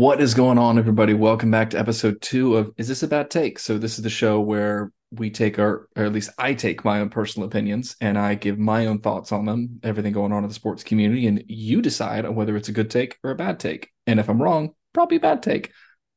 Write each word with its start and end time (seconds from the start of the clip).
What 0.00 0.22
is 0.22 0.32
going 0.32 0.56
on, 0.56 0.78
everybody? 0.78 1.12
Welcome 1.12 1.50
back 1.50 1.68
to 1.70 1.78
episode 1.78 2.22
two 2.22 2.56
of 2.56 2.72
Is 2.78 2.88
This 2.88 3.02
a 3.02 3.06
Bad 3.06 3.30
Take? 3.30 3.58
So, 3.58 3.76
this 3.76 3.98
is 3.98 4.02
the 4.02 4.08
show 4.08 4.40
where 4.40 4.92
we 5.10 5.28
take 5.28 5.58
our, 5.58 5.88
or 5.94 6.04
at 6.04 6.12
least 6.14 6.30
I 6.38 6.54
take 6.54 6.86
my 6.86 7.00
own 7.00 7.10
personal 7.10 7.46
opinions 7.46 7.96
and 8.00 8.16
I 8.16 8.34
give 8.34 8.58
my 8.58 8.86
own 8.86 9.00
thoughts 9.00 9.30
on 9.30 9.44
them, 9.44 9.78
everything 9.82 10.14
going 10.14 10.32
on 10.32 10.42
in 10.42 10.48
the 10.48 10.54
sports 10.54 10.82
community, 10.82 11.26
and 11.26 11.44
you 11.48 11.82
decide 11.82 12.24
on 12.24 12.34
whether 12.34 12.56
it's 12.56 12.70
a 12.70 12.72
good 12.72 12.90
take 12.90 13.18
or 13.22 13.30
a 13.30 13.34
bad 13.34 13.60
take. 13.60 13.90
And 14.06 14.18
if 14.18 14.30
I'm 14.30 14.40
wrong, 14.40 14.70
probably 14.94 15.18
a 15.18 15.20
bad 15.20 15.42
take, 15.42 15.70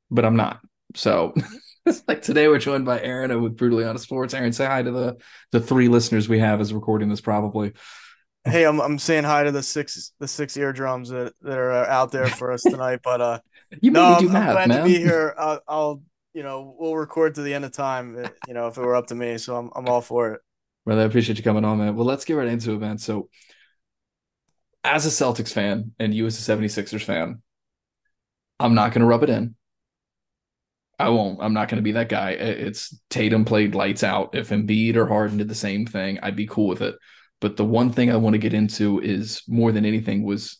but 0.09 0.23
I'm 0.23 0.37
not. 0.37 0.61
So, 0.95 1.33
it's 1.85 2.03
like 2.07 2.21
today 2.21 2.47
we're 2.47 2.59
joined 2.59 2.85
by 2.85 3.01
Aaron 3.01 3.41
with 3.41 3.57
Brutally 3.57 3.83
Honest 3.83 4.05
Sports. 4.05 4.33
Aaron, 4.33 4.53
say 4.53 4.65
hi 4.65 4.81
to 4.81 4.91
the 4.91 5.17
the 5.51 5.59
three 5.59 5.89
listeners 5.89 6.29
we 6.29 6.39
have 6.39 6.61
as 6.61 6.73
recording 6.73 7.09
this 7.09 7.19
probably. 7.19 7.73
Hey, 8.45 8.65
I'm 8.65 8.79
I'm 8.79 8.97
saying 8.97 9.25
hi 9.25 9.43
to 9.43 9.51
the 9.51 9.61
six 9.61 10.13
the 10.19 10.27
six 10.29 10.55
eardrums 10.55 11.09
that, 11.09 11.33
that 11.41 11.57
are 11.57 11.73
out 11.73 12.13
there 12.13 12.27
for 12.27 12.53
us 12.53 12.61
tonight. 12.61 13.01
But 13.03 13.19
uh, 13.19 13.39
You 13.81 13.91
no, 13.91 14.01
made 14.01 14.09
me 14.09 14.15
do 14.15 14.27
I'm, 14.27 14.33
math, 14.33 14.49
I'm 14.57 14.67
glad 14.67 14.67
man. 14.67 14.77
to 14.77 14.83
be 14.83 14.97
here. 14.97 15.33
I'll, 15.37 15.61
I'll 15.67 16.03
you 16.33 16.43
know 16.43 16.75
we'll 16.79 16.95
record 16.95 17.35
to 17.35 17.41
the 17.41 17.53
end 17.53 17.65
of 17.65 17.71
time. 17.71 18.17
uh, 18.17 18.29
You 18.47 18.53
know 18.53 18.67
if 18.67 18.77
it 18.77 18.81
were 18.81 18.95
up 18.95 19.07
to 19.07 19.15
me, 19.15 19.37
so 19.37 19.55
I'm 19.55 19.71
I'm 19.75 19.87
all 19.87 20.01
for 20.01 20.33
it. 20.33 20.41
Brother, 20.85 21.01
I 21.01 21.05
appreciate 21.05 21.37
you 21.37 21.43
coming 21.43 21.63
on, 21.65 21.77
man. 21.77 21.95
Well, 21.95 22.05
let's 22.05 22.25
get 22.25 22.33
right 22.33 22.47
into 22.47 22.73
it, 22.73 22.79
man. 22.79 22.97
So, 22.97 23.29
as 24.83 25.05
a 25.05 25.09
Celtics 25.09 25.53
fan 25.53 25.93
and 25.99 26.13
you 26.13 26.25
as 26.25 26.37
a 26.37 26.41
76ers 26.41 27.03
fan, 27.03 27.41
I'm 28.59 28.75
not 28.75 28.91
going 28.91 29.01
to 29.01 29.07
rub 29.07 29.23
it 29.23 29.29
in. 29.29 29.55
I 30.99 31.09
won't. 31.09 31.39
I'm 31.41 31.53
not 31.53 31.69
going 31.69 31.77
to 31.77 31.83
be 31.83 31.93
that 31.93 32.09
guy. 32.09 32.31
It's 32.31 32.97
Tatum 33.09 33.45
played 33.45 33.75
lights 33.75 34.03
out. 34.03 34.35
If 34.35 34.49
Embiid 34.49 34.95
or 34.95 35.07
Harden 35.07 35.37
did 35.37 35.47
the 35.49 35.55
same 35.55 35.85
thing, 35.85 36.19
I'd 36.21 36.35
be 36.35 36.47
cool 36.47 36.67
with 36.67 36.81
it. 36.81 36.95
But 37.41 37.57
the 37.57 37.65
one 37.65 37.91
thing 37.91 38.11
I 38.11 38.15
want 38.17 38.35
to 38.35 38.37
get 38.39 38.53
into 38.53 39.01
is 39.01 39.41
more 39.47 39.71
than 39.71 39.85
anything 39.85 40.23
was 40.23 40.59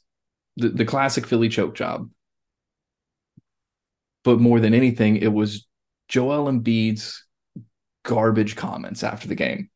the, 0.58 0.70
the 0.70 0.86
classic 0.86 1.27
Philly 1.27 1.50
choke 1.50 1.75
job. 1.75 2.09
But 4.23 4.39
more 4.39 4.59
than 4.59 4.73
anything, 4.73 5.17
it 5.17 5.31
was 5.33 5.67
Joel 6.07 6.52
Embiid's 6.52 7.25
garbage 8.03 8.55
comments 8.55 9.03
after 9.03 9.27
the 9.27 9.35
game. 9.35 9.69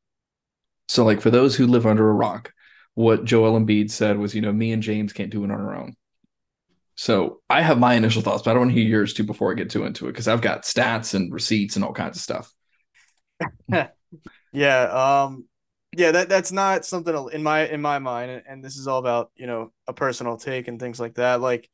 So, 0.88 1.04
like 1.04 1.22
for 1.22 1.32
those 1.32 1.56
who 1.56 1.68
live 1.68 1.86
under 1.86 2.08
a 2.08 2.14
rock, 2.14 2.54
what 2.94 3.26
Joel 3.26 3.60
Embiid 3.60 3.92
said 3.92 4.18
was, 4.18 4.34
you 4.34 4.42
know, 4.42 4.54
me 4.54 4.72
and 4.72 4.82
James 4.82 5.14
can't 5.14 5.30
do 5.30 5.44
it 5.44 5.52
on 5.52 5.60
our 5.60 5.76
own. 5.76 5.96
So 6.96 7.42
I 7.48 7.62
have 7.62 7.78
my 7.78 7.94
initial 7.94 8.24
thoughts, 8.24 8.42
but 8.42 8.52
I 8.52 8.54
don't 8.54 8.62
want 8.62 8.72
to 8.72 8.82
hear 8.82 8.90
yours 8.90 9.14
too 9.14 9.24
before 9.24 9.52
I 9.52 9.56
get 9.56 9.70
too 9.70 9.86
into 9.86 10.08
it 10.08 10.14
because 10.14 10.28
I've 10.28 10.42
got 10.42 10.64
stats 10.64 11.14
and 11.14 11.32
receipts 11.32 11.76
and 11.76 11.86
all 11.86 11.94
kinds 11.94 12.18
of 12.18 12.24
stuff. 12.24 12.52
Yeah, 14.54 15.24
um, 15.26 15.46
yeah, 15.96 16.12
that 16.12 16.30
that's 16.30 16.52
not 16.52 16.86
something 16.86 17.30
in 17.32 17.44
my 17.44 17.68
in 17.68 17.82
my 17.82 18.00
mind, 18.00 18.32
and, 18.32 18.44
and 18.48 18.64
this 18.64 18.78
is 18.78 18.88
all 18.88 19.00
about 19.00 19.32
you 19.36 19.46
know 19.46 19.72
a 19.88 19.94
personal 19.94 20.38
take 20.38 20.68
and 20.68 20.80
things 20.80 21.00
like 21.00 21.16
that. 21.16 21.42
Like 21.42 21.70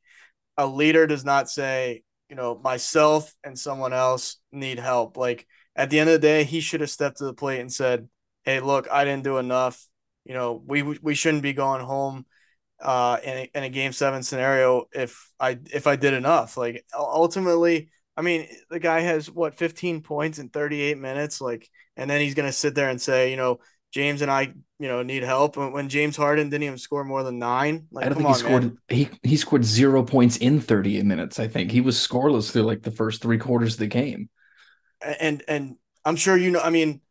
a 0.57 0.67
leader 0.67 1.07
does 1.07 1.23
not 1.23 1.49
say 1.49 2.03
you 2.33 2.37
know 2.37 2.59
myself 2.63 3.31
and 3.43 3.57
someone 3.57 3.93
else 3.93 4.37
need 4.51 4.79
help. 4.79 5.17
Like 5.17 5.45
at 5.75 5.91
the 5.91 5.99
end 5.99 6.09
of 6.09 6.13
the 6.13 6.27
day, 6.27 6.43
he 6.43 6.61
should 6.61 6.81
have 6.81 6.89
stepped 6.89 7.17
to 7.19 7.25
the 7.25 7.33
plate 7.33 7.59
and 7.59 7.71
said, 7.71 8.09
"Hey, 8.43 8.59
look, 8.59 8.87
I 8.91 9.05
didn't 9.05 9.23
do 9.23 9.37
enough. 9.37 9.87
You 10.25 10.33
know, 10.33 10.59
we 10.65 10.81
we 10.81 11.13
shouldn't 11.13 11.43
be 11.43 11.53
going 11.53 11.85
home." 11.85 12.25
Uh, 12.81 13.17
in 13.23 13.37
a, 13.37 13.51
in 13.55 13.63
a 13.63 13.69
game 13.69 13.93
seven 13.93 14.23
scenario, 14.23 14.85
if 14.93 15.31
I 15.39 15.59
if 15.71 15.85
I 15.85 15.95
did 15.95 16.15
enough, 16.15 16.57
like 16.57 16.83
ultimately, 16.97 17.91
I 18.17 18.23
mean, 18.23 18.47
the 18.71 18.79
guy 18.79 19.01
has 19.01 19.29
what 19.29 19.55
15 19.55 20.01
points 20.01 20.39
in 20.39 20.49
38 20.49 20.97
minutes, 20.97 21.39
like, 21.39 21.69
and 21.95 22.09
then 22.09 22.19
he's 22.19 22.33
gonna 22.33 22.51
sit 22.51 22.73
there 22.73 22.89
and 22.89 22.99
say, 22.99 23.29
you 23.29 23.37
know, 23.37 23.59
James 23.93 24.23
and 24.23 24.31
I, 24.31 24.53
you 24.79 24.87
know, 24.87 25.03
need 25.03 25.21
help. 25.23 25.55
When, 25.55 25.87
James 25.87 26.17
Harden 26.17 26.49
didn't 26.49 26.63
even 26.63 26.77
score 26.79 27.03
more 27.03 27.21
than 27.21 27.37
nine, 27.37 27.87
like, 27.91 28.05
I 28.05 28.09
don't 28.09 28.17
think 28.17 28.27
he 28.27 28.33
on, 28.33 28.39
scored 28.39 28.63
man. 28.63 28.77
he 28.89 29.09
he 29.21 29.37
scored 29.37 29.63
zero 29.63 30.03
points 30.03 30.37
in 30.37 30.59
38 30.59 31.05
minutes. 31.05 31.39
I 31.39 31.47
think 31.47 31.71
he 31.71 31.79
was 31.79 31.95
scoreless 31.95 32.51
through 32.51 32.63
like 32.63 32.81
the 32.81 32.91
first 32.91 33.21
three 33.21 33.37
quarters 33.37 33.73
of 33.73 33.79
the 33.79 33.87
game. 33.87 34.29
And 35.19 35.43
and 35.47 35.75
I'm 36.03 36.15
sure 36.15 36.35
you 36.35 36.49
know. 36.49 36.59
I 36.59 36.71
mean, 36.71 37.01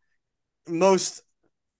most. 0.68 1.22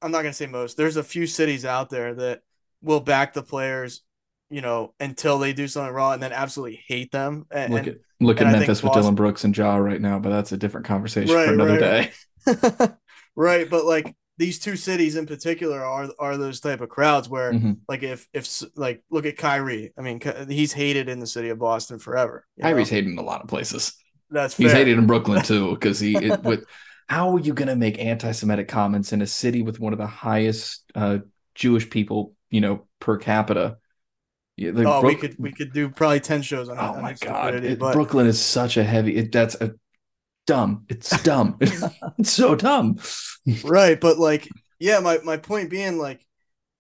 I'm 0.01 0.13
not 0.13 0.23
gonna 0.23 0.33
say 0.33 0.47
most. 0.47 0.77
There's 0.77 0.97
a 0.97 1.03
few 1.03 1.27
cities 1.27 1.65
out 1.65 1.91
there 1.91 2.15
that 2.15 2.43
will 2.81 3.01
back 3.01 3.33
the 3.33 3.43
players, 3.43 4.03
you 4.51 4.61
know, 4.61 4.95
until 5.01 5.39
they 5.39 5.53
do 5.53 5.67
something 5.67 5.93
wrong, 5.93 6.15
and 6.15 6.23
then 6.23 6.33
absolutely 6.33 6.81
hate 6.87 7.11
them. 7.11 7.47
And, 7.51 7.73
Look 7.75 7.87
at 7.89 7.97
look 8.21 8.41
at 8.41 8.47
Memphis 8.47 8.83
with 8.83 8.91
Boston- 8.91 9.03
Dillon 9.03 9.15
Brooks 9.17 9.45
and 9.45 9.57
Ja 9.57 9.77
right 9.77 10.01
now, 10.01 10.19
but 10.21 10.31
that's 10.31 10.53
a 10.53 10.57
different 10.57 10.87
conversation 10.87 11.35
Right, 11.35 11.47
for 11.47 11.55
another 11.55 11.79
right, 11.81 12.13
day. 12.47 12.89
right 13.37 13.71
but 13.71 13.85
like 13.85 14.15
these 14.45 14.59
two 14.59 14.77
cities 14.77 15.15
in 15.17 15.27
particular 15.27 15.79
are 15.85 16.09
are 16.19 16.37
those 16.37 16.59
type 16.61 16.81
of 16.81 16.89
crowds 16.97 17.29
where 17.29 17.53
Mhm. 17.53 17.75
like 17.93 18.03
if 18.03 18.21
if 18.33 18.45
like 18.77 18.99
look 19.11 19.27
at 19.27 19.37
Kyrie 19.37 19.93
I 19.99 20.01
mean 20.07 20.21
he's 20.49 20.73
hated 20.73 21.09
in 21.09 21.19
the 21.21 21.27
city 21.37 21.49
of 21.51 21.59
Boston 21.59 21.99
forever 22.07 22.37
you 22.57 22.63
know? 22.65 22.71
Kyrie's 22.71 22.91
hated 22.97 23.11
in 23.13 23.19
a 23.19 23.23
lot 23.33 23.43
of 23.43 23.49
places. 23.49 23.83
that's 24.31 24.57
He's 24.57 24.73
hated 24.73 24.99
in 24.99 25.07
Brooklyn 25.07 25.43
too 25.43 25.65
because 25.75 25.99
he 26.01 26.13
it, 26.27 26.43
with 26.51 26.65
how 27.09 27.35
are 27.35 27.41
you 27.47 27.53
going 27.55 27.69
to 27.69 27.77
make 27.77 27.99
anti-Semitic 27.99 28.69
comments 28.69 29.13
in 29.13 29.21
a 29.23 29.27
city 29.27 29.61
with 29.63 29.79
one 29.79 29.93
of 29.93 29.99
the 29.99 30.07
highest 30.07 30.85
uh, 30.95 31.19
Jewish 31.55 31.91
people, 31.91 32.21
you 32.49 32.61
know, 32.65 32.87
per 33.01 33.19
capita? 33.19 33.77
Yeah, 34.57 34.71
like 34.75 34.87
oh 34.87 35.03
we 35.03 35.15
could 35.17 35.35
we 35.39 35.53
could 35.53 35.73
do 35.73 35.89
probably 35.89 36.21
10 36.21 36.43
shows 36.43 36.69
on 36.69 36.79
Oh 36.79 36.95
on 36.95 37.03
my 37.03 37.15
god, 37.15 37.55
it- 37.55 37.79
but 37.79 37.93
Brooklyn 37.93 38.27
is 38.27 38.41
such 38.41 38.77
a 38.77 38.85
heavy. 38.85 39.17
It, 39.17 39.33
that's 39.33 39.57
a 39.57 39.73
dumb. 40.47 40.85
It's 40.89 41.23
dumb. 41.23 41.57
it's 41.61 42.31
so 42.33 42.55
dumb. 42.55 42.99
right 43.65 44.01
but 44.01 44.19
like 44.19 44.49
yeah 44.79 45.01
my 45.01 45.19
my 45.25 45.37
point 45.37 45.71
being 45.71 45.99
like 45.99 46.25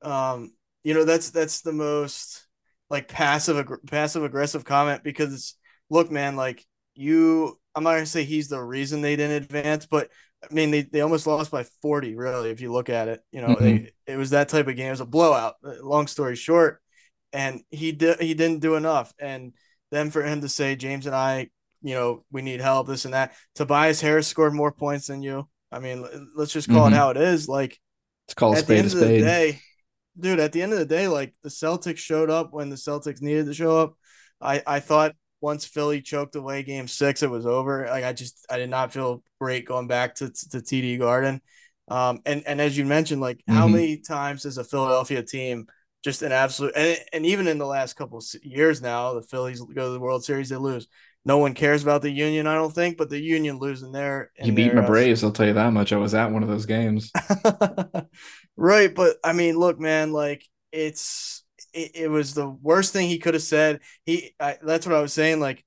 um 0.03 0.53
you 0.85 0.95
know 0.95 1.05
that's 1.05 1.31
that's 1.31 1.63
the 1.63 1.73
most 1.73 2.47
like 2.91 3.09
passive 3.09 3.57
aggr- 3.57 3.87
passive 3.89 4.25
aggressive 4.25 4.65
comment 4.65 5.03
because 5.03 5.33
it's 5.33 5.57
look 5.91 6.11
man 6.11 6.37
like 6.37 6.65
you 6.95 7.59
i'm 7.75 7.85
not 7.85 7.93
gonna 7.95 8.07
say 8.07 8.25
he's 8.25 8.49
the 8.49 8.63
reason 8.63 9.01
they 9.01 9.17
didn't 9.17 9.43
advance 9.43 9.87
but 9.87 10.11
i 10.49 10.53
mean 10.53 10.71
they, 10.71 10.83
they 10.83 11.01
almost 11.01 11.27
lost 11.27 11.51
by 11.51 11.65
40 11.81 12.15
really 12.17 12.51
if 12.51 12.61
you 12.61 12.73
look 12.73 12.91
at 12.91 13.09
it 13.09 13.21
you 13.33 13.41
know 13.41 13.57
they, 13.59 13.91
it 14.07 14.17
was 14.17 14.31
that 14.31 14.49
type 14.49 14.69
of 14.69 14.77
game 14.77 14.89
it 14.89 14.91
was 14.91 15.01
a 15.01 15.07
blowout 15.07 15.55
Uh, 15.65 15.75
long 15.83 16.07
story 16.07 16.37
short 16.37 16.81
and 17.33 17.63
he 17.71 17.93
did 17.93 18.21
he 18.21 18.35
didn't 18.35 18.61
do 18.61 18.75
enough 18.75 19.13
and 19.19 19.53
then 19.91 20.11
for 20.11 20.23
him 20.23 20.41
to 20.41 20.49
say 20.49 20.77
james 20.77 21.07
and 21.07 21.15
i 21.15 21.49
you 21.83 21.95
know 21.95 22.25
we 22.31 22.43
need 22.43 22.61
help 22.61 22.87
this 22.87 23.05
and 23.05 23.15
that 23.15 23.33
tobias 23.55 24.01
harris 24.01 24.27
scored 24.29 24.55
more 24.55 24.73
points 24.73 25.07
than 25.09 25.23
you 25.23 25.49
i 25.71 25.79
mean 25.79 26.07
let's 26.37 26.53
just 26.53 26.69
call 26.69 26.87
Mhm. 26.87 26.89
it 26.89 26.93
how 26.95 27.11
it 27.11 27.17
is 27.17 27.49
like 27.49 27.79
It's 28.27 28.35
called 28.35 28.57
at 28.57 28.67
the 28.67 28.77
end 28.77 28.93
of 28.93 28.99
the 28.99 29.13
day, 29.13 29.63
dude, 30.19 30.41
at 30.41 30.53
the 30.53 30.63
end 30.63 30.73
of 30.73 30.79
the 30.79 30.87
day, 30.87 31.09
like 31.09 31.35
the 31.43 31.49
Celtics 31.49 31.99
showed 31.99 32.31
up 32.31 32.53
when 32.53 32.71
the 32.71 32.77
Celtics 32.77 33.23
needed 33.23 33.47
to 33.47 33.55
show 33.55 33.79
up. 33.79 33.95
I 34.41 34.63
I 34.67 34.81
thought 34.81 35.15
once 35.41 35.65
Philly 35.65 36.03
choked 36.03 36.37
away 36.37 36.63
Game 36.63 36.89
Six, 36.89 37.23
it 37.23 37.31
was 37.31 37.47
over. 37.47 37.87
Like 37.89 38.05
I 38.05 38.13
just 38.13 38.47
I 38.51 38.59
did 38.59 38.71
not 38.71 38.93
feel 38.93 39.23
great 39.41 39.67
going 39.67 39.87
back 39.89 40.15
to 40.17 40.31
to 40.51 40.61
TD 40.63 40.99
Garden. 40.99 41.41
Um, 41.89 42.21
and 42.27 42.43
and 42.47 42.61
as 42.61 42.77
you 42.77 42.85
mentioned, 42.85 43.21
like 43.21 43.43
how 43.49 43.67
Mhm. 43.67 43.73
many 43.73 43.99
times 43.99 44.43
does 44.43 44.59
a 44.59 44.65
Philadelphia 44.65 45.23
team 45.23 45.67
just 46.05 46.23
an 46.23 46.33
absolute 46.33 46.73
and 46.77 46.99
and 47.13 47.27
even 47.27 47.47
in 47.47 47.59
the 47.59 47.67
last 47.67 47.95
couple 47.95 48.19
of 48.19 48.25
years 48.45 48.83
now, 48.83 49.15
the 49.15 49.23
Phillies 49.23 49.61
go 49.61 49.87
to 49.87 49.93
the 49.93 50.01
World 50.01 50.25
Series, 50.25 50.49
they 50.49 50.57
lose. 50.57 50.89
No 51.25 51.39
one 51.39 51.55
cares 51.55 51.83
about 51.83 52.03
the 52.03 52.11
Union, 52.11 52.47
I 52.47 52.55
don't 52.55 52.75
think, 52.75 52.97
but 52.97 53.09
the 53.09 53.21
Union 53.21 53.59
losing 53.59 53.93
there. 53.93 54.33
You 54.43 54.53
beat 54.53 54.75
my 54.75 54.85
Braves. 54.85 55.23
I'll 55.23 55.31
tell 55.31 55.47
you 55.47 55.53
that 55.53 55.73
much. 55.73 55.93
I 55.93 55.97
was 55.97 56.15
at 56.15 56.33
one 56.33 56.43
of 56.43 56.49
those 56.49 56.67
games. 56.67 57.13
right, 58.57 58.93
but 58.93 59.17
I 59.23 59.33
mean, 59.33 59.57
look, 59.57 59.79
man, 59.79 60.13
like 60.13 60.45
it's 60.73 61.45
it, 61.73 61.93
it 61.95 62.09
was 62.09 62.35
the 62.35 62.49
worst 62.49 62.93
thing 62.93 63.09
he 63.09 63.19
could 63.19 63.35
have 63.35 63.43
said. 63.43 63.81
He 64.05 64.35
I, 64.41 64.59
that's 64.63 64.87
what 64.87 64.97
I 64.97 65.01
was 65.01 65.13
saying. 65.13 65.39
Like 65.39 65.65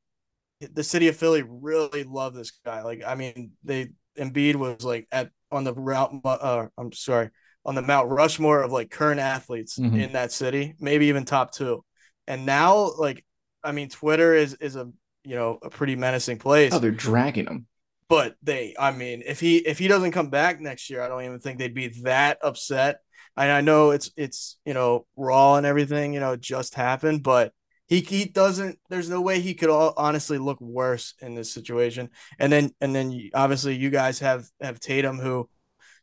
the 0.60 0.84
city 0.84 1.08
of 1.08 1.16
Philly 1.16 1.44
really 1.48 2.04
loved 2.04 2.36
this 2.36 2.52
guy. 2.66 2.82
Like 2.84 3.04
I 3.06 3.16
mean, 3.16 3.52
they 3.64 3.90
Embiid 4.18 4.56
was 4.56 4.84
like 4.84 5.08
at 5.12 5.30
on 5.52 5.64
the 5.64 5.74
route. 5.74 6.20
Uh, 6.26 6.68
I'm 6.78 6.92
sorry, 6.92 7.30
on 7.66 7.76
the 7.76 7.82
Mount 7.82 8.10
Rushmore 8.10 8.62
of 8.62 8.72
like 8.72 8.92
current 8.92 9.20
athletes 9.20 9.78
Mhm. 9.80 10.00
in 10.02 10.14
that 10.14 10.32
city, 10.32 10.76
maybe 10.80 11.08
even 11.08 11.26
top 11.26 11.52
two. 11.54 11.84
And 12.28 12.46
now, 12.46 12.92
like, 12.98 13.24
I 13.64 13.72
mean, 13.72 13.90
Twitter 13.90 14.34
is 14.34 14.54
is 14.56 14.76
a 14.76 14.92
you 15.26 15.36
know 15.36 15.60
a 15.62 15.70
pretty 15.70 15.96
menacing 15.96 16.38
place. 16.40 16.74
Oh, 16.74 16.80
they're 16.80 16.92
dragging 16.92 17.48
him. 17.48 17.68
but 18.08 18.36
they 18.44 18.76
i 18.80 18.92
mean 18.92 19.24
if 19.26 19.40
he 19.40 19.58
if 19.58 19.80
he 19.80 19.88
doesn't 19.88 20.12
come 20.12 20.30
back 20.30 20.60
next 20.62 20.90
year 20.90 21.02
i 21.02 21.08
don't 21.08 21.24
even 21.24 21.40
think 21.40 21.58
they'd 21.60 21.74
be 21.74 21.88
that 22.04 22.38
upset. 22.44 23.00
And 23.38 23.52
i 23.52 23.62
know 23.62 23.92
it's 23.92 24.12
it's 24.16 24.58
you 24.66 24.74
know 24.74 25.08
raw 25.18 25.56
and 25.56 25.66
everything 25.66 26.14
you 26.14 26.20
know 26.20 26.36
just 26.36 26.76
happened 26.76 27.24
but 27.24 27.52
he 27.88 28.00
he 28.02 28.26
doesn't 28.26 28.80
there's 28.90 29.10
no 29.10 29.22
way 29.22 29.40
he 29.40 29.54
could 29.54 29.70
all, 29.70 29.94
honestly 29.98 30.38
look 30.38 30.60
worse 30.62 31.14
in 31.22 31.36
this 31.36 31.52
situation. 31.54 32.10
And 32.40 32.52
then 32.52 32.72
and 32.82 32.96
then 32.96 33.12
you, 33.12 33.30
obviously 33.34 33.76
you 33.76 33.90
guys 33.92 34.20
have 34.20 34.46
have 34.62 34.80
tatum 34.80 35.20
who 35.20 35.50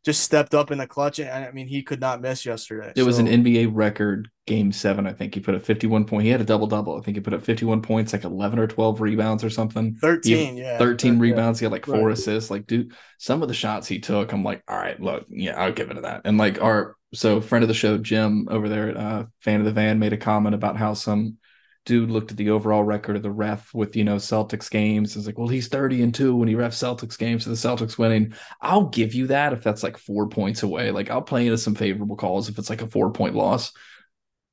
just 0.03 0.21
stepped 0.21 0.53
up 0.53 0.71
in 0.71 0.77
the 0.77 0.87
clutch 0.87 1.19
and 1.19 1.29
i 1.29 1.51
mean 1.51 1.67
he 1.67 1.81
could 1.83 1.99
not 2.01 2.21
miss 2.21 2.45
yesterday 2.45 2.91
It 2.95 3.03
was 3.03 3.19
an 3.19 3.27
NBA 3.27 3.67
record 3.67 4.29
game 4.45 4.71
seven. 4.73 5.07
I 5.07 5.13
think 5.13 5.33
he 5.33 5.39
put 5.39 5.55
up 5.55 5.63
51 5.63 6.03
point. 6.05 6.25
He 6.25 6.29
had 6.29 6.41
a 6.41 6.45
double 6.45 6.67
double. 6.67 6.97
I 6.97 7.01
think 7.01 7.15
he 7.15 7.21
put 7.21 7.33
up 7.33 7.43
51 7.43 7.81
points, 7.81 8.11
like 8.11 8.25
11 8.25 8.59
or 8.59 8.67
12 8.67 8.99
rebounds 8.99 9.43
or 9.43 9.49
something. 9.49 9.95
13 10.01 10.57
yeah 10.57 10.77
13 10.77 11.13
Yeah. 11.15 11.19
rebounds. 11.21 11.59
He 11.59 11.65
had 11.65 11.71
like 11.71 11.85
four 11.85 12.07
Right. 12.07 12.17
assists. 12.17 12.51
Like, 12.51 12.67
dude, 12.67 12.93
some 13.19 13.41
of 13.41 13.47
the 13.47 13.53
shots 13.53 13.87
he 13.87 13.99
took, 13.99 14.33
I'm 14.33 14.43
like, 14.43 14.61
all 14.67 14.75
right, 14.77 14.99
look, 14.99 15.25
yeah, 15.29 15.55
I'll 15.59 15.71
give 15.71 15.89
it 15.91 15.93
to 15.95 16.01
that. 16.01 16.21
And 16.25 16.37
like 16.37 16.61
our 16.61 16.95
so 17.13 17.39
friend 17.39 17.63
of 17.63 17.69
the 17.69 17.73
show, 17.73 17.97
Jim 17.97 18.47
over 18.51 18.67
there 18.67 18.89
at 18.89 18.97
uh, 18.97 19.25
fan 19.39 19.59
of 19.61 19.65
the 19.65 19.71
van, 19.71 19.99
made 19.99 20.13
a 20.13 20.17
comment 20.17 20.55
about 20.55 20.75
how 20.77 20.93
some 20.93 21.37
dude 21.85 22.09
looked 22.09 22.31
at 22.31 22.37
the 22.37 22.49
overall 22.49 22.83
record 22.83 23.15
of 23.15 23.23
the 23.23 23.31
ref 23.31 23.73
with 23.73 23.95
you 23.95 24.03
know 24.03 24.15
Celtics 24.17 24.69
games. 24.69 25.15
It's 25.15 25.25
like, 25.25 25.37
well, 25.37 25.47
he's 25.47 25.67
30 25.67 26.01
and 26.03 26.13
2 26.15 26.35
when 26.35 26.47
he 26.47 26.55
ref 26.55 26.73
Celtics 26.73 27.17
games, 27.17 27.43
so 27.43 27.49
the 27.49 27.55
Celtics 27.55 27.97
winning. 27.97 28.33
I'll 28.61 28.85
give 28.85 29.13
you 29.13 29.27
that 29.27 29.53
if 29.53 29.63
that's 29.63 29.83
like 29.83 29.97
four 29.97 30.27
points 30.29 30.63
away. 30.63 30.91
Like 30.91 31.09
I'll 31.09 31.21
play 31.21 31.45
into 31.45 31.57
some 31.57 31.75
favorable 31.75 32.15
calls 32.15 32.49
if 32.49 32.57
it's 32.57 32.69
like 32.69 32.81
a 32.81 32.87
four 32.87 33.11
point 33.11 33.35
loss. 33.35 33.71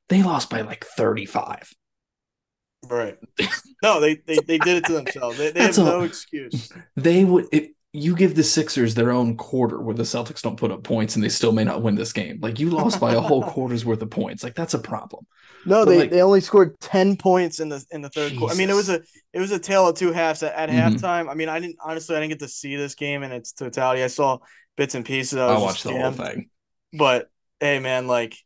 They 0.08 0.22
lost 0.22 0.50
by 0.50 0.62
like 0.62 0.84
35. 0.84 1.72
Right. 2.88 3.18
No, 3.82 3.98
they 3.98 4.16
they, 4.26 4.36
they 4.46 4.58
did 4.58 4.76
it 4.76 4.84
to 4.84 4.92
themselves. 5.02 5.38
They, 5.38 5.52
they 5.52 5.62
have 5.62 5.78
no 5.78 6.02
excuse. 6.02 6.70
They 6.96 7.24
would 7.24 7.46
it, 7.50 7.70
you 7.92 8.14
give 8.14 8.34
the 8.36 8.44
Sixers 8.44 8.94
their 8.94 9.10
own 9.10 9.36
quarter 9.36 9.80
where 9.80 9.94
the 9.94 10.04
Celtics 10.04 10.42
don't 10.42 10.56
put 10.56 10.70
up 10.70 10.84
points 10.84 11.16
and 11.16 11.24
they 11.24 11.28
still 11.28 11.50
may 11.52 11.64
not 11.64 11.82
win 11.82 11.96
this 11.96 12.12
game. 12.12 12.38
Like 12.40 12.60
you 12.60 12.70
lost 12.70 13.00
by 13.00 13.14
a 13.14 13.20
whole 13.20 13.42
quarter's 13.50 13.84
worth 13.84 14.00
of 14.02 14.10
points. 14.10 14.44
Like 14.44 14.54
that's 14.54 14.74
a 14.74 14.78
problem. 14.78 15.26
No, 15.66 15.84
But, 15.84 15.90
they, 15.90 15.98
like- 15.98 16.10
they 16.10 16.22
only 16.22 16.40
scored 16.40 16.78
ten 16.80 17.16
points 17.16 17.58
in 17.60 17.68
the 17.68 17.84
in 17.90 18.00
the 18.00 18.08
third 18.08 18.36
quarter. 18.38 18.54
I 18.54 18.56
mean, 18.56 18.70
it 18.70 18.74
was 18.74 18.88
a 18.88 19.00
it 19.32 19.40
was 19.40 19.50
a 19.50 19.58
tale 19.58 19.88
of 19.88 19.96
two 19.96 20.12
halves 20.12 20.42
at, 20.42 20.54
at 20.54 20.68
Mhm. 20.70 20.98
halftime. 20.98 21.28
I 21.28 21.34
mean, 21.34 21.48
I 21.48 21.58
didn't 21.58 21.76
honestly 21.84 22.16
I 22.16 22.20
didn't 22.20 22.30
get 22.30 22.38
to 22.40 22.48
see 22.48 22.76
this 22.76 22.94
game 22.94 23.22
in 23.24 23.32
its 23.32 23.52
totality. 23.52 24.02
I 24.02 24.06
saw 24.06 24.38
bits 24.76 24.94
and 24.94 25.04
pieces. 25.04 25.38
I, 25.38 25.48
I 25.48 25.58
watched 25.58 25.82
the 25.84 25.92
whole 25.92 26.12
thing. 26.12 26.48
But 26.92 27.28
hey, 27.58 27.78
man, 27.80 28.06
like 28.06 28.36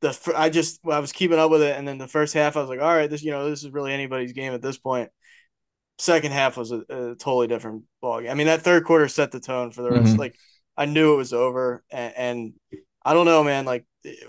the 0.00 0.16
I 0.36 0.50
just 0.50 0.80
I 0.86 0.98
was 1.00 1.12
keeping 1.12 1.38
up 1.38 1.50
with 1.50 1.62
it, 1.62 1.76
and 1.76 1.88
then 1.88 1.98
the 1.98 2.06
first 2.08 2.34
half 2.34 2.56
I 2.56 2.60
was 2.60 2.68
like, 2.68 2.80
all 2.80 2.94
right, 2.94 3.08
this 3.08 3.22
you 3.22 3.30
know 3.30 3.48
this 3.48 3.64
is 3.64 3.70
really 3.70 3.92
anybody's 3.92 4.32
game 4.32 4.52
at 4.52 4.62
this 4.62 4.78
point. 4.78 5.10
Second 5.98 6.32
half 6.32 6.56
was 6.56 6.70
a, 6.72 6.78
a 6.88 7.14
totally 7.16 7.48
different 7.48 7.84
ballgame. 8.02 8.30
I 8.30 8.34
mean, 8.34 8.46
that 8.46 8.62
third 8.62 8.84
quarter 8.84 9.08
set 9.08 9.32
the 9.32 9.40
tone 9.40 9.72
for 9.72 9.82
the 9.82 9.90
rest. 9.90 10.14
Mhm. 10.14 10.18
Like 10.18 10.36
I 10.76 10.84
knew 10.86 11.14
it 11.14 11.16
was 11.16 11.32
over, 11.32 11.82
and, 11.90 12.14
and 12.16 12.52
I 13.04 13.14
don't 13.14 13.26
know, 13.26 13.42
man. 13.42 13.64
Like 13.64 13.84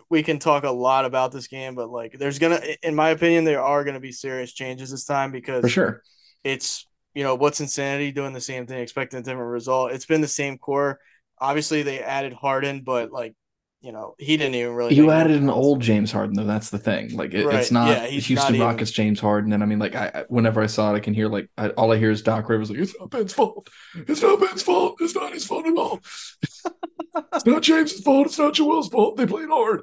we 0.10 0.24
can 0.24 0.40
talk 0.40 0.64
a 0.64 0.72
lot 0.72 1.06
about 1.06 1.32
this 1.32 1.48
game, 1.48 1.76
but 1.76 1.90
like 1.90 2.14
there's 2.18 2.40
gonna, 2.40 2.60
in 2.82 2.96
my 2.96 3.10
opinion, 3.10 3.44
there 3.44 3.62
are 3.62 3.84
gonna 3.84 4.00
be 4.00 4.12
serious 4.12 4.52
changes 4.54 4.90
this 4.92 5.06
time 5.06 5.32
because 5.32 5.62
For 5.62 5.70
sure. 5.70 6.04
it's 6.44 6.86
you 7.14 7.24
know 7.24 7.36
what's 7.36 7.60
insanity 7.62 8.12
doing 8.12 8.34
the 8.34 8.42
same 8.42 8.66
thing 8.68 8.80
expecting 8.80 9.20
a 9.20 9.24
different 9.24 9.50
result 9.50 9.92
it's 9.92 10.06
been 10.06 10.22
the 10.22 10.28
same 10.28 10.58
core 10.60 11.00
obviously 11.40 11.82
they 11.82 12.00
added 12.00 12.34
harden 12.34 12.82
but 12.82 13.12
like 13.12 13.34
you 13.82 13.92
know 13.94 14.14
he 14.18 14.36
didn't 14.38 14.56
even 14.56 14.74
really 14.74 14.94
You 14.96 15.10
added 15.12 15.42
an 15.42 15.50
old 15.50 15.80
James 15.82 16.12
Harden 16.12 16.36
though. 16.36 16.44
That's 16.44 16.70
the 16.70 16.78
thing. 16.80 17.16
Like 17.16 17.34
it, 17.34 17.46
Right. 17.46 17.56
it's 17.60 17.72
not 17.72 17.90
Yeah, 17.90 18.08
he's 18.08 18.26
Houston 18.26 18.52
not 18.54 18.56
even- 18.56 18.68
Rockets 18.68 18.92
James 18.92 19.20
Harden. 19.20 19.54
And 19.54 19.64
I 19.64 19.66
mean, 19.66 19.80
like 19.80 19.96
I, 19.96 20.12
I 20.14 20.24
whenever 20.28 20.62
I 20.62 20.66
saw 20.68 20.94
it, 20.94 20.98
I 20.98 21.00
can 21.00 21.14
hear 21.14 21.28
like 21.30 21.50
I, 21.58 21.70
all 21.70 21.92
I 21.94 21.98
hear 21.98 22.12
is 22.12 22.22
Doc 22.22 22.50
Rivers 22.50 22.70
like 22.70 22.80
it's 22.80 22.94
not 23.00 23.10
Ben's 23.10 23.34
fault. 23.34 23.70
It's 23.96 24.22
not 24.22 24.40
Ben's 24.40 24.62
fault. 24.64 24.98
It's 25.00 25.16
not 25.16 25.32
his 25.34 25.46
fault 25.46 25.66
at 25.66 25.78
all. 25.78 26.00
it's 27.34 27.46
not 27.46 27.62
James's 27.64 28.02
fault. 28.02 28.28
It's 28.28 28.38
not 28.38 28.54
Joel's 28.54 28.90
fault. 28.90 29.18
They 29.18 29.26
played 29.26 29.50
hard. 29.50 29.82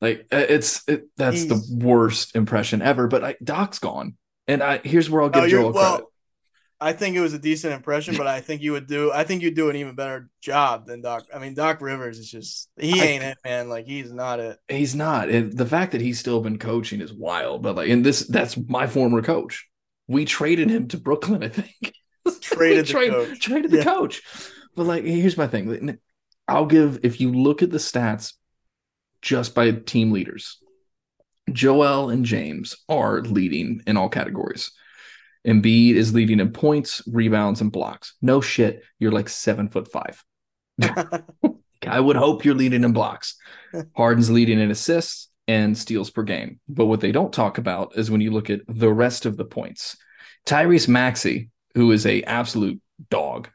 Like 0.00 0.26
uh, 0.32 0.44
it's 0.48 0.82
it, 0.88 1.04
that's 1.16 1.42
He's- 1.42 1.48
the 1.48 1.84
worst 1.86 2.34
impression 2.36 2.82
ever. 2.82 3.06
But 3.08 3.24
I, 3.24 3.36
Doc's 3.42 3.78
gone, 3.78 4.16
and 4.46 4.62
I 4.62 4.78
here's 4.84 5.08
where 5.08 5.22
I'll 5.22 5.30
give 5.30 5.44
Oh, 5.44 5.48
Joel 5.48 5.72
well, 5.72 5.90
credit. 5.96 6.06
I 6.78 6.92
think 6.92 7.16
it 7.16 7.20
was 7.20 7.32
a 7.32 7.38
decent 7.38 7.72
impression, 7.72 8.16
but 8.18 8.26
I 8.26 8.40
think 8.40 8.60
you 8.60 8.72
would 8.72 8.86
do. 8.86 9.10
I 9.10 9.24
think 9.24 9.40
you'd 9.42 9.54
do 9.54 9.70
an 9.70 9.76
even 9.76 9.94
better 9.94 10.28
job 10.42 10.86
than 10.86 11.00
Doc. 11.00 11.24
I 11.34 11.38
mean, 11.38 11.54
Doc 11.54 11.80
Rivers 11.80 12.18
is 12.18 12.30
just 12.30 12.68
he 12.78 13.00
I- 13.00 13.04
ain't 13.04 13.24
it, 13.24 13.38
man. 13.44 13.68
Like 13.70 13.86
he's 13.86 14.12
not 14.12 14.40
it. 14.40 14.58
He's 14.68 14.94
not. 14.94 15.30
And 15.30 15.56
the 15.56 15.64
fact 15.64 15.92
that 15.92 16.02
he's 16.02 16.18
still 16.20 16.40
been 16.40 16.58
coaching 16.58 17.00
is 17.00 17.12
wild. 17.14 17.62
But 17.62 17.76
like, 17.76 17.88
and 17.88 18.04
this 18.04 18.26
that's 18.26 18.56
my 18.68 18.86
former 18.86 19.22
coach. 19.22 19.66
We 20.06 20.24
traded 20.26 20.68
him 20.70 20.88
to 20.88 20.98
Brooklyn, 20.98 21.42
I 21.42 21.48
think. 21.48 21.94
Traded 22.40 22.86
the 22.86 22.92
coach. 22.92 23.40
Traded 23.40 23.70
the 23.70 23.78
Yeah. 23.78 23.84
coach. 23.84 24.22
But 24.76 24.86
like, 24.86 25.04
here's 25.04 25.36
my 25.38 25.46
thing. 25.46 25.98
I'll 26.46 26.66
give 26.66 27.00
if 27.02 27.20
you 27.20 27.32
look 27.32 27.62
at 27.62 27.70
the 27.70 27.78
stats 27.78 28.34
just 29.22 29.54
by 29.54 29.70
team 29.72 30.12
leaders, 30.12 30.58
Joel 31.50 32.10
and 32.10 32.24
James 32.24 32.76
are 32.88 33.20
leading 33.22 33.82
in 33.86 33.96
all 33.96 34.08
categories. 34.08 34.70
Embiid 35.46 35.94
is 35.94 36.12
leading 36.12 36.40
in 36.40 36.52
points, 36.52 37.02
rebounds, 37.06 37.60
and 37.60 37.70
blocks. 37.70 38.14
No 38.20 38.40
shit, 38.40 38.82
you're 38.98 39.12
like 39.12 39.28
seven 39.28 39.68
foot 39.68 39.90
five. 39.90 40.24
I 41.86 42.00
would 42.00 42.16
hope 42.16 42.44
you're 42.44 42.54
leading 42.54 42.84
in 42.84 42.92
blocks. 42.92 43.36
Harden's 43.96 44.30
leading 44.30 44.58
in 44.58 44.70
assists 44.70 45.28
and 45.46 45.76
steals 45.76 46.10
per 46.10 46.22
game. 46.22 46.60
But 46.68 46.86
what 46.86 47.00
they 47.00 47.12
don't 47.12 47.32
talk 47.32 47.58
about 47.58 47.96
is 47.96 48.10
when 48.10 48.20
you 48.20 48.32
look 48.32 48.50
at 48.50 48.60
the 48.66 48.92
rest 48.92 49.26
of 49.26 49.36
the 49.36 49.44
points. 49.44 49.96
Tyrese 50.46 50.88
Maxey, 50.88 51.50
who 51.74 51.92
is 51.92 52.06
a 52.06 52.22
absolute 52.22 52.80
dog, 53.10 53.48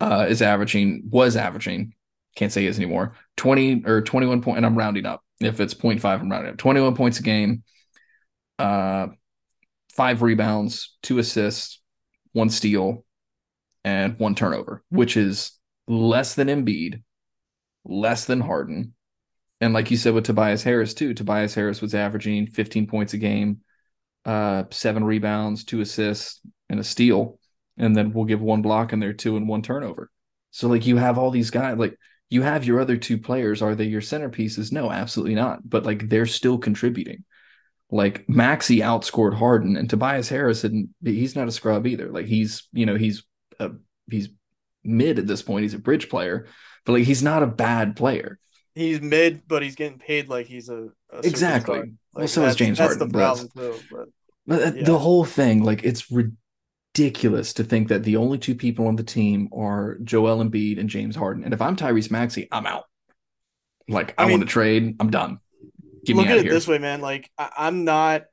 uh, 0.00 0.26
is 0.28 0.42
averaging 0.42 1.04
was 1.10 1.36
averaging, 1.36 1.94
can't 2.36 2.52
say 2.52 2.62
he 2.62 2.66
is 2.66 2.78
anymore, 2.78 3.14
20 3.36 3.84
or 3.86 4.02
21 4.02 4.42
point, 4.42 4.58
and 4.58 4.66
I'm 4.66 4.76
rounding 4.76 5.06
up. 5.06 5.22
If 5.40 5.60
it's 5.60 5.74
0.5, 5.74 6.04
I'm 6.04 6.30
rounding 6.30 6.52
up. 6.52 6.58
21 6.58 6.94
points 6.94 7.20
a 7.20 7.22
game, 7.22 7.62
uh, 8.58 9.08
five 9.98 10.22
rebounds, 10.22 10.96
two 11.02 11.18
assists, 11.18 11.80
one 12.30 12.50
steal, 12.50 13.04
and 13.82 14.16
one 14.20 14.36
turnover, 14.36 14.84
which 14.90 15.16
is 15.16 15.58
less 15.88 16.36
than 16.36 16.46
Embiid, 16.46 17.02
less 17.84 18.24
than 18.24 18.40
Harden. 18.40 18.94
And 19.60 19.74
like 19.74 19.90
you 19.90 19.96
said 19.96 20.14
with 20.14 20.22
Tobias 20.22 20.62
Harris, 20.62 20.94
too, 20.94 21.14
Tobias 21.14 21.52
Harris 21.52 21.82
was 21.82 21.96
averaging 21.96 22.46
15 22.46 22.86
points 22.86 23.12
a 23.14 23.18
game, 23.18 23.62
uh, 24.24 24.62
seven 24.70 25.02
rebounds, 25.02 25.64
two 25.64 25.80
assists, 25.80 26.40
and 26.70 26.78
a 26.78 26.84
steal. 26.84 27.40
And 27.76 27.96
then 27.96 28.12
we'll 28.12 28.24
give 28.24 28.40
one 28.40 28.62
block 28.62 28.92
in 28.92 29.00
there, 29.00 29.12
two 29.12 29.36
and 29.36 29.48
one 29.48 29.62
turnover. 29.62 30.12
So, 30.52 30.68
like, 30.68 30.86
you 30.86 30.96
have 30.96 31.18
all 31.18 31.32
these 31.32 31.50
guys, 31.50 31.76
like, 31.76 31.98
you 32.30 32.42
have 32.42 32.64
your 32.64 32.80
other 32.80 32.98
two 32.98 33.18
players. 33.18 33.62
Are 33.62 33.74
they 33.74 33.86
your 33.86 34.00
centerpieces? 34.00 34.70
No, 34.70 34.92
absolutely 34.92 35.34
not. 35.34 35.68
But, 35.68 35.84
like, 35.84 36.08
they're 36.08 36.26
still 36.26 36.58
contributing. 36.58 37.24
Like, 37.90 38.28
Maxey 38.28 38.78
outscored 38.80 39.34
Harden, 39.34 39.76
and 39.76 39.88
Tobias 39.88 40.28
Harris, 40.28 40.64
and 40.64 40.88
he's 41.02 41.34
not 41.34 41.48
a 41.48 41.52
scrub 41.52 41.86
either. 41.86 42.10
Like, 42.10 42.26
he's, 42.26 42.68
you 42.72 42.84
know, 42.86 42.96
he's, 42.96 43.24
a, 43.60 43.70
he's 44.10 44.28
mid 44.84 45.18
at 45.18 45.26
this 45.26 45.40
point. 45.42 45.62
He's 45.62 45.74
a 45.74 45.78
bridge 45.78 46.08
player, 46.10 46.46
but, 46.84 46.92
like, 46.92 47.04
he's 47.04 47.22
not 47.22 47.42
a 47.42 47.46
bad 47.46 47.96
player. 47.96 48.38
he's 48.74 49.00
mid, 49.00 49.42
but 49.48 49.62
he's 49.62 49.74
getting 49.74 49.98
paid 49.98 50.28
like 50.28 50.46
he's 50.46 50.68
a, 50.68 50.88
a 51.12 51.18
Exactly. 51.24 51.78
superstar. 51.78 51.92
Well, 52.12 52.22
Like, 52.24 52.28
so 52.28 52.44
is 52.44 52.56
James 52.56 52.78
That's 52.78 52.94
Harden, 52.96 53.08
the 53.12 53.18
that's- 53.18 53.46
problem. 53.48 54.12
But 54.46 54.62
uh, 54.62 54.72
Yeah. 54.76 54.84
the 54.84 54.98
whole 54.98 55.24
thing, 55.24 55.62
like, 55.64 55.82
it's 55.84 56.10
ridiculous 56.10 57.52
to 57.54 57.64
think 57.64 57.88
that 57.88 58.02
the 58.04 58.16
only 58.16 58.38
two 58.38 58.54
people 58.54 58.86
on 58.86 58.96
the 58.96 59.02
team 59.02 59.48
are 59.52 59.96
Joel 60.04 60.44
Embiid 60.44 60.78
and 60.78 60.88
James 60.88 61.16
Harden. 61.16 61.44
And 61.44 61.52
if 61.54 61.60
I'm 61.62 61.76
Tyrese 61.76 62.10
Maxey, 62.10 62.48
I'm 62.52 62.66
out. 62.66 62.84
Like, 63.88 64.14
I, 64.18 64.22
I 64.22 64.26
mean- 64.26 64.38
want 64.38 64.48
to 64.48 64.52
trade. 64.52 64.96
I'm 65.00 65.10
done. 65.10 65.38
Get 66.08 66.16
look 66.16 66.26
at 66.28 66.38
it 66.38 66.42
here. 66.44 66.52
this 66.52 66.66
way, 66.68 66.78
man. 66.78 67.00
Like 67.00 67.30
I, 67.38 67.50
I'm 67.58 67.84
not 67.84 68.24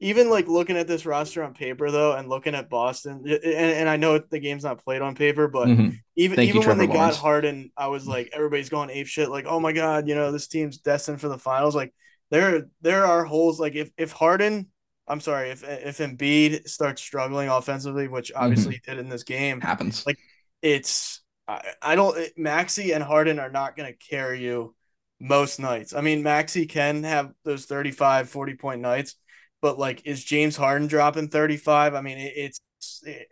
even 0.00 0.30
like 0.30 0.46
looking 0.46 0.76
at 0.76 0.86
this 0.86 1.04
roster 1.04 1.42
on 1.42 1.54
paper 1.54 1.90
though, 1.90 2.14
and 2.14 2.28
looking 2.28 2.54
at 2.54 2.70
Boston, 2.70 3.22
and, 3.26 3.44
and 3.44 3.88
I 3.88 3.96
know 3.96 4.18
the 4.18 4.38
game's 4.38 4.62
not 4.64 4.84
played 4.84 5.02
on 5.02 5.14
paper, 5.16 5.48
but 5.48 5.66
Mhm. 5.68 5.98
even 6.14 6.36
Thank 6.36 6.48
you, 6.48 6.54
even 6.60 6.68
when 6.68 6.78
they 6.78 6.86
Lawrence. 6.86 7.16
got 7.16 7.20
Harden, 7.22 7.72
I 7.76 7.88
was 7.88 8.06
like, 8.06 8.30
everybody's 8.32 8.68
going 8.68 8.90
ape 8.90 9.08
shit, 9.08 9.28
like, 9.28 9.46
oh 9.46 9.58
my 9.58 9.72
god, 9.72 10.06
you 10.08 10.14
know, 10.14 10.30
this 10.30 10.46
team's 10.46 10.78
destined 10.78 11.20
for 11.20 11.28
the 11.28 11.38
finals. 11.38 11.74
Like 11.74 11.92
there 12.30 12.68
there 12.80 13.04
are 13.06 13.24
holes. 13.24 13.58
Like 13.58 13.74
if 13.74 13.90
if 13.96 14.12
Harden, 14.12 14.68
I'm 15.08 15.20
sorry, 15.20 15.50
if 15.50 15.64
if 15.64 15.98
Embiid 15.98 16.68
starts 16.68 17.02
struggling 17.02 17.48
offensively, 17.48 18.06
which 18.06 18.30
obviously 18.36 18.74
he 18.74 18.80
did 18.86 18.98
in 18.98 19.08
this 19.08 19.24
game, 19.24 19.60
Happens. 19.60 20.04
Like, 20.06 20.18
it's 20.62 21.22
I, 21.48 21.62
I 21.82 21.94
don't 21.96 22.16
Maxey 22.36 22.92
and 22.92 23.02
Harden 23.02 23.38
are 23.40 23.50
not 23.50 23.76
going 23.76 23.92
to 23.92 23.98
carry 24.10 24.44
you 24.44 24.76
most 25.20 25.58
nights. 25.58 25.94
I 25.94 26.00
mean, 26.00 26.22
Maxey 26.22 26.66
can 26.66 27.02
have 27.04 27.32
those 27.44 27.64
35, 27.66 28.28
40 28.28 28.54
point 28.54 28.80
nights, 28.80 29.16
but 29.60 29.78
like, 29.78 30.02
is 30.06 30.24
James 30.24 30.56
Harden 30.56 30.88
dropping 30.88 31.28
35? 31.28 31.94
I 31.94 32.00
mean, 32.00 32.18
it, 32.18 32.32
it's 32.36 32.60
it, 33.04 33.28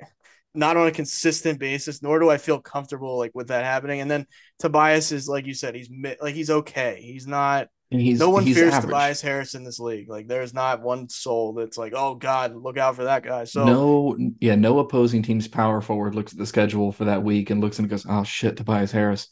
not 0.55 0.77
on 0.77 0.87
a 0.87 0.93
consistent 0.93 1.61
basis, 1.61 2.03
nor 2.03 2.19
do 2.19 2.31
I 2.31 2.39
feel 2.39 2.61
comfortable 2.61 3.19
like 3.19 3.33
with 3.35 3.49
that 3.49 3.65
happening. 3.65 4.01
And 4.01 4.11
then 4.11 4.27
Tobias 4.59 5.13
is, 5.13 5.29
like 5.29 5.47
you 5.47 5.55
said, 5.55 5.75
he's 5.75 5.91
like, 6.21 6.35
he's 6.35 6.51
okay. 6.51 7.01
He's 7.03 7.27
not, 7.27 7.69
and 7.93 8.01
he's 8.01 8.19
no 8.19 8.31
one 8.31 8.45
he's 8.45 8.57
fears 8.57 8.73
average. 8.73 8.91
Tobias 8.91 9.21
Harris 9.21 9.55
in 9.55 9.63
this 9.63 9.79
league. 9.79 10.09
Like, 10.09 10.27
there's 10.27 10.55
not 10.55 10.83
one 10.83 11.09
soul 11.09 11.53
that's 11.53 11.79
like, 11.79 11.93
oh 11.95 12.17
God, 12.17 12.57
look 12.57 12.79
out 12.79 12.97
for 12.97 13.05
that 13.05 13.23
guy. 13.23 13.45
So, 13.45 13.65
no, 13.65 14.19
yeah, 14.41 14.57
no 14.57 14.81
opposing 14.81 15.23
team's 15.23 15.47
power 15.47 15.81
forward 15.81 16.15
looks 16.15 16.33
at 16.33 16.39
the 16.39 16.47
schedule 16.47 16.91
for 16.91 17.05
that 17.05 17.23
week 17.23 17.51
and 17.51 17.61
looks 17.61 17.79
and 17.79 17.89
goes, 17.89 18.07
"Oh 18.09 18.25
shit, 18.25 18.57
Tobias 18.57 18.91
Harris." 18.91 19.29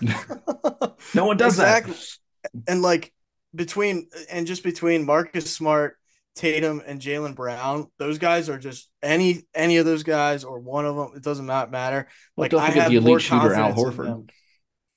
No 1.14 1.24
one 1.24 1.36
does 1.36 1.54
exactly. 1.54 1.94
that. 1.94 2.50
And 2.66 2.82
like 2.82 3.12
between 3.54 4.08
and 4.30 4.46
just 4.46 4.62
between 4.62 5.06
Marcus 5.06 5.52
Smart, 5.52 5.96
Tatum, 6.34 6.82
and 6.86 7.00
Jaylen 7.00 7.34
Brown, 7.34 7.86
those 7.98 8.18
guys 8.18 8.48
are 8.48 8.58
just 8.58 8.90
any 9.02 9.42
any 9.54 9.78
of 9.78 9.86
those 9.86 10.02
guys 10.02 10.44
or 10.44 10.58
one 10.58 10.84
of 10.84 10.96
them. 10.96 11.12
It 11.16 11.22
doesn't 11.22 11.46
not 11.46 11.70
matter. 11.70 12.08
Well, 12.36 12.44
Like 12.44 12.50
don't 12.50 12.62
I 12.62 12.68
forget 12.68 12.82
have 12.84 12.92
the 12.92 13.00
more 13.00 13.12
elite 13.12 13.22
shooter 13.22 13.54
Al 13.54 13.72
Horford. 13.72 14.30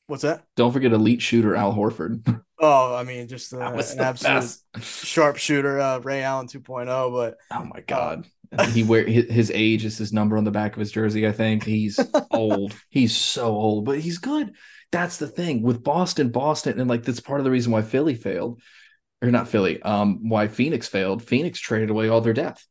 What's 0.08 0.24
that? 0.24 0.44
Don't 0.58 0.74
forget 0.74 0.92
elite 0.92 1.22
shooter 1.22 1.56
Al 1.56 1.74
Horford. 1.74 2.44
Oh, 2.64 2.94
I 2.94 3.04
mean, 3.04 3.28
just 3.28 3.52
uh, 3.56 3.58
an 3.58 4.00
absolute 4.00 4.56
sharpshooter, 4.84 5.80
uh, 5.80 5.98
Ray 5.98 6.22
Allen 6.22 6.46
2.0. 6.46 7.12
But 7.12 7.38
Oh 7.50 7.66
my 7.66 7.82
god. 7.82 8.28
he 8.70 8.84
wear 8.84 9.04
his, 9.04 9.32
his 9.32 9.52
age 9.52 9.84
is 9.84 9.98
his 9.98 10.14
number 10.14 10.38
on 10.38 10.44
the 10.44 10.52
back 10.52 10.74
of 10.74 10.80
his 10.80 10.92
jersey. 10.92 11.26
I 11.28 11.32
think 11.32 11.64
he's 11.64 12.00
old. 12.30 12.76
He's 12.90 13.18
so 13.18 13.48
old, 13.48 13.86
but 13.86 14.00
he's 14.00 14.20
good. 14.20 14.54
That's 14.92 15.18
the 15.18 15.28
thing 15.28 15.62
with 15.62 15.84
Boston. 15.84 16.30
Boston, 16.30 16.80
and 16.80 16.90
like 16.90 17.04
that's 17.04 17.20
part 17.20 17.40
of 17.40 17.46
the 17.46 17.52
reason 17.52 17.72
why 17.72 17.82
Philly 17.82 18.16
failed. 18.16 18.62
or 19.22 19.32
not 19.32 19.48
Philly, 19.48 19.82
um, 19.82 20.28
why 20.30 20.48
Phoenix 20.48 20.88
failed. 20.88 21.24
Phoenix 21.24 21.60
traded 21.60 21.90
away 21.90 22.10
all 22.10 22.22
their 22.22 22.34
depth. 22.34 22.68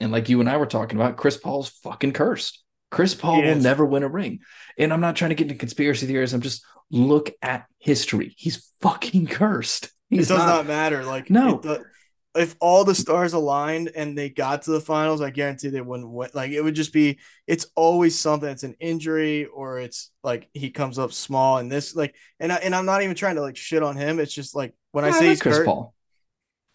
And 0.00 0.10
like 0.10 0.28
you 0.28 0.40
and 0.40 0.48
I 0.48 0.56
were 0.56 0.66
talking 0.66 0.98
about, 0.98 1.16
Chris 1.16 1.36
Paul's 1.36 1.68
fucking 1.68 2.12
cursed. 2.12 2.62
Chris 2.90 3.14
Paul 3.14 3.42
will 3.42 3.56
never 3.56 3.84
win 3.84 4.02
a 4.02 4.08
ring. 4.08 4.40
And 4.76 4.92
I'm 4.92 5.00
not 5.00 5.14
trying 5.14 5.28
to 5.28 5.34
get 5.34 5.44
into 5.44 5.54
conspiracy 5.58 6.06
theories. 6.06 6.32
I'm 6.32 6.40
just 6.40 6.64
look 6.90 7.30
at 7.40 7.66
history. 7.78 8.34
He's 8.36 8.68
fucking 8.80 9.28
cursed. 9.28 9.90
He's 10.08 10.30
it 10.30 10.34
does 10.34 10.44
not, 10.44 10.46
not 10.46 10.66
matter. 10.66 11.04
Like 11.04 11.30
no, 11.30 11.60
if 12.36 12.54
all 12.60 12.84
the 12.84 12.94
stars 12.94 13.32
aligned 13.32 13.90
and 13.94 14.16
they 14.16 14.30
got 14.30 14.62
to 14.62 14.70
the 14.70 14.80
finals, 14.80 15.20
I 15.20 15.30
guarantee 15.30 15.68
they 15.68 15.80
wouldn't 15.80 16.08
win. 16.08 16.30
Like 16.32 16.52
it 16.52 16.62
would 16.62 16.74
just 16.74 16.92
be, 16.92 17.18
it's 17.46 17.66
always 17.74 18.18
something. 18.18 18.48
It's 18.48 18.62
an 18.62 18.76
injury 18.78 19.46
or 19.46 19.80
it's 19.80 20.10
like 20.22 20.48
he 20.54 20.70
comes 20.70 20.98
up 20.98 21.12
small 21.12 21.58
and 21.58 21.70
this 21.70 21.96
like, 21.96 22.14
and 22.38 22.52
I, 22.52 22.56
and 22.56 22.74
I'm 22.74 22.86
not 22.86 23.02
even 23.02 23.16
trying 23.16 23.34
to 23.34 23.42
like 23.42 23.56
shit 23.56 23.82
on 23.82 23.96
him. 23.96 24.20
It's 24.20 24.32
just 24.32 24.54
like 24.54 24.74
when 24.92 25.04
yeah, 25.04 25.10
I 25.10 25.18
say 25.18 25.26
I 25.26 25.30
like 25.30 25.40
Chris 25.40 25.56
hurt, 25.58 25.66
Paul, 25.66 25.94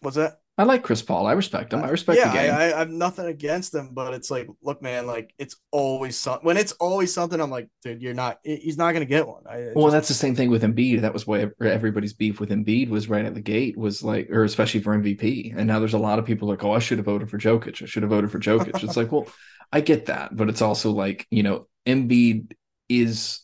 what's 0.00 0.16
that? 0.16 0.40
I 0.58 0.62
like 0.62 0.82
Chris 0.82 1.02
Paul. 1.02 1.26
I 1.26 1.32
respect 1.32 1.74
him. 1.74 1.84
I 1.84 1.90
respect 1.90 2.18
yeah, 2.18 2.28
the 2.28 2.38
game. 2.38 2.54
I, 2.54 2.74
I, 2.74 2.78
have 2.78 2.88
nothing 2.88 3.26
against 3.26 3.74
him, 3.74 3.90
but 3.92 4.14
it's 4.14 4.30
like, 4.30 4.48
look, 4.62 4.80
man, 4.80 5.06
like 5.06 5.34
it's 5.38 5.56
always 5.70 6.18
something. 6.18 6.46
When 6.46 6.56
it's 6.56 6.72
always 6.72 7.12
something, 7.12 7.38
I'm 7.38 7.50
like, 7.50 7.68
dude, 7.82 8.00
you're 8.00 8.14
not. 8.14 8.38
He's 8.42 8.78
not 8.78 8.92
gonna 8.92 9.04
get 9.04 9.28
one. 9.28 9.42
I, 9.46 9.72
well, 9.74 9.86
just, 9.86 9.92
that's 9.92 10.08
the 10.08 10.14
same 10.14 10.34
thing 10.34 10.48
with 10.48 10.62
Embiid. 10.62 11.02
That 11.02 11.12
was 11.12 11.26
why 11.26 11.50
everybody's 11.60 12.14
beef 12.14 12.40
with 12.40 12.48
Embiid 12.48 12.88
was 12.88 13.06
right 13.06 13.26
at 13.26 13.34
the 13.34 13.42
gate. 13.42 13.76
Was 13.76 14.02
like, 14.02 14.30
or 14.30 14.44
especially 14.44 14.80
for 14.80 14.96
MVP. 14.96 15.54
And 15.54 15.66
now 15.66 15.78
there's 15.78 15.92
a 15.92 15.98
lot 15.98 16.18
of 16.18 16.24
people 16.24 16.48
like, 16.48 16.64
oh, 16.64 16.72
I 16.72 16.78
should 16.78 16.98
have 16.98 17.04
voted 17.04 17.28
for 17.28 17.38
Jokic. 17.38 17.82
I 17.82 17.86
should 17.86 18.02
have 18.02 18.10
voted 18.10 18.32
for 18.32 18.38
Jokic. 18.38 18.82
it's 18.82 18.96
like, 18.96 19.12
well, 19.12 19.28
I 19.72 19.82
get 19.82 20.06
that, 20.06 20.34
but 20.34 20.48
it's 20.48 20.62
also 20.62 20.90
like, 20.92 21.26
you 21.30 21.42
know, 21.42 21.68
Embiid 21.84 22.52
is. 22.88 23.40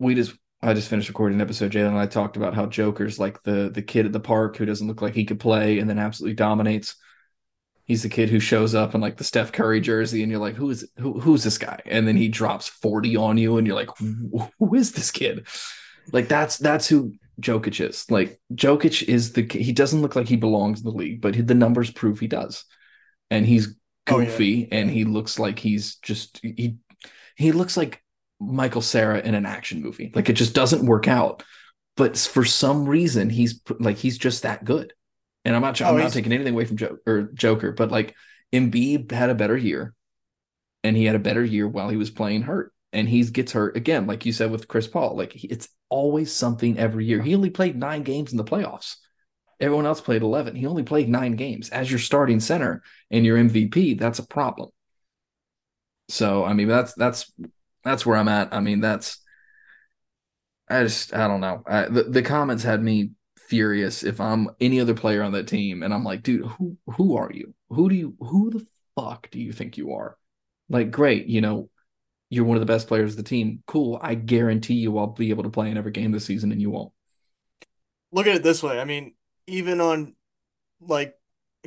We 0.00 0.16
just 0.16 0.34
I 0.64 0.72
just 0.72 0.88
finished 0.88 1.08
recording 1.08 1.36
an 1.36 1.42
episode. 1.42 1.72
Jalen 1.72 1.88
and 1.88 1.98
I 1.98 2.06
talked 2.06 2.38
about 2.38 2.54
how 2.54 2.64
Joker's 2.64 3.18
like 3.18 3.42
the 3.42 3.70
the 3.72 3.82
kid 3.82 4.06
at 4.06 4.12
the 4.12 4.20
park 4.20 4.56
who 4.56 4.64
doesn't 4.64 4.86
look 4.86 5.02
like 5.02 5.14
he 5.14 5.26
could 5.26 5.38
play 5.38 5.78
and 5.78 5.88
then 5.88 5.98
absolutely 5.98 6.34
dominates. 6.34 6.96
He's 7.84 8.02
the 8.02 8.08
kid 8.08 8.30
who 8.30 8.40
shows 8.40 8.74
up 8.74 8.94
in 8.94 9.02
like 9.02 9.18
the 9.18 9.24
Steph 9.24 9.52
Curry 9.52 9.82
jersey, 9.82 10.22
and 10.22 10.30
you're 10.30 10.40
like, 10.40 10.54
who 10.54 10.70
is 10.70 10.88
who 10.96 11.20
who's 11.20 11.44
this 11.44 11.58
guy? 11.58 11.80
And 11.84 12.08
then 12.08 12.16
he 12.16 12.28
drops 12.28 12.66
40 12.66 13.14
on 13.16 13.36
you, 13.36 13.58
and 13.58 13.66
you're 13.66 13.76
like, 13.76 13.90
who 13.98 14.74
is 14.74 14.92
this 14.92 15.10
kid? 15.10 15.46
Like 16.12 16.28
that's 16.28 16.56
that's 16.56 16.88
who 16.88 17.12
Jokic 17.42 17.86
is. 17.86 18.10
Like 18.10 18.40
Jokic 18.54 19.02
is 19.02 19.34
the 19.34 19.46
he 19.46 19.72
doesn't 19.72 20.00
look 20.00 20.16
like 20.16 20.28
he 20.28 20.36
belongs 20.36 20.80
in 20.80 20.84
the 20.84 20.96
league, 20.96 21.20
but 21.20 21.46
the 21.46 21.54
numbers 21.54 21.90
prove 21.90 22.20
he 22.20 22.26
does. 22.26 22.64
And 23.30 23.44
he's 23.44 23.76
goofy, 24.06 24.64
oh, 24.64 24.74
yeah. 24.74 24.80
and 24.80 24.90
he 24.90 25.04
looks 25.04 25.38
like 25.38 25.58
he's 25.58 25.96
just 25.96 26.40
he 26.42 26.76
he 27.36 27.52
looks 27.52 27.76
like 27.76 28.03
Michael 28.40 28.82
Cera 28.82 29.20
in 29.20 29.34
an 29.34 29.46
action 29.46 29.82
movie. 29.82 30.12
Like 30.14 30.28
it 30.28 30.34
just 30.34 30.54
doesn't 30.54 30.86
work 30.86 31.08
out. 31.08 31.42
But 31.96 32.18
for 32.18 32.44
some 32.44 32.86
reason, 32.86 33.30
he's 33.30 33.60
like 33.78 33.96
he's 33.96 34.18
just 34.18 34.42
that 34.42 34.64
good. 34.64 34.92
And 35.44 35.54
I'm 35.54 35.62
not 35.62 35.80
oh, 35.80 35.86
I'm 35.86 35.98
not 35.98 36.12
taking 36.12 36.32
anything 36.32 36.54
away 36.54 36.64
from 36.64 36.76
Joker 36.76 37.00
or 37.06 37.22
Joker, 37.34 37.72
but 37.72 37.90
like 37.90 38.14
Embiid 38.52 39.10
had 39.12 39.30
a 39.30 39.34
better 39.34 39.56
year, 39.56 39.94
and 40.82 40.96
he 40.96 41.04
had 41.04 41.14
a 41.14 41.20
better 41.20 41.44
year 41.44 41.68
while 41.68 41.88
he 41.88 41.96
was 41.96 42.10
playing 42.10 42.42
hurt. 42.42 42.72
And 42.92 43.08
he 43.08 43.24
gets 43.24 43.52
hurt 43.52 43.76
again, 43.76 44.06
like 44.06 44.24
you 44.24 44.32
said 44.32 44.52
with 44.52 44.68
Chris 44.68 44.86
Paul. 44.86 45.16
Like 45.16 45.44
it's 45.44 45.68
always 45.88 46.32
something 46.32 46.78
every 46.78 47.04
year. 47.04 47.20
He 47.22 47.34
only 47.34 47.50
played 47.50 47.76
nine 47.76 48.02
games 48.02 48.32
in 48.32 48.38
the 48.38 48.44
playoffs. 48.44 48.96
Everyone 49.60 49.86
else 49.86 50.00
played 50.00 50.22
11. 50.22 50.56
He 50.56 50.66
only 50.66 50.82
played 50.82 51.08
nine 51.08 51.36
games. 51.36 51.70
As 51.70 51.90
your 51.90 52.00
starting 52.00 52.40
center 52.40 52.82
and 53.10 53.24
your 53.24 53.38
MVP, 53.38 53.98
that's 53.98 54.18
a 54.18 54.26
problem. 54.26 54.70
So, 56.08 56.44
I 56.44 56.52
mean, 56.52 56.68
that's 56.68 56.94
that's 56.94 57.32
that's 57.84 58.06
where 58.06 58.16
I'm 58.16 58.28
at. 58.28 58.52
I 58.52 58.60
mean, 58.60 58.80
that's 58.80 59.18
I 60.68 60.82
just 60.82 61.14
I 61.14 61.28
don't 61.28 61.40
know. 61.40 61.62
I, 61.66 61.82
the 61.86 62.04
the 62.04 62.22
comments 62.22 62.62
had 62.62 62.82
me 62.82 63.10
furious. 63.48 64.02
If 64.02 64.20
I'm 64.20 64.48
any 64.60 64.80
other 64.80 64.94
player 64.94 65.22
on 65.22 65.32
that 65.32 65.48
team, 65.48 65.82
and 65.82 65.92
I'm 65.92 66.04
like, 66.04 66.22
dude, 66.22 66.46
who 66.46 66.76
who 66.86 67.16
are 67.16 67.30
you? 67.32 67.54
Who 67.68 67.88
do 67.88 67.94
you 67.94 68.16
who 68.18 68.50
the 68.50 68.66
fuck 68.96 69.30
do 69.30 69.38
you 69.38 69.52
think 69.52 69.76
you 69.76 69.92
are? 69.92 70.16
Like, 70.68 70.90
great, 70.90 71.26
you 71.26 71.42
know, 71.42 71.68
you're 72.30 72.44
one 72.44 72.56
of 72.56 72.60
the 72.60 72.72
best 72.72 72.88
players 72.88 73.12
of 73.12 73.16
the 73.18 73.22
team. 73.22 73.62
Cool. 73.66 73.98
I 74.00 74.14
guarantee 74.14 74.74
you, 74.74 74.96
I'll 74.96 75.08
be 75.08 75.30
able 75.30 75.42
to 75.42 75.50
play 75.50 75.70
in 75.70 75.76
every 75.76 75.92
game 75.92 76.12
this 76.12 76.24
season, 76.24 76.52
and 76.52 76.60
you 76.60 76.70
won't. 76.70 76.92
Look 78.12 78.26
at 78.26 78.36
it 78.36 78.42
this 78.42 78.62
way. 78.62 78.80
I 78.80 78.84
mean, 78.84 79.14
even 79.46 79.80
on 79.80 80.14
like 80.80 81.14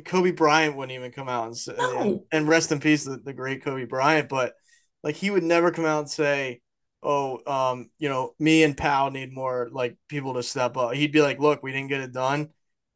Kobe 0.04 0.32
Bryant 0.32 0.76
wouldn't 0.76 0.96
even 0.96 1.12
come 1.12 1.28
out 1.28 1.46
and, 1.46 1.76
no. 1.78 2.00
and, 2.00 2.20
and 2.32 2.48
rest 2.48 2.72
in 2.72 2.80
peace 2.80 3.04
the, 3.04 3.16
the 3.16 3.32
great 3.32 3.62
Kobe 3.62 3.84
Bryant, 3.84 4.28
but 4.28 4.54
like 5.02 5.16
he 5.16 5.30
would 5.30 5.42
never 5.42 5.70
come 5.70 5.84
out 5.84 6.00
and 6.00 6.10
say, 6.10 6.60
"Oh, 7.02 7.40
um, 7.46 7.90
you 7.98 8.08
know, 8.08 8.34
me 8.38 8.62
and 8.64 8.76
Pau 8.76 9.08
need 9.08 9.32
more 9.32 9.68
like 9.72 9.96
people 10.08 10.34
to 10.34 10.42
step 10.42 10.76
up." 10.76 10.94
He'd 10.94 11.12
be 11.12 11.22
like, 11.22 11.38
"Look, 11.38 11.62
we 11.62 11.72
didn't 11.72 11.88
get 11.88 12.00
it 12.00 12.12
done." 12.12 12.50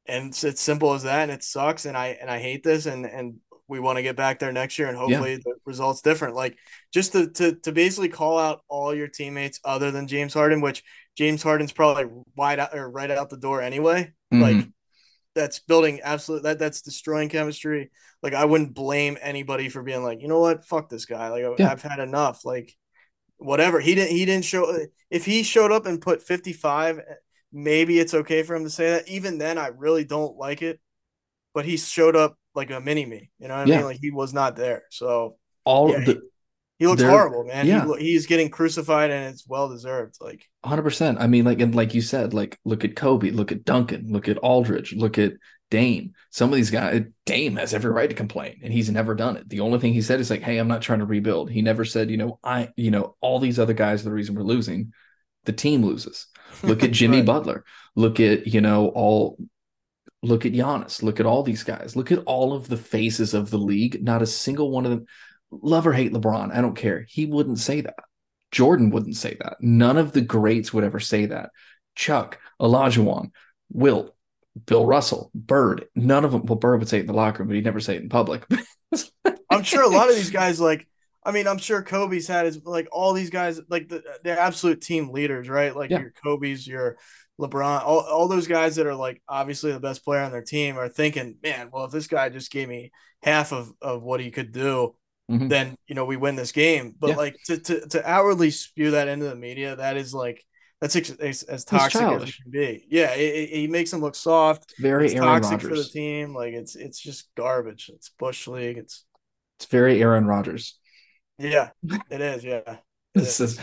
And 0.06 0.30
it's, 0.30 0.42
it's 0.44 0.60
simple 0.60 0.94
as 0.94 1.04
that 1.04 1.22
and 1.22 1.30
it 1.30 1.44
sucks 1.44 1.84
and 1.86 1.96
I 1.96 2.08
and 2.20 2.28
I 2.28 2.40
hate 2.40 2.64
this 2.64 2.86
and 2.86 3.06
and 3.06 3.36
we 3.68 3.78
want 3.80 3.96
to 3.96 4.02
get 4.02 4.16
back 4.16 4.38
there 4.38 4.52
next 4.52 4.78
year 4.78 4.88
and 4.88 4.98
hopefully 4.98 5.32
yeah. 5.32 5.38
the 5.44 5.54
results 5.64 6.02
different. 6.02 6.34
Like 6.34 6.58
just 6.92 7.12
to, 7.12 7.30
to 7.30 7.54
to 7.60 7.72
basically 7.72 8.08
call 8.08 8.38
out 8.38 8.62
all 8.68 8.94
your 8.94 9.08
teammates 9.08 9.60
other 9.64 9.90
than 9.90 10.08
James 10.08 10.34
Harden, 10.34 10.60
which 10.60 10.82
James 11.16 11.42
Harden's 11.42 11.72
probably 11.72 12.06
wide 12.36 12.58
out 12.58 12.76
or 12.76 12.90
right 12.90 13.10
out 13.10 13.30
the 13.30 13.36
door 13.36 13.62
anyway. 13.62 14.12
Mm-hmm. 14.32 14.42
Like 14.42 14.68
that's 15.34 15.60
building 15.60 16.00
absolute 16.00 16.42
that 16.42 16.58
that's 16.58 16.82
destroying 16.82 17.28
chemistry. 17.28 17.90
Like 18.22 18.34
I 18.34 18.44
wouldn't 18.44 18.74
blame 18.74 19.18
anybody 19.20 19.68
for 19.68 19.82
being 19.82 20.02
like, 20.02 20.20
you 20.20 20.28
know 20.28 20.40
what, 20.40 20.64
fuck 20.64 20.88
this 20.88 21.06
guy. 21.06 21.28
Like 21.28 21.44
yeah. 21.58 21.70
I've 21.70 21.82
had 21.82 21.98
enough. 21.98 22.44
Like 22.44 22.74
whatever. 23.38 23.80
He 23.80 23.94
didn't 23.94 24.16
he 24.16 24.24
didn't 24.24 24.44
show 24.44 24.76
if 25.10 25.24
he 25.24 25.42
showed 25.42 25.72
up 25.72 25.86
and 25.86 26.00
put 26.00 26.22
55, 26.22 26.98
eh, 26.98 27.02
maybe 27.52 27.98
it's 27.98 28.14
okay 28.14 28.42
for 28.42 28.54
him 28.54 28.64
to 28.64 28.70
say 28.70 28.90
that. 28.90 29.08
Even 29.08 29.38
then, 29.38 29.58
I 29.58 29.68
really 29.68 30.04
don't 30.04 30.36
like 30.36 30.62
it. 30.62 30.80
But 31.54 31.66
he 31.66 31.76
showed 31.76 32.16
up 32.16 32.36
like 32.54 32.70
a 32.70 32.80
mini 32.80 33.04
me. 33.04 33.30
You 33.38 33.48
know 33.48 33.56
what 33.56 33.66
I 33.66 33.70
yeah. 33.70 33.76
mean? 33.78 33.86
Like 33.86 33.98
he 34.00 34.10
was 34.10 34.32
not 34.32 34.56
there. 34.56 34.84
So 34.90 35.36
all 35.64 35.90
yeah, 35.90 36.04
the 36.04 36.22
he 36.82 36.88
looks 36.88 37.02
horrible, 37.02 37.44
man. 37.44 37.64
Yeah. 37.64 37.86
He, 37.96 38.06
he's 38.06 38.26
getting 38.26 38.50
crucified 38.50 39.12
and 39.12 39.32
it's 39.32 39.46
well 39.46 39.68
deserved. 39.68 40.16
Like 40.20 40.48
100%. 40.66 41.16
I 41.20 41.28
mean, 41.28 41.44
like, 41.44 41.60
and 41.60 41.72
like 41.76 41.94
you 41.94 42.02
said, 42.02 42.34
like, 42.34 42.58
look 42.64 42.84
at 42.84 42.96
Kobe, 42.96 43.30
look 43.30 43.52
at 43.52 43.64
Duncan, 43.64 44.08
look 44.08 44.28
at 44.28 44.36
Aldridge, 44.38 44.92
look 44.92 45.16
at 45.16 45.34
Dame. 45.70 46.14
Some 46.30 46.50
of 46.50 46.56
these 46.56 46.72
guys, 46.72 47.04
Dame 47.24 47.54
has 47.54 47.72
every 47.72 47.92
right 47.92 48.10
to 48.10 48.16
complain 48.16 48.58
and 48.64 48.72
he's 48.72 48.90
never 48.90 49.14
done 49.14 49.36
it. 49.36 49.48
The 49.48 49.60
only 49.60 49.78
thing 49.78 49.92
he 49.92 50.02
said 50.02 50.18
is 50.18 50.28
like, 50.28 50.42
hey, 50.42 50.58
I'm 50.58 50.66
not 50.66 50.82
trying 50.82 50.98
to 50.98 51.04
rebuild. 51.04 51.52
He 51.52 51.62
never 51.62 51.84
said, 51.84 52.10
you 52.10 52.16
know, 52.16 52.40
I, 52.42 52.70
you 52.74 52.90
know, 52.90 53.14
all 53.20 53.38
these 53.38 53.60
other 53.60 53.74
guys 53.74 54.00
are 54.00 54.06
the 54.06 54.10
reason 54.10 54.34
we're 54.34 54.42
losing. 54.42 54.92
The 55.44 55.52
team 55.52 55.84
loses. 55.84 56.26
Look 56.64 56.82
at 56.82 56.90
Jimmy 56.90 57.18
right. 57.18 57.26
Butler. 57.26 57.64
Look 57.94 58.18
at, 58.18 58.48
you 58.48 58.60
know, 58.60 58.88
all 58.88 59.38
look 60.20 60.44
at 60.46 60.52
Giannis. 60.52 61.00
Look 61.00 61.20
at 61.20 61.26
all 61.26 61.44
these 61.44 61.62
guys. 61.62 61.94
Look 61.94 62.10
at 62.10 62.24
all 62.26 62.54
of 62.54 62.66
the 62.66 62.76
faces 62.76 63.34
of 63.34 63.50
the 63.50 63.58
league. 63.58 64.02
Not 64.02 64.20
a 64.20 64.26
single 64.26 64.72
one 64.72 64.84
of 64.84 64.90
them 64.90 65.06
love 65.52 65.86
or 65.86 65.92
hate 65.92 66.12
LeBron, 66.12 66.54
I 66.54 66.60
don't 66.60 66.76
care. 66.76 67.04
He 67.08 67.26
wouldn't 67.26 67.58
say 67.58 67.82
that. 67.82 67.94
Jordan 68.50 68.90
wouldn't 68.90 69.16
say 69.16 69.36
that. 69.40 69.56
None 69.60 69.96
of 69.96 70.12
the 70.12 70.20
greats 70.20 70.72
would 70.72 70.84
ever 70.84 71.00
say 71.00 71.26
that. 71.26 71.50
Chuck, 71.94 72.38
Olajuwon, 72.60 73.30
Wilt, 73.70 74.14
Bill 74.66 74.86
Russell, 74.86 75.30
Bird, 75.34 75.86
none 75.94 76.24
of 76.24 76.32
them. 76.32 76.44
Well, 76.44 76.58
Bird 76.58 76.80
would 76.80 76.88
say 76.88 76.98
it 76.98 77.02
in 77.02 77.06
the 77.06 77.14
locker 77.14 77.38
room, 77.38 77.48
but 77.48 77.54
he'd 77.54 77.64
never 77.64 77.80
say 77.80 77.96
it 77.96 78.02
in 78.02 78.08
public. 78.08 78.44
I'm 79.50 79.62
sure 79.62 79.82
a 79.82 79.88
lot 79.88 80.10
of 80.10 80.14
these 80.14 80.30
guys, 80.30 80.60
like, 80.60 80.86
I 81.24 81.32
mean, 81.32 81.46
I'm 81.46 81.58
sure 81.58 81.82
Kobe's 81.82 82.26
had 82.26 82.46
his, 82.46 82.62
like, 82.64 82.88
all 82.92 83.12
these 83.12 83.30
guys, 83.30 83.60
like, 83.68 83.88
the, 83.88 84.02
they're 84.24 84.38
absolute 84.38 84.80
team 84.80 85.10
leaders, 85.10 85.48
right? 85.48 85.74
Like, 85.74 85.90
yeah. 85.90 86.00
your 86.00 86.12
Kobe's, 86.22 86.66
your 86.66 86.98
LeBron, 87.40 87.82
all, 87.82 88.00
all 88.00 88.28
those 88.28 88.46
guys 88.46 88.76
that 88.76 88.86
are, 88.86 88.94
like, 88.94 89.22
obviously 89.28 89.72
the 89.72 89.80
best 89.80 90.04
player 90.04 90.22
on 90.22 90.32
their 90.32 90.42
team 90.42 90.78
are 90.78 90.88
thinking, 90.88 91.36
man, 91.42 91.70
well, 91.72 91.84
if 91.84 91.92
this 91.92 92.06
guy 92.06 92.28
just 92.28 92.50
gave 92.50 92.68
me 92.68 92.92
half 93.22 93.52
of, 93.52 93.72
of 93.80 94.02
what 94.02 94.20
he 94.20 94.30
could 94.30 94.52
do, 94.52 94.94
mm-hmm. 95.30 95.48
then 95.48 95.76
you 95.86 95.94
know 95.94 96.04
we 96.04 96.16
win 96.16 96.36
this 96.36 96.52
game. 96.52 96.94
But 96.98 97.10
yeah. 97.10 97.16
like 97.16 97.36
to, 97.46 97.58
to 97.58 97.88
to 97.88 98.10
outwardly 98.10 98.50
spew 98.50 98.92
that 98.92 99.08
into 99.08 99.26
the 99.26 99.36
media, 99.36 99.76
that 99.76 99.96
is 99.96 100.14
like 100.14 100.44
that's 100.80 100.96
ex- 100.96 101.10
as, 101.10 101.42
as 101.44 101.64
toxic 101.64 102.02
as 102.02 102.22
it 102.28 102.34
can 102.42 102.50
be. 102.50 102.86
Yeah, 102.90 103.14
he 103.14 103.68
makes 103.68 103.90
them 103.90 104.00
look 104.00 104.14
soft. 104.14 104.74
Very 104.78 105.06
it's 105.06 105.14
Aaron 105.14 105.28
toxic 105.28 105.62
Rodgers. 105.62 105.68
for 105.68 105.76
the 105.76 105.84
team. 105.84 106.34
Like 106.34 106.54
it's 106.54 106.74
it's 106.74 106.98
just 106.98 107.32
garbage. 107.36 107.90
It's 107.94 108.10
bush 108.10 108.48
league. 108.48 108.78
It's 108.78 109.04
it's 109.58 109.66
very 109.66 110.02
Aaron 110.02 110.26
Rodgers. 110.26 110.78
Yeah, 111.38 111.70
it 112.10 112.20
is. 112.20 112.44
Yeah. 112.44 112.62
It 112.66 112.78
this 113.14 113.40
is. 113.40 113.52
is 113.52 113.60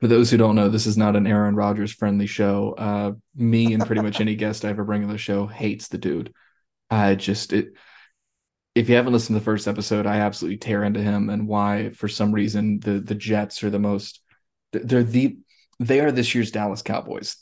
for 0.00 0.06
those 0.06 0.30
who 0.30 0.36
don't 0.36 0.54
know, 0.54 0.68
this 0.68 0.86
is 0.86 0.96
not 0.96 1.16
an 1.16 1.26
Aaron 1.26 1.54
Rodgers 1.54 1.92
friendly 1.92 2.26
show. 2.26 2.74
Uh, 2.78 3.12
me 3.34 3.74
and 3.74 3.84
pretty 3.84 4.00
much 4.00 4.20
any 4.20 4.34
guest 4.34 4.64
I 4.64 4.70
ever 4.70 4.84
bring 4.84 5.02
on 5.04 5.10
the 5.10 5.18
show 5.18 5.46
hates 5.46 5.88
the 5.88 5.98
dude. 5.98 6.32
I 6.90 7.16
just 7.16 7.52
it 7.52 7.74
if 8.74 8.88
you 8.88 8.94
haven't 8.94 9.12
listened 9.12 9.34
to 9.34 9.40
the 9.40 9.44
first 9.44 9.66
episode, 9.66 10.06
I 10.06 10.18
absolutely 10.18 10.58
tear 10.58 10.84
into 10.84 11.00
him 11.00 11.28
and 11.28 11.48
why, 11.48 11.90
for 11.90 12.08
some 12.08 12.32
reason, 12.32 12.80
the 12.80 13.00
the 13.00 13.14
Jets 13.14 13.62
are 13.64 13.70
the 13.70 13.78
most. 13.78 14.20
They're 14.72 15.02
the 15.02 15.38
they 15.80 16.00
are 16.00 16.12
this 16.12 16.34
year's 16.34 16.50
Dallas 16.50 16.82
Cowboys, 16.82 17.36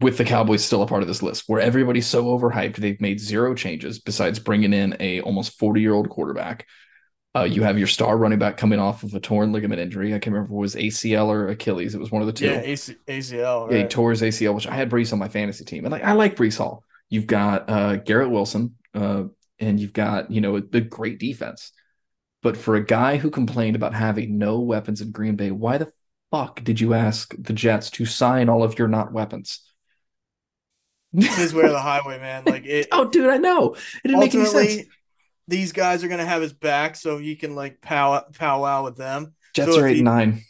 with 0.00 0.18
the 0.18 0.24
Cowboys 0.24 0.64
still 0.64 0.82
a 0.82 0.86
part 0.86 1.02
of 1.02 1.08
this 1.08 1.22
list, 1.22 1.44
where 1.46 1.60
everybody's 1.60 2.06
so 2.06 2.24
overhyped. 2.24 2.76
They've 2.76 3.00
made 3.00 3.20
zero 3.20 3.54
changes 3.54 4.00
besides 4.00 4.38
bringing 4.38 4.72
in 4.72 4.96
a 4.98 5.20
almost 5.20 5.58
forty 5.58 5.80
year 5.80 5.94
old 5.94 6.08
quarterback. 6.08 6.66
Uh, 7.36 7.44
you 7.44 7.62
have 7.62 7.78
your 7.78 7.86
star 7.86 8.16
running 8.16 8.38
back 8.38 8.56
coming 8.56 8.80
off 8.80 9.04
of 9.04 9.14
a 9.14 9.20
torn 9.20 9.52
ligament 9.52 9.80
injury. 9.80 10.08
I 10.08 10.18
can't 10.18 10.34
remember 10.34 10.46
if 10.46 10.50
it 10.50 10.60
was 10.60 10.74
ACL 10.74 11.28
or 11.28 11.48
Achilles. 11.48 11.94
It 11.94 12.00
was 12.00 12.10
one 12.10 12.22
of 12.22 12.26
the 12.26 12.32
two. 12.32 12.46
Yeah, 12.46 12.60
AC- 12.60 12.96
ACL. 13.06 13.66
Right? 13.66 13.76
Yeah, 13.76 13.82
he 13.82 13.88
tore 13.88 14.10
his 14.10 14.22
ACL, 14.22 14.54
which 14.54 14.66
I 14.66 14.74
had 14.74 14.90
Breece 14.90 15.12
on 15.12 15.20
my 15.20 15.28
fantasy 15.28 15.64
team, 15.64 15.84
and 15.84 15.92
like 15.92 16.02
I 16.02 16.12
like 16.12 16.34
Breece 16.34 16.58
Hall. 16.58 16.82
You've 17.08 17.26
got 17.26 17.70
uh, 17.70 17.96
Garrett 17.96 18.30
Wilson, 18.30 18.74
uh, 18.94 19.24
and 19.58 19.80
you've 19.80 19.92
got 19.92 20.30
you 20.30 20.40
know 20.40 20.60
the 20.60 20.80
great 20.80 21.18
defense. 21.18 21.72
But 22.42 22.56
for 22.56 22.76
a 22.76 22.84
guy 22.84 23.16
who 23.16 23.30
complained 23.30 23.76
about 23.76 23.94
having 23.94 24.38
no 24.38 24.60
weapons 24.60 25.00
in 25.00 25.10
Green 25.10 25.36
Bay, 25.36 25.50
why 25.50 25.78
the 25.78 25.90
fuck 26.30 26.62
did 26.62 26.80
you 26.80 26.94
ask 26.94 27.34
the 27.36 27.52
Jets 27.52 27.90
to 27.90 28.06
sign 28.06 28.48
all 28.48 28.62
of 28.62 28.78
your 28.78 28.88
not 28.88 29.12
weapons? 29.12 29.60
This 31.12 31.38
is 31.38 31.54
where 31.54 31.70
the 31.70 31.80
highway, 31.80 32.18
man. 32.18 32.44
Like 32.44 32.66
it. 32.66 32.88
oh, 32.92 33.08
dude, 33.08 33.30
I 33.30 33.38
know. 33.38 33.74
It 34.04 34.08
didn't 34.08 34.20
make 34.20 34.34
any 34.34 34.44
sense. 34.44 34.86
These 35.46 35.72
guys 35.72 36.04
are 36.04 36.08
gonna 36.08 36.26
have 36.26 36.42
his 36.42 36.52
back, 36.52 36.94
so 36.94 37.16
he 37.16 37.34
can 37.34 37.54
like 37.54 37.80
pow 37.80 38.24
powwow 38.34 38.84
with 38.84 38.96
them. 38.96 39.34
Jets 39.54 39.74
so 39.74 39.80
are 39.80 39.88
eight 39.88 39.94
he, 39.94 39.98
and 40.00 40.04
nine. 40.04 40.42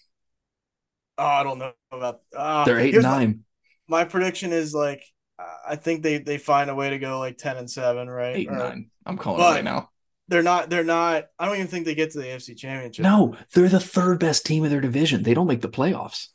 Oh, 1.17 1.25
I 1.25 1.43
don't 1.45 1.59
know 1.59 1.73
about. 1.93 2.21
Uh, 2.37 2.65
They're 2.65 2.81
eight 2.81 2.95
and 2.95 3.05
nine. 3.05 3.45
My, 3.87 4.03
my, 4.03 4.05
prediction 4.09 4.53
is 4.53 4.75
like 4.75 5.05
I 5.39 5.77
think 5.77 6.03
they 6.03 6.19
they 6.19 6.39
find 6.39 6.71
a 6.71 6.75
way 6.75 6.91
to 6.91 6.99
go 6.99 7.19
like 7.19 7.39
ten 7.39 7.57
and 7.57 7.71
seven, 7.71 8.09
right? 8.09 8.37
Eight 8.37 8.49
and 8.49 8.57
or, 8.57 8.69
nine. 8.69 8.91
I'm 9.07 9.17
calling 9.17 9.41
it 9.41 9.45
right 9.45 9.65
now. 9.65 9.91
They're 10.29 10.43
not. 10.43 10.69
They're 10.69 10.85
not. 10.85 11.27
I 11.39 11.47
don't 11.47 11.57
even 11.57 11.69
think 11.69 11.87
they 11.87 11.95
get 11.95 12.11
to 12.13 12.19
the 12.19 12.25
AFC 12.25 12.57
Championship. 12.57 13.03
No, 13.03 13.37
they're 13.55 13.69
the 13.69 13.81
third 13.81 14.21
best 14.21 14.45
team 14.45 14.65
in 14.65 14.71
their 14.71 14.81
division. 14.81 15.23
They 15.23 15.35
don't 15.35 15.47
make 15.47 15.63
the 15.63 15.69
playoffs. 15.69 16.29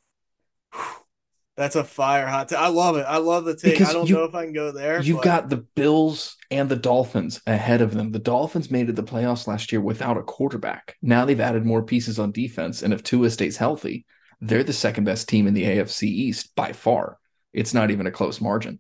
That's 1.56 1.76
a 1.76 1.84
fire 1.84 2.26
hot. 2.26 2.50
T- 2.50 2.56
I 2.56 2.70
love 2.70 2.98
it. 2.98 3.06
I 3.08 3.18
love 3.18 3.46
the 3.46 3.56
take. 3.56 3.74
Because 3.74 3.92
I 3.92 3.94
don't 3.94 4.10
you, 4.10 4.16
know 4.16 4.24
if 4.24 4.34
I 4.34 4.46
can 4.46 4.54
go 4.54 4.72
there. 4.72 5.00
You've 5.04 5.18
but... 5.18 5.24
got 5.24 5.50
the 5.50 5.66
Bills 5.76 6.36
and 6.50 6.68
the 6.68 6.76
Dolphins 6.76 7.40
ahead 7.46 7.82
of 7.82 7.94
them. 7.94 8.12
The 8.12 8.18
Dolphins 8.18 8.72
made 8.72 8.84
it 8.90 8.96
to 8.96 9.02
the 9.02 9.04
playoffs 9.04 9.46
last 9.46 9.72
year 9.72 9.80
without 9.80 10.18
a 10.18 10.24
quarterback. 10.24 10.96
Now 11.04 11.26
they've 11.26 11.40
added 11.40 11.64
more 11.64 11.84
pieces 11.84 12.18
on 12.18 12.32
defense, 12.32 12.82
and 12.82 12.92
if 12.92 13.04
Tua 13.04 13.30
stays 13.30 13.58
healthy, 13.58 14.08
they're 14.42 14.64
the 14.64 14.74
second 14.74 15.04
best 15.04 15.30
team 15.30 15.46
in 15.46 15.54
the 15.54 15.64
AFC 15.64 16.04
East 16.04 16.56
by 16.56 16.72
far. 16.72 17.20
It's 17.54 17.74
not 17.76 17.92
even 17.92 18.08
a 18.08 18.12
close 18.12 18.42
margin. 18.42 18.80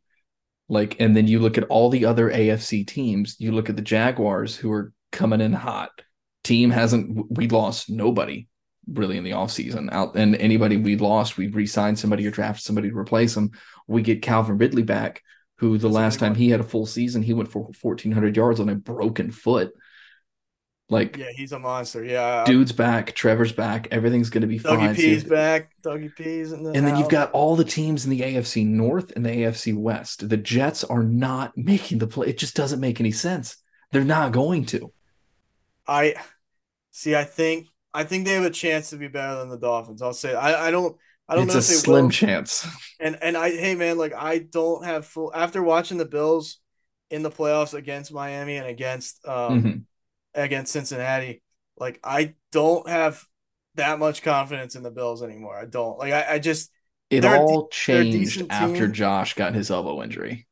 Like, 0.69 0.95
and 0.99 1.15
then 1.15 1.27
you 1.27 1.39
look 1.39 1.57
at 1.57 1.65
all 1.65 1.89
the 1.89 2.05
other 2.05 2.31
AFC 2.31 2.87
teams. 2.87 3.35
You 3.39 3.51
look 3.51 3.69
at 3.69 3.75
the 3.75 3.81
Jaguars, 3.81 4.55
who 4.55 4.71
are 4.71 4.93
coming 5.11 5.41
in 5.41 5.53
hot. 5.53 5.91
Team 6.43 6.71
hasn't. 6.71 7.31
We 7.31 7.47
lost 7.47 7.89
nobody 7.89 8.47
really 8.91 9.17
in 9.17 9.23
the 9.23 9.31
offseason 9.31 9.91
out 9.91 10.15
and 10.15 10.35
anybody 10.35 10.77
we 10.77 10.97
lost 10.97 11.37
we 11.37 11.47
re-signed 11.47 11.97
somebody 11.97 12.27
or 12.27 12.31
drafted 12.31 12.65
somebody 12.65 12.89
to 12.89 12.97
replace 12.97 13.33
them 13.33 13.51
we 13.87 14.01
get 14.01 14.21
calvin 14.21 14.57
ridley 14.57 14.83
back 14.83 15.21
who 15.57 15.77
the 15.77 15.87
That's 15.87 15.95
last 15.95 16.19
time 16.19 16.35
he 16.35 16.49
had 16.49 16.59
a 16.59 16.65
full 16.65 16.85
season 16.85 17.21
he 17.21 17.33
went 17.33 17.49
for 17.49 17.71
1400 17.81 18.35
yards 18.35 18.59
on 18.59 18.69
a 18.69 18.75
broken 18.75 19.31
foot 19.31 19.71
like 20.89 21.17
yeah 21.17 21.31
he's 21.33 21.51
a 21.51 21.59
monster. 21.59 22.03
Yeah. 22.03 22.43
dude's 22.45 22.71
back 22.71 23.13
trevor's 23.13 23.51
back 23.51 23.87
everything's 23.91 24.29
going 24.29 24.41
to 24.41 24.47
be 24.47 24.59
Dougie 24.59 24.77
fine. 24.77 24.95
P's 24.95 25.23
back. 25.23 25.71
Dougie 25.81 26.13
P's 26.15 26.51
the 26.51 26.57
and 26.57 26.85
then 26.85 26.97
you've 26.97 27.09
got 27.09 27.31
all 27.31 27.55
the 27.55 27.63
teams 27.63 28.05
in 28.05 28.11
the 28.11 28.21
afc 28.21 28.65
north 28.65 29.11
and 29.15 29.25
the 29.25 29.29
afc 29.29 29.75
west. 29.75 30.27
The 30.27 30.37
jets 30.37 30.83
are 30.83 31.03
not 31.03 31.53
making 31.57 31.99
the 31.99 32.07
play. 32.07 32.27
It 32.27 32.37
just 32.37 32.55
doesn't 32.55 32.79
make 32.79 32.99
any 32.99 33.11
sense. 33.11 33.57
They're 33.91 34.03
not 34.03 34.31
going 34.31 34.65
to. 34.67 34.91
I 35.87 36.15
see 36.91 37.15
i 37.15 37.23
think 37.23 37.67
I 37.93 38.03
think 38.03 38.25
they 38.25 38.33
have 38.33 38.43
a 38.43 38.49
chance 38.49 38.89
to 38.89 38.97
be 38.97 39.07
better 39.07 39.39
than 39.39 39.49
the 39.49 39.57
Dolphins. 39.57 40.01
I'll 40.01 40.13
say 40.13 40.33
I, 40.33 40.67
I 40.67 40.71
don't 40.71 40.97
I 41.27 41.35
don't 41.35 41.45
it's 41.45 41.53
know 41.53 41.59
if 41.59 41.67
they 41.67 41.73
slim 41.73 42.05
will. 42.05 42.11
chance. 42.11 42.67
And 42.99 43.17
and 43.21 43.37
I 43.37 43.51
hey 43.51 43.75
man, 43.75 43.97
like 43.97 44.13
I 44.13 44.39
don't 44.39 44.83
have 44.83 45.05
full 45.05 45.31
after 45.33 45.61
watching 45.61 45.97
the 45.97 46.05
Bills 46.05 46.59
in 47.09 47.21
the 47.21 47.29
playoffs 47.29 47.73
against 47.73 48.11
Miami 48.11 48.57
and 48.57 48.67
against 48.67 49.25
um 49.27 49.63
mm-hmm. 49.63 49.77
Against 50.35 50.71
Cincinnati, 50.71 51.41
like 51.77 51.99
I 52.03 52.35
don't 52.51 52.87
have 52.87 53.25
that 53.75 53.99
much 53.99 54.21
confidence 54.21 54.75
in 54.75 54.83
the 54.83 54.91
Bills 54.91 55.23
anymore. 55.23 55.57
I 55.57 55.65
don't 55.65 55.97
like 55.97 56.13
I, 56.13 56.35
I 56.35 56.39
just 56.39 56.71
it 57.09 57.25
all 57.25 57.67
changed 57.67 58.45
after 58.49 58.85
team. 58.85 58.93
Josh 58.93 59.33
got 59.35 59.53
his 59.53 59.69
elbow 59.69 60.01
injury. 60.01 60.47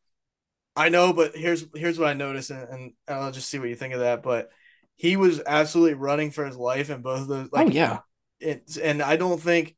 I 0.75 0.89
know, 0.89 1.13
but 1.13 1.35
here's 1.35 1.65
here's 1.75 1.99
what 1.99 2.09
I 2.09 2.13
noticed, 2.13 2.49
and, 2.49 2.69
and 2.69 2.93
I'll 3.07 3.31
just 3.31 3.49
see 3.49 3.59
what 3.59 3.69
you 3.69 3.75
think 3.75 3.93
of 3.93 3.99
that. 3.99 4.23
But 4.23 4.49
he 4.95 5.17
was 5.17 5.41
absolutely 5.45 5.95
running 5.95 6.31
for 6.31 6.45
his 6.45 6.55
life 6.55 6.89
in 6.89 7.01
both 7.01 7.21
of 7.21 7.27
those. 7.27 7.49
Oh, 7.51 7.57
like, 7.57 7.67
oh 7.67 7.71
yeah, 7.71 7.99
it's 8.39 8.77
and 8.77 9.01
I 9.01 9.17
don't 9.17 9.41
think 9.41 9.75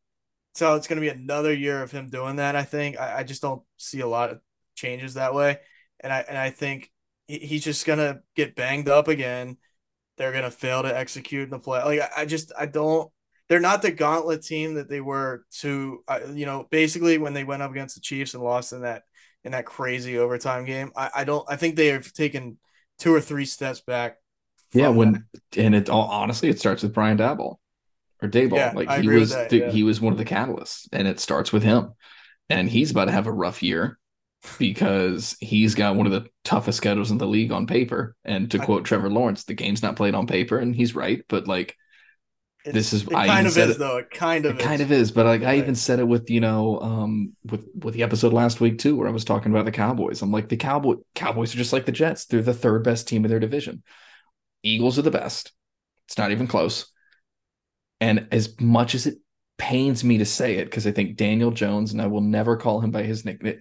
so. 0.54 0.76
It's 0.76 0.88
going 0.88 0.98
to 0.98 1.02
be 1.02 1.10
another 1.10 1.54
year 1.54 1.82
of 1.82 1.92
him 1.92 2.10
doing 2.10 2.36
that. 2.36 2.56
I 2.56 2.64
think 2.64 3.00
I, 3.00 3.20
I, 3.20 3.24
just 3.24 3.42
don't 3.42 3.64
see 3.78 4.02
a 4.02 4.08
lot 4.08 4.30
of 4.30 4.40
changes 4.76 5.16
that 5.16 5.34
way, 5.34 5.60
and 6.00 6.14
I 6.14 6.20
and 6.28 6.38
I 6.38 6.52
think 6.52 6.92
he, 7.28 7.40
he's 7.40 7.64
just 7.64 7.86
going 7.86 8.00
to 8.00 8.22
get 8.36 8.56
banged 8.56 8.90
up 8.90 9.08
again. 9.08 9.58
They're 10.24 10.32
going 10.32 10.46
to 10.46 10.52
fail 10.52 10.84
to 10.84 10.98
execute 10.98 11.44
in 11.44 11.50
the 11.50 11.60
play. 11.60 11.84
Like 11.84 12.00
I, 12.00 12.22
I 12.22 12.26
just 12.26 12.54
I 12.58 12.66
don't. 12.66 13.12
They're 13.50 13.60
not 13.60 13.82
the 13.82 13.92
gauntlet 13.92 14.42
team 14.42 14.76
that 14.76 14.90
they 14.90 15.02
were 15.02 15.44
to, 15.60 16.02
uh, 16.08 16.22
you 16.34 16.46
know, 16.46 16.66
basically 16.72 17.18
when 17.18 17.34
they 17.34 17.44
went 17.44 17.62
up 17.62 17.72
against 17.72 17.96
the 17.96 18.02
Chiefs 18.02 18.34
and 18.34 18.42
lost 18.42 18.72
in 18.72 18.84
that 18.84 19.04
in 19.44 19.52
that 19.52 19.66
crazy 19.66 20.18
overtime 20.18 20.64
game. 20.64 20.94
I, 20.96 21.10
I 21.14 21.24
don't. 21.26 21.46
I 21.50 21.58
think 21.58 21.76
they 21.76 21.88
have 21.88 22.14
taken 22.14 22.58
two 23.00 23.14
or 23.14 23.20
three 23.20 23.44
steps 23.44 23.82
back 23.82 24.16
yeah, 24.72 24.88
when 24.88 25.26
that. 25.34 25.58
and 25.58 25.76
it 25.76 25.90
all 25.90 26.08
honestly, 26.08 26.48
it 26.48 26.58
starts 26.58 26.84
with 26.84 26.94
Brian 26.94 27.18
Daboll 27.18 27.58
or 28.22 28.30
Dable. 28.30 28.56
Yeah, 28.56 28.72
like 28.74 28.88
I 28.88 29.02
he 29.02 29.10
was 29.10 29.32
that, 29.32 29.50
the, 29.50 29.58
yeah. 29.58 29.72
he 29.72 29.84
was 29.84 30.00
one 30.00 30.14
of 30.14 30.18
the 30.18 30.26
catalysts, 30.26 30.88
and 30.94 31.06
it 31.06 31.20
starts 31.20 31.52
with 31.52 31.64
him. 31.64 31.94
And 32.50 32.70
he's 32.70 32.92
about 32.92 33.06
to 33.06 33.12
have 33.12 33.28
a 33.28 33.32
rough 33.32 33.62
year 33.62 33.98
because 34.58 35.36
he's 35.40 35.76
got 35.76 35.96
one 35.96 36.06
of 36.06 36.12
the 36.12 36.28
toughest 36.44 36.78
schedules 36.78 37.12
in 37.12 37.18
the 37.18 37.28
league 37.28 37.52
on 37.52 37.68
paper. 37.68 38.16
And 38.26 38.50
to 38.52 38.60
quote 38.60 38.86
Trevor 38.86 39.10
Lawrence, 39.10 39.46
the 39.46 39.54
game's 39.54 39.82
not 39.82 39.96
played 39.96 40.16
on 40.16 40.28
paper, 40.28 40.58
and 40.58 40.76
he's 40.76 40.96
right. 40.96 41.24
But 41.28 41.48
like, 41.48 41.76
this 42.66 42.94
is 42.94 43.04
it 43.04 43.14
I 43.14 43.28
kind 43.28 43.48
of 43.48 43.58
is 43.58 43.70
it, 43.72 43.80
though. 43.80 43.98
It 43.98 44.12
kind 44.12 44.46
of 44.46 44.56
it 44.56 44.62
is. 44.62 44.66
kind 44.66 44.82
of 44.82 44.92
is. 44.92 45.12
But 45.12 45.26
like, 45.26 45.42
right. 45.42 45.56
I 45.56 45.58
even 45.58 45.76
said 45.76 46.00
it 46.00 46.08
with 46.08 46.30
you 46.30 46.42
know, 46.42 46.80
um, 46.80 47.34
with 47.46 47.68
with 47.74 47.94
the 47.94 48.04
episode 48.04 48.34
last 48.34 48.62
week 48.62 48.80
too, 48.80 48.96
where 48.96 49.08
I 49.08 49.12
was 49.12 49.26
talking 49.26 49.52
about 49.52 49.66
the 49.66 49.72
Cowboys. 49.72 50.22
I'm 50.22 50.32
like, 50.32 50.50
the 50.50 50.58
Cowboy 50.58 50.96
Cowboys 51.16 51.54
are 51.54 51.58
just 51.58 51.74
like 51.74 51.86
the 51.86 51.92
Jets. 51.92 52.26
They're 52.26 52.42
the 52.42 52.54
third 52.54 52.84
best 52.84 53.08
team 53.08 53.26
in 53.26 53.30
their 53.30 53.40
division. 53.40 53.84
Eagles 54.62 54.98
are 54.98 55.04
the 55.04 55.12
best. 55.12 55.52
It's 56.08 56.18
not 56.18 56.32
even 56.32 56.48
close. 56.48 56.92
And 58.00 58.28
as 58.32 58.60
much 58.60 58.96
as 58.96 59.08
it 59.08 59.20
pains 59.58 60.04
me 60.04 60.18
to 60.18 60.26
say 60.26 60.56
it, 60.56 60.66
because 60.66 60.86
I 60.86 60.92
think 60.92 61.16
Daniel 61.16 61.52
Jones, 61.52 61.94
and 61.94 62.02
I 62.02 62.08
will 62.08 62.22
never 62.22 62.58
call 62.58 62.82
him 62.82 62.92
by 62.92 63.04
his 63.04 63.24
nickname 63.24 63.60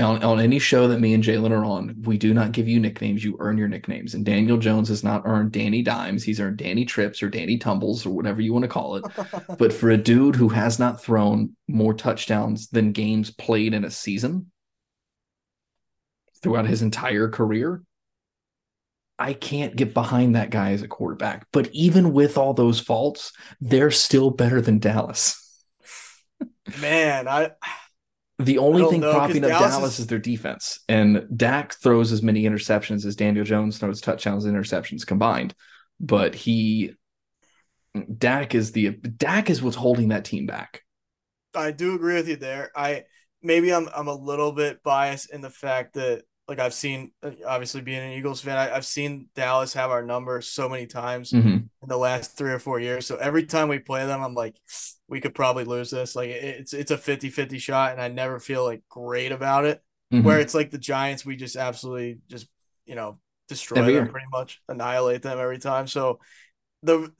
on, 0.00 0.22
on 0.22 0.40
any 0.40 0.58
show 0.58 0.88
that 0.88 1.00
me 1.00 1.14
and 1.14 1.22
Jalen 1.22 1.50
are 1.50 1.64
on, 1.64 1.94
we 2.02 2.18
do 2.18 2.34
not 2.34 2.52
give 2.52 2.68
you 2.68 2.80
nicknames. 2.80 3.24
You 3.24 3.36
earn 3.40 3.58
your 3.58 3.68
nicknames. 3.68 4.14
And 4.14 4.24
Daniel 4.24 4.58
Jones 4.58 4.88
has 4.88 5.04
not 5.04 5.22
earned 5.24 5.52
Danny 5.52 5.82
Dimes. 5.82 6.22
He's 6.22 6.40
earned 6.40 6.58
Danny 6.58 6.84
Trips 6.84 7.22
or 7.22 7.28
Danny 7.28 7.58
Tumbles 7.58 8.04
or 8.04 8.10
whatever 8.10 8.40
you 8.40 8.52
want 8.52 8.64
to 8.64 8.68
call 8.68 8.96
it. 8.96 9.04
but 9.58 9.72
for 9.72 9.90
a 9.90 9.96
dude 9.96 10.36
who 10.36 10.48
has 10.48 10.78
not 10.78 11.02
thrown 11.02 11.56
more 11.68 11.94
touchdowns 11.94 12.68
than 12.68 12.92
games 12.92 13.30
played 13.30 13.74
in 13.74 13.84
a 13.84 13.90
season 13.90 14.50
throughout 16.42 16.66
his 16.66 16.82
entire 16.82 17.28
career, 17.28 17.82
I 19.18 19.34
can't 19.34 19.76
get 19.76 19.92
behind 19.92 20.34
that 20.34 20.50
guy 20.50 20.72
as 20.72 20.82
a 20.82 20.88
quarterback. 20.88 21.46
But 21.52 21.68
even 21.72 22.12
with 22.12 22.38
all 22.38 22.54
those 22.54 22.80
faults, 22.80 23.32
they're 23.60 23.90
still 23.90 24.30
better 24.30 24.62
than 24.62 24.78
Dallas. 24.78 25.36
Man, 26.80 27.28
I 27.28 27.50
the 28.44 28.58
only 28.58 28.84
thing 28.90 29.00
know, 29.00 29.12
propping 29.12 29.44
up 29.44 29.50
Dallas, 29.50 29.72
Dallas 29.72 29.92
is... 29.94 30.00
is... 30.00 30.06
their 30.08 30.18
defense. 30.18 30.80
And 30.88 31.26
Dak 31.34 31.74
throws 31.74 32.12
as 32.12 32.22
many 32.22 32.44
interceptions 32.44 33.04
as 33.04 33.16
Daniel 33.16 33.44
Jones 33.44 33.78
throws 33.78 34.00
touchdowns 34.00 34.44
and 34.44 34.56
interceptions 34.56 35.06
combined. 35.06 35.54
But 35.98 36.34
he 36.34 36.94
Dak 38.16 38.54
is 38.54 38.72
the 38.72 38.90
Dak 38.90 39.50
is 39.50 39.62
what's 39.62 39.76
holding 39.76 40.08
that 40.08 40.24
team 40.24 40.46
back. 40.46 40.82
I 41.54 41.72
do 41.72 41.94
agree 41.94 42.14
with 42.14 42.28
you 42.28 42.36
there. 42.36 42.70
I 42.74 43.04
maybe 43.42 43.72
I'm 43.72 43.88
I'm 43.94 44.08
a 44.08 44.14
little 44.14 44.52
bit 44.52 44.82
biased 44.82 45.32
in 45.32 45.40
the 45.40 45.50
fact 45.50 45.94
that 45.94 46.22
like 46.50 46.58
I've 46.58 46.74
seen, 46.74 47.12
uh, 47.22 47.30
obviously 47.46 47.80
being 47.80 48.02
an 48.02 48.10
Eagles 48.10 48.40
fan, 48.40 48.58
I, 48.58 48.74
have 48.74 48.84
seen 48.84 49.28
Dallas 49.36 49.72
have 49.74 49.92
our 49.92 50.02
number 50.02 50.40
so 50.40 50.68
many 50.68 50.84
times 50.84 51.30
mm-hmm. 51.30 51.48
in 51.48 51.88
the 51.88 51.96
last 51.96 52.36
three 52.36 52.50
or 52.50 52.58
four 52.58 52.80
years. 52.80 53.06
So 53.06 53.14
every 53.14 53.46
time 53.46 53.68
we 53.68 53.78
play 53.78 54.04
them, 54.04 54.20
I'm 54.20 54.34
like, 54.34 54.56
we 55.06 55.20
could 55.20 55.32
probably 55.32 55.62
lose 55.62 55.92
this. 55.92 56.16
Like 56.16 56.30
it's 56.30 56.72
it's 56.72 56.90
a 56.90 56.96
50-50 56.98 57.60
shot, 57.60 57.92
and 57.92 58.00
I 58.00 58.08
never 58.08 58.40
feel 58.40 58.64
like 58.64 58.82
great 58.88 59.30
about 59.30 59.64
it. 59.64 59.80
Mm-hmm. 60.12 60.26
Where 60.26 60.40
it's 60.40 60.52
like 60.52 60.72
the 60.72 60.78
Giants, 60.78 61.24
we 61.24 61.36
just 61.36 61.54
absolutely 61.54 62.18
just 62.28 62.48
you 62.84 62.96
know 62.96 63.20
destroy 63.46 63.78
every 63.78 63.94
them, 63.94 64.06
year. 64.06 64.12
pretty 64.12 64.26
much 64.32 64.60
annihilate 64.68 65.22
them 65.22 65.38
every 65.38 65.60
time. 65.60 65.86
So 65.86 66.18
the 66.82 67.12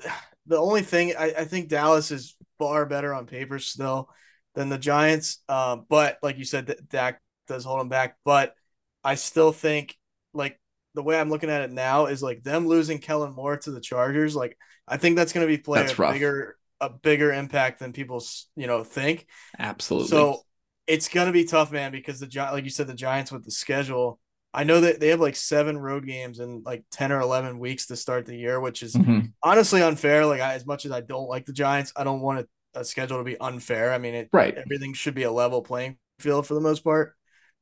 the 0.46 0.58
only 0.58 0.82
thing 0.82 1.14
I, 1.16 1.34
I 1.38 1.44
think 1.44 1.68
Dallas 1.68 2.10
is 2.10 2.36
far 2.58 2.84
better 2.84 3.14
on 3.14 3.26
paper 3.26 3.60
still 3.60 4.08
than 4.56 4.70
the 4.70 4.78
Giants. 4.78 5.38
Um, 5.48 5.86
but 5.88 6.18
like 6.20 6.36
you 6.36 6.44
said, 6.44 6.74
Dak 6.88 7.20
does 7.46 7.64
hold 7.64 7.78
them 7.78 7.88
back, 7.88 8.16
but 8.24 8.54
I 9.04 9.14
still 9.14 9.52
think 9.52 9.96
like 10.32 10.58
the 10.94 11.02
way 11.02 11.18
I'm 11.18 11.30
looking 11.30 11.50
at 11.50 11.62
it 11.62 11.70
now 11.70 12.06
is 12.06 12.22
like 12.22 12.42
them 12.42 12.66
losing 12.66 12.98
Kellen 12.98 13.34
Moore 13.34 13.56
to 13.56 13.70
the 13.70 13.80
Chargers. 13.80 14.34
Like 14.36 14.56
I 14.86 14.96
think 14.96 15.16
that's 15.16 15.32
going 15.32 15.46
to 15.46 15.52
be 15.52 15.58
play 15.58 15.80
that's 15.80 15.98
a 15.98 16.02
rough. 16.02 16.12
bigger 16.14 16.56
a 16.80 16.88
bigger 16.90 17.32
impact 17.32 17.80
than 17.80 17.92
people 17.92 18.22
you 18.56 18.66
know 18.66 18.84
think. 18.84 19.26
Absolutely. 19.58 20.08
So 20.08 20.42
it's 20.86 21.08
going 21.08 21.26
to 21.26 21.32
be 21.32 21.44
tough, 21.44 21.70
man, 21.72 21.92
because 21.92 22.20
the 22.20 22.28
like 22.52 22.64
you 22.64 22.70
said, 22.70 22.86
the 22.86 22.94
Giants 22.94 23.30
with 23.32 23.44
the 23.44 23.50
schedule 23.50 24.18
I 24.52 24.64
know 24.64 24.80
that 24.80 24.98
they 24.98 25.08
have 25.08 25.20
like 25.20 25.36
seven 25.36 25.78
road 25.78 26.04
games 26.06 26.40
in 26.40 26.62
like 26.64 26.82
10 26.90 27.12
or 27.12 27.20
11 27.20 27.58
weeks 27.60 27.86
to 27.86 27.96
start 27.96 28.26
the 28.26 28.36
year, 28.36 28.60
which 28.60 28.82
is 28.82 28.94
Mhm. 28.96 29.32
honestly 29.44 29.80
unfair. 29.80 30.26
Like, 30.26 30.40
I, 30.40 30.54
as 30.54 30.66
much 30.66 30.84
as 30.84 30.90
I 30.90 31.00
don't 31.02 31.28
like 31.28 31.46
the 31.46 31.52
Giants, 31.52 31.92
I 31.94 32.02
don't 32.02 32.20
want 32.20 32.40
a, 32.74 32.80
a 32.80 32.84
schedule 32.84 33.18
to 33.18 33.24
be 33.24 33.38
unfair. 33.38 33.92
I 33.92 33.98
mean, 33.98 34.14
it, 34.14 34.28
Right. 34.32 34.56
everything 34.58 34.92
should 34.92 35.14
be 35.14 35.22
a 35.22 35.30
level 35.30 35.62
playing 35.62 35.98
field 36.18 36.48
for 36.48 36.54
the 36.54 36.60
most 36.60 36.82
part. 36.82 37.14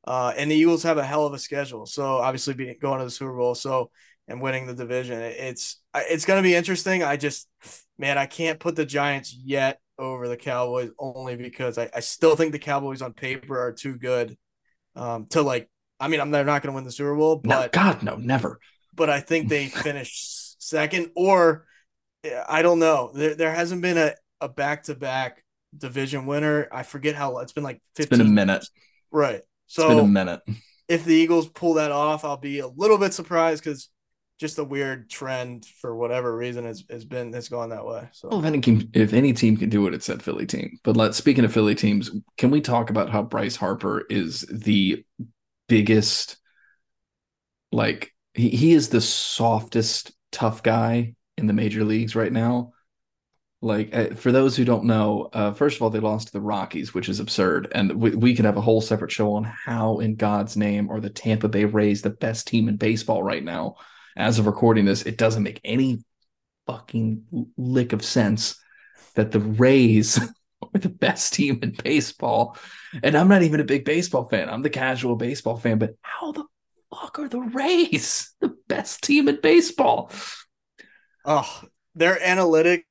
Uh, 0.05 0.33
and 0.37 0.49
the 0.49 0.55
Eagles 0.55 0.83
have 0.83 0.97
a 0.97 1.03
hell 1.03 1.25
of 1.25 1.33
a 1.33 1.39
schedule. 1.39 1.85
So, 1.85 2.17
obviously, 2.17 2.53
being 2.53 2.75
going 2.81 2.99
to 2.99 3.05
the 3.05 3.11
Super 3.11 3.33
Bowl. 3.35 3.55
So, 3.55 3.91
and 4.27 4.41
winning 4.41 4.67
the 4.67 4.73
division, 4.75 5.19
it's 5.21 5.81
it's 5.95 6.25
going 6.25 6.37
to 6.41 6.47
be 6.47 6.55
interesting. 6.55 7.03
I 7.03 7.17
just, 7.17 7.47
man, 7.97 8.17
I 8.17 8.25
can't 8.25 8.59
put 8.59 8.75
the 8.75 8.85
Giants 8.85 9.33
yet 9.33 9.79
over 9.97 10.27
the 10.27 10.37
Cowboys 10.37 10.91
only 10.97 11.35
because 11.35 11.77
I, 11.77 11.89
I 11.93 11.99
still 11.99 12.35
think 12.35 12.51
the 12.51 12.59
Cowboys 12.59 13.01
on 13.01 13.13
paper 13.13 13.59
are 13.59 13.73
too 13.73 13.97
good 13.97 14.37
um, 14.95 15.27
to 15.31 15.41
like. 15.41 15.69
I 15.99 16.07
mean, 16.07 16.21
I'm 16.21 16.31
they're 16.31 16.45
not 16.45 16.61
going 16.61 16.71
to 16.71 16.75
win 16.75 16.85
the 16.85 16.91
Super 16.91 17.15
Bowl, 17.15 17.41
No, 17.43 17.57
but 17.57 17.71
God, 17.73 18.03
no, 18.03 18.15
never. 18.15 18.59
but 18.95 19.09
I 19.09 19.19
think 19.19 19.49
they 19.49 19.67
finished 19.69 20.61
second, 20.63 21.11
or 21.15 21.65
I 22.47 22.61
don't 22.61 22.79
know. 22.79 23.11
There 23.13 23.35
there 23.35 23.53
hasn't 23.53 23.81
been 23.81 23.97
a 23.97 24.13
a 24.41 24.47
back 24.49 24.83
to 24.83 24.95
back 24.95 25.43
division 25.77 26.25
winner. 26.25 26.67
I 26.71 26.83
forget 26.83 27.15
how 27.15 27.39
it's 27.39 27.51
been 27.53 27.63
like 27.63 27.81
It's 27.97 28.07
fifteen. 28.09 28.19
been 28.19 28.27
a 28.27 28.29
minute. 28.29 28.65
right? 29.11 29.41
It's 29.75 29.85
been 29.85 29.99
a 29.99 30.03
So 30.03 30.03
minute. 30.03 30.41
if 30.87 31.05
the 31.05 31.15
Eagles 31.15 31.49
pull 31.49 31.75
that 31.75 31.91
off, 31.91 32.25
I'll 32.25 32.37
be 32.37 32.59
a 32.59 32.67
little 32.67 32.97
bit 32.97 33.13
surprised 33.13 33.63
because 33.63 33.89
just 34.39 34.59
a 34.59 34.63
weird 34.63 35.09
trend 35.09 35.65
for 35.81 35.95
whatever 35.95 36.35
reason 36.35 36.65
has, 36.65 36.83
has 36.89 37.05
been 37.05 37.33
has 37.33 37.49
gone 37.49 37.69
that 37.69 37.85
way. 37.85 38.09
So 38.13 38.29
Well, 38.29 38.39
if 38.41 38.45
any 38.45 38.61
team, 38.61 38.89
if 38.93 39.13
any 39.13 39.33
team 39.33 39.57
can 39.57 39.69
do 39.69 39.87
it, 39.87 39.93
it's 39.93 40.07
that 40.07 40.21
Philly 40.21 40.45
team. 40.45 40.79
But 40.83 40.95
let's 40.95 41.17
speaking 41.17 41.45
of 41.45 41.53
Philly 41.53 41.75
teams, 41.75 42.11
can 42.37 42.51
we 42.51 42.61
talk 42.61 42.89
about 42.89 43.09
how 43.09 43.23
Bryce 43.23 43.55
Harper 43.55 44.05
is 44.09 44.41
the 44.41 45.03
biggest, 45.67 46.37
like 47.71 48.11
he, 48.33 48.49
he 48.49 48.73
is 48.73 48.89
the 48.89 49.01
softest 49.01 50.11
tough 50.31 50.63
guy 50.63 51.15
in 51.37 51.47
the 51.47 51.53
major 51.53 51.83
leagues 51.83 52.15
right 52.15 52.31
now. 52.31 52.73
Like 53.61 53.93
uh, 53.93 54.15
for 54.15 54.31
those 54.31 54.55
who 54.55 54.63
don't 54.63 54.85
know, 54.85 55.29
uh, 55.33 55.53
first 55.53 55.75
of 55.75 55.81
all, 55.81 55.89
they 55.89 55.99
lost 55.99 56.27
to 56.27 56.33
the 56.33 56.41
Rockies, 56.41 56.93
which 56.93 57.09
is 57.09 57.19
absurd, 57.19 57.69
and 57.73 57.91
we, 57.93 58.11
we 58.11 58.35
could 58.35 58.45
have 58.45 58.55
a 58.55 58.61
whole 58.61 58.79
separate 58.79 59.11
show 59.11 59.33
on 59.33 59.43
how, 59.43 59.99
in 59.99 60.15
God's 60.15 60.55
name, 60.55 60.89
are 60.89 61.01
the 61.01 61.09
Tampa 61.09 61.49
Bay 61.49 61.65
Rays 61.65 62.01
the 62.01 62.09
best 62.09 62.47
team 62.47 62.69
in 62.69 62.77
baseball 62.77 63.21
right 63.21 63.43
now. 63.43 63.75
As 64.15 64.39
of 64.39 64.47
recording 64.47 64.85
this, 64.85 65.03
it 65.03 65.17
doesn't 65.17 65.43
make 65.43 65.59
any 65.65 66.03
fucking 66.67 67.47
lick 67.57 67.91
of 67.91 68.03
sense 68.03 68.61
that 69.15 69.31
the 69.31 69.41
Rays 69.41 70.17
are 70.61 70.79
the 70.79 70.89
best 70.89 71.33
team 71.33 71.59
in 71.61 71.71
baseball. 71.71 72.57
And 73.03 73.17
I'm 73.17 73.27
not 73.27 73.43
even 73.43 73.59
a 73.59 73.65
big 73.65 73.83
baseball 73.83 74.29
fan. 74.29 74.49
I'm 74.49 74.61
the 74.61 74.69
casual 74.69 75.17
baseball 75.17 75.57
fan, 75.57 75.79
but 75.79 75.95
how 76.01 76.31
the 76.31 76.45
fuck 76.93 77.19
are 77.19 77.27
the 77.27 77.41
Rays 77.41 78.33
the 78.41 78.55
best 78.69 79.03
team 79.03 79.27
in 79.27 79.39
baseball? 79.41 80.11
oh, 81.25 81.63
their 81.95 82.15
analytics 82.15 82.83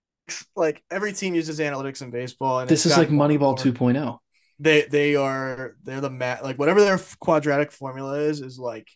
like 0.57 0.83
every 0.91 1.13
team 1.13 1.35
uses 1.35 1.59
analytics 1.61 2.03
in 2.03 2.11
baseball, 2.11 2.61
and 2.61 2.69
This 2.69 2.87
is 2.87 2.97
like 2.97 3.09
gotten 3.09 3.17
more 3.17 3.31
and 3.31 3.39
Moneyball 3.41 3.59
oh. 3.59 3.73
2.0. 3.73 4.19
they 4.59 4.83
they 4.83 5.17
are 5.17 5.77
they're 5.85 6.01
the 6.01 6.11
mat 6.11 6.43
like 6.43 6.59
whatever 6.59 6.81
their 6.81 6.99
quadratic 7.21 7.73
formula 7.73 8.19
is 8.19 8.41
is 8.41 8.59
like 8.59 8.89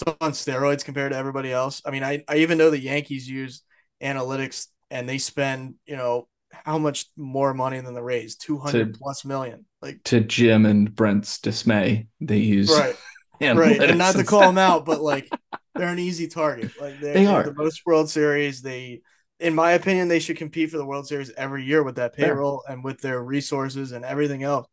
it's 0.00 0.16
on 0.20 0.32
steroids 0.32 0.84
compared 0.84 1.12
to 1.12 1.18
everybody 1.18 1.52
else. 1.52 1.80
I 1.86 1.90
mean, 1.90 2.02
I 2.02 2.24
I 2.28 2.38
even 2.38 2.58
know 2.58 2.70
the 2.70 2.78
Yankees 2.80 3.28
use 3.28 3.62
analytics 4.02 4.66
and 4.90 5.08
they 5.08 5.18
spend 5.18 5.74
you 5.86 5.96
know 5.96 6.28
how 6.50 6.78
much 6.78 7.06
more 7.16 7.54
money 7.54 7.80
than 7.80 7.94
the 7.94 8.02
Rays 8.02 8.36
two 8.36 8.58
hundred 8.58 8.92
To- 8.94 8.98
plus 8.98 9.24
million 9.24 9.66
like 9.82 10.02
To 10.04 10.20
Jim 10.20 10.66
and 10.66 10.94
Brent's 10.94 11.38
dismay, 11.40 12.06
they 12.20 12.38
use 12.38 12.70
right 12.70 12.96
right 13.56 13.82
and 13.82 13.98
not 13.98 14.14
to 14.16 14.24
call 14.24 14.40
them 14.40 14.58
out 14.58 14.84
but 14.84 15.00
like 15.00 15.28
they're 15.74 15.88
an 15.88 15.98
easy 15.98 16.28
target 16.28 16.70
like 16.80 17.00
they're, 17.00 17.14
They 17.14 17.26
are. 17.26 17.42
the 17.42 17.54
most 17.54 17.82
World 17.86 18.08
Series 18.10 18.62
they. 18.62 19.00
In 19.40 19.54
my 19.54 19.72
opinion, 19.72 20.08
they 20.08 20.20
should 20.20 20.36
compete 20.36 20.70
for 20.70 20.78
the 20.78 20.86
World 20.86 21.06
Series 21.08 21.30
every 21.36 21.64
year 21.64 21.82
with 21.82 21.96
that 21.96 22.14
Fair. 22.14 22.26
payroll 22.28 22.62
and 22.68 22.84
with 22.84 23.00
their 23.00 23.22
resources 23.22 23.92
and 23.92 24.04
everything 24.04 24.42
else. 24.42 24.66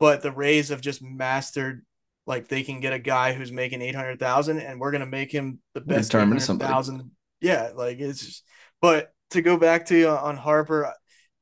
but 0.00 0.22
the 0.22 0.32
Rays 0.32 0.68
have 0.70 0.80
just 0.80 1.02
mastered 1.02 1.84
like 2.26 2.48
they 2.48 2.62
can 2.62 2.80
get 2.80 2.92
a 2.92 2.98
guy 2.98 3.32
who's 3.32 3.50
making 3.52 3.82
eight 3.82 3.94
hundred 3.94 4.18
thousand, 4.18 4.60
and 4.60 4.80
we're 4.80 4.92
gonna 4.92 5.06
make 5.06 5.32
him 5.32 5.60
the 5.74 5.80
best 5.80 6.10
turn 6.10 6.22
him 6.22 6.28
eight 6.28 6.32
into 6.32 6.46
hundred 6.46 6.46
somebody. 6.46 6.72
thousand. 6.72 7.10
Yeah, 7.40 7.70
like 7.74 7.98
it's. 7.98 8.24
Just, 8.24 8.44
but 8.80 9.12
to 9.30 9.42
go 9.42 9.56
back 9.56 9.86
to 9.86 9.96
you 9.98 10.08
on 10.08 10.36
Harper, 10.36 10.92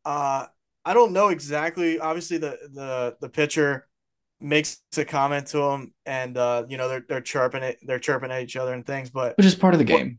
uh, 0.05 0.47
I 0.85 0.95
don't 0.95 1.13
know 1.13 1.29
exactly. 1.29 1.99
Obviously, 1.99 2.39
the 2.39 2.59
the 2.73 3.17
the 3.21 3.29
pitcher 3.29 3.89
makes 4.41 4.81
a 4.97 5.05
comment 5.05 5.49
to 5.49 5.59
him, 5.63 5.95
and 6.05 6.37
uh, 6.37 6.65
you 6.69 6.77
know 6.77 6.89
they're 6.89 7.05
they're 7.09 7.21
chirping 7.21 7.63
it, 7.63 7.79
they're 7.83 7.99
chirping 7.99 8.31
at 8.31 8.43
each 8.43 8.57
other 8.57 8.73
and 8.73 8.87
things. 8.87 9.11
But 9.11 9.37
which 9.37 9.47
is 9.47 9.55
part 9.55 9.75
of 9.75 9.79
the 9.79 9.85
game. 9.85 10.19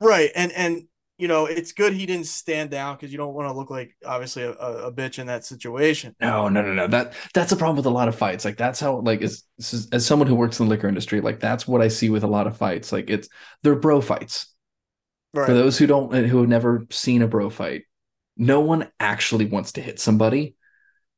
right, 0.00 0.30
and 0.34 0.52
and 0.52 0.82
you 1.18 1.28
know 1.28 1.46
it's 1.46 1.72
good 1.72 1.92
he 1.92 2.04
didn't 2.04 2.26
stand 2.26 2.70
down 2.70 2.94
because 2.94 3.10
you 3.10 3.18
don't 3.18 3.34
want 3.34 3.48
to 3.48 3.52
look 3.52 3.70
like 3.70 3.96
obviously 4.04 4.42
a, 4.42 4.52
a, 4.52 4.92
bitch 4.92 5.18
in 5.18 5.26
that 5.28 5.44
situation. 5.44 6.14
No, 6.20 6.48
no, 6.48 6.62
no, 6.62 6.74
no. 6.74 6.86
That 6.86 7.14
that's 7.32 7.52
a 7.52 7.56
problem 7.56 7.76
with 7.76 7.86
a 7.86 7.90
lot 7.90 8.08
of 8.08 8.16
fights. 8.16 8.44
Like 8.44 8.56
that's 8.56 8.80
how 8.80 9.00
like 9.00 9.22
as 9.22 9.44
as 9.58 9.88
as 9.92 10.06
someone 10.06 10.28
who 10.28 10.34
works 10.34 10.60
in 10.60 10.66
the 10.66 10.70
liquor 10.70 10.88
industry, 10.88 11.20
like 11.20 11.40
that's 11.40 11.66
what 11.66 11.80
I 11.80 11.88
see 11.88 12.10
with 12.10 12.24
a 12.24 12.28
lot 12.28 12.46
of 12.46 12.56
fights. 12.56 12.92
Like 12.92 13.08
it's 13.08 13.28
they're 13.62 13.76
bro 13.76 14.00
fights. 14.00 14.52
Right. 15.32 15.46
For 15.46 15.54
those 15.54 15.78
who 15.78 15.86
don't 15.86 16.14
uh, 16.14 16.22
who 16.22 16.38
have 16.38 16.48
never 16.48 16.86
seen 16.90 17.22
a 17.22 17.28
bro 17.28 17.50
fight, 17.50 17.84
no 18.36 18.60
one 18.60 18.90
actually 19.00 19.46
wants 19.46 19.72
to 19.72 19.80
hit 19.80 19.98
somebody, 19.98 20.56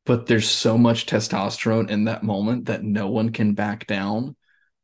but 0.06 0.26
there's 0.26 0.48
so 0.48 0.78
much 0.78 1.06
testosterone 1.06 1.90
in 1.90 2.04
that 2.04 2.22
moment 2.22 2.66
that 2.66 2.84
no 2.84 3.08
one 3.08 3.30
can 3.30 3.54
back 3.54 3.86
down. 3.86 4.36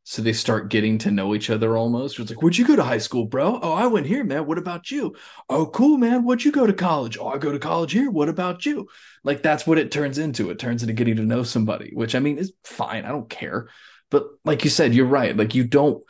So 0.06 0.20
they 0.20 0.34
start 0.34 0.68
getting 0.68 0.98
to 0.98 1.10
know 1.10 1.34
each 1.34 1.48
other 1.48 1.78
almost. 1.78 2.18
It's 2.18 2.30
like, 2.30 2.42
where'd 2.42 2.58
you 2.58 2.66
go 2.66 2.76
to 2.76 2.84
high 2.84 2.98
school, 2.98 3.24
bro? 3.24 3.58
Oh, 3.62 3.72
I 3.72 3.86
went 3.86 4.06
here, 4.06 4.22
man. 4.22 4.46
What 4.46 4.58
about 4.58 4.90
you? 4.90 5.16
Oh, 5.48 5.64
cool, 5.64 5.96
man. 5.96 6.24
What'd 6.24 6.44
you 6.44 6.52
go 6.52 6.66
to 6.66 6.74
college? 6.74 7.16
Oh, 7.16 7.28
I 7.28 7.38
go 7.38 7.50
to 7.50 7.58
college 7.58 7.92
here. 7.92 8.10
What 8.10 8.28
about 8.28 8.66
you? 8.66 8.86
Like 9.24 9.42
that's 9.42 9.66
what 9.66 9.78
it 9.78 9.90
turns 9.90 10.18
into. 10.18 10.50
It 10.50 10.58
turns 10.58 10.82
into 10.82 10.92
getting 10.92 11.16
to 11.16 11.22
know 11.22 11.42
somebody, 11.42 11.90
which 11.94 12.14
I 12.14 12.18
mean 12.18 12.36
is 12.36 12.52
fine. 12.64 13.06
I 13.06 13.08
don't 13.08 13.30
care. 13.30 13.68
But 14.10 14.26
like 14.44 14.62
you 14.62 14.70
said, 14.70 14.94
you're 14.94 15.06
right. 15.06 15.34
Like 15.34 15.54
you 15.54 15.64
don't. 15.64 16.04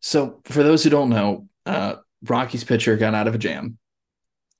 So 0.00 0.40
for 0.44 0.64
those 0.64 0.82
who 0.82 0.90
don't 0.90 1.10
know, 1.10 1.46
uh, 1.64 1.96
Rocky's 2.24 2.64
pitcher 2.64 2.96
got 2.96 3.14
out 3.14 3.28
of 3.28 3.36
a 3.36 3.38
jam. 3.38 3.78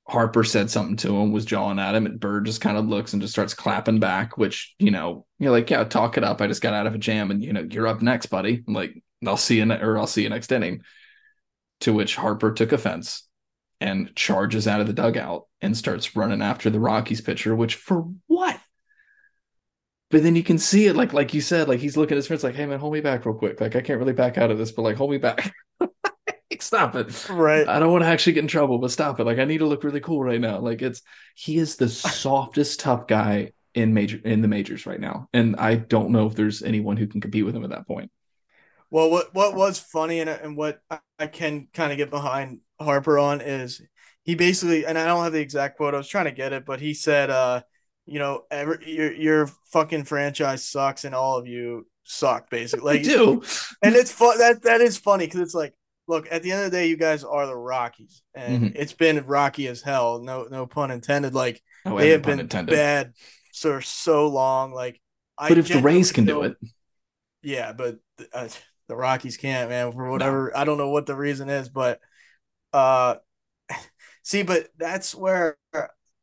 Harper 0.09 0.43
said 0.43 0.71
something 0.71 0.97
to 0.97 1.15
him, 1.15 1.31
was 1.31 1.45
jawing 1.45 1.77
at 1.77 1.93
him, 1.93 2.07
and 2.07 2.19
Bird 2.19 2.45
just 2.45 2.61
kind 2.61 2.77
of 2.77 2.87
looks 2.87 3.13
and 3.13 3.21
just 3.21 3.33
starts 3.33 3.53
clapping 3.53 3.99
back, 3.99 4.37
which, 4.37 4.73
you 4.79 4.89
know, 4.89 5.25
you're 5.37 5.51
like, 5.51 5.69
yeah, 5.69 5.83
talk 5.83 6.17
it 6.17 6.23
up. 6.23 6.41
I 6.41 6.47
just 6.47 6.63
got 6.63 6.73
out 6.73 6.87
of 6.87 6.95
a 6.95 6.97
jam 6.97 7.29
and, 7.29 7.43
you 7.43 7.53
know, 7.53 7.67
you're 7.69 7.87
up 7.87 8.01
next, 8.01 8.25
buddy. 8.25 8.63
I'm 8.67 8.73
like, 8.73 9.01
I'll 9.25 9.37
see 9.37 9.57
you, 9.57 9.65
ne- 9.65 9.79
or 9.79 9.99
I'll 9.99 10.07
see 10.07 10.23
you 10.23 10.29
next 10.29 10.51
inning. 10.51 10.81
To 11.81 11.93
which 11.93 12.15
Harper 12.15 12.51
took 12.51 12.71
offense 12.71 13.25
and 13.79 14.13
charges 14.15 14.67
out 14.67 14.81
of 14.81 14.87
the 14.87 14.93
dugout 14.93 15.45
and 15.61 15.77
starts 15.77 16.15
running 16.15 16.41
after 16.41 16.69
the 16.69 16.79
Rockies 16.79 17.21
pitcher, 17.21 17.55
which 17.55 17.75
for 17.75 18.09
what? 18.27 18.59
But 20.09 20.23
then 20.23 20.35
you 20.35 20.43
can 20.43 20.57
see 20.57 20.87
it, 20.87 20.95
like, 20.95 21.13
like 21.13 21.33
you 21.35 21.39
said, 21.41 21.67
like 21.67 21.79
he's 21.79 21.95
looking 21.95 22.15
at 22.15 22.17
his 22.17 22.27
friends, 22.27 22.43
like, 22.43 22.55
hey 22.55 22.65
man, 22.65 22.79
hold 22.79 22.93
me 22.93 23.01
back 23.01 23.25
real 23.25 23.35
quick. 23.35 23.61
Like, 23.61 23.75
I 23.75 23.81
can't 23.81 23.99
really 23.99 24.13
back 24.13 24.37
out 24.39 24.49
of 24.49 24.57
this, 24.57 24.71
but 24.71 24.81
like, 24.81 24.97
hold 24.97 25.11
me 25.11 25.19
back. 25.19 25.53
Stop 26.59 26.95
it. 26.95 27.29
Right. 27.29 27.67
I 27.67 27.79
don't 27.79 27.91
want 27.91 28.03
to 28.03 28.07
actually 28.07 28.33
get 28.33 28.43
in 28.43 28.47
trouble, 28.47 28.79
but 28.79 28.91
stop 28.91 29.19
it. 29.19 29.23
Like 29.25 29.37
I 29.37 29.45
need 29.45 29.59
to 29.59 29.67
look 29.67 29.83
really 29.83 29.99
cool 29.99 30.23
right 30.23 30.41
now. 30.41 30.59
Like 30.59 30.81
it's 30.81 31.01
he 31.35 31.57
is 31.57 31.75
the 31.75 31.87
softest 31.87 32.79
tough 32.79 33.07
guy 33.07 33.51
in 33.75 33.93
major 33.93 34.19
in 34.23 34.41
the 34.41 34.47
majors 34.47 34.85
right 34.85 34.99
now. 34.99 35.29
And 35.31 35.55
I 35.57 35.75
don't 35.75 36.09
know 36.09 36.25
if 36.25 36.35
there's 36.35 36.63
anyone 36.63 36.97
who 36.97 37.07
can 37.07 37.21
compete 37.21 37.45
with 37.45 37.55
him 37.55 37.63
at 37.63 37.69
that 37.69 37.87
point. 37.87 38.11
Well, 38.89 39.11
what 39.11 39.33
what 39.33 39.55
was 39.55 39.79
funny 39.79 40.19
and 40.19 40.29
and 40.29 40.57
what 40.57 40.79
I, 41.19 41.27
can 41.27 41.67
kind 41.73 41.91
of 41.91 41.97
get 41.97 42.09
behind 42.09 42.61
Harper 42.79 43.19
on 43.19 43.41
is 43.41 43.81
he 44.23 44.35
basically 44.35 44.85
and 44.85 44.97
I 44.97 45.05
don't 45.05 45.23
have 45.23 45.33
the 45.33 45.41
exact 45.41 45.77
quote. 45.77 45.93
I 45.93 45.97
was 45.97 46.07
trying 46.07 46.25
to 46.25 46.31
get 46.31 46.53
it, 46.53 46.65
but 46.65 46.81
he 46.81 46.93
said, 46.93 47.29
uh, 47.29 47.61
you 48.05 48.17
know, 48.17 48.45
every 48.49 48.91
your 48.91 49.13
your 49.13 49.47
fucking 49.71 50.05
franchise 50.05 50.65
sucks 50.65 51.05
and 51.05 51.13
all 51.13 51.37
of 51.37 51.45
you 51.45 51.85
suck, 52.03 52.49
basically. 52.49 52.79
Like, 52.99 53.03
do. 53.03 53.43
and 53.83 53.95
it's 53.95 54.11
fun 54.11 54.39
that 54.39 54.63
that 54.63 54.81
is 54.81 54.97
funny 54.97 55.25
because 55.25 55.41
it's 55.41 55.53
like, 55.53 55.73
look, 56.09 56.27
at 56.31 56.43
the 56.43 56.51
end 56.51 56.65
of 56.65 56.71
the 56.71 56.77
day, 56.77 56.87
you 56.87 56.97
guys 56.97 57.23
are 57.23 57.45
the 57.45 57.55
Rockies, 57.55 58.23
and 58.33 58.63
Mhm. 58.63 58.75
it's 58.75 58.93
been 58.93 59.25
rocky 59.25 59.67
as 59.67 59.81
hell. 59.81 60.19
No 60.19 60.47
no 60.49 60.65
pun 60.65 60.91
intended. 60.91 61.33
Like 61.33 61.61
Oh, 61.85 61.97
they 61.97 62.09
have 62.09 62.23
been 62.23 62.39
intended. 62.39 62.75
bad 62.75 63.13
for 63.53 63.79
so 63.81 64.27
long. 64.27 64.73
Like, 64.73 64.99
I 65.37 65.49
But 65.49 65.59
if 65.59 65.69
the 65.69 65.79
Rays 65.79 66.11
can 66.11 66.25
do 66.25 66.41
it, 66.43 66.57
yeah, 67.41 67.71
but 67.71 67.99
uh, 68.33 68.49
the 68.87 68.95
Rockies 68.95 69.37
can't, 69.37 69.69
man, 69.69 69.91
for 69.91 70.09
whatever. 70.09 70.55
I 70.57 70.65
don't 70.65 70.77
know 70.77 70.89
what 70.89 71.05
the 71.05 71.15
reason 71.15 71.49
is, 71.49 71.69
but 71.69 71.99
uh, 72.73 73.15
see, 74.23 74.43
but 74.43 74.67
that's 74.77 75.15
where, 75.15 75.57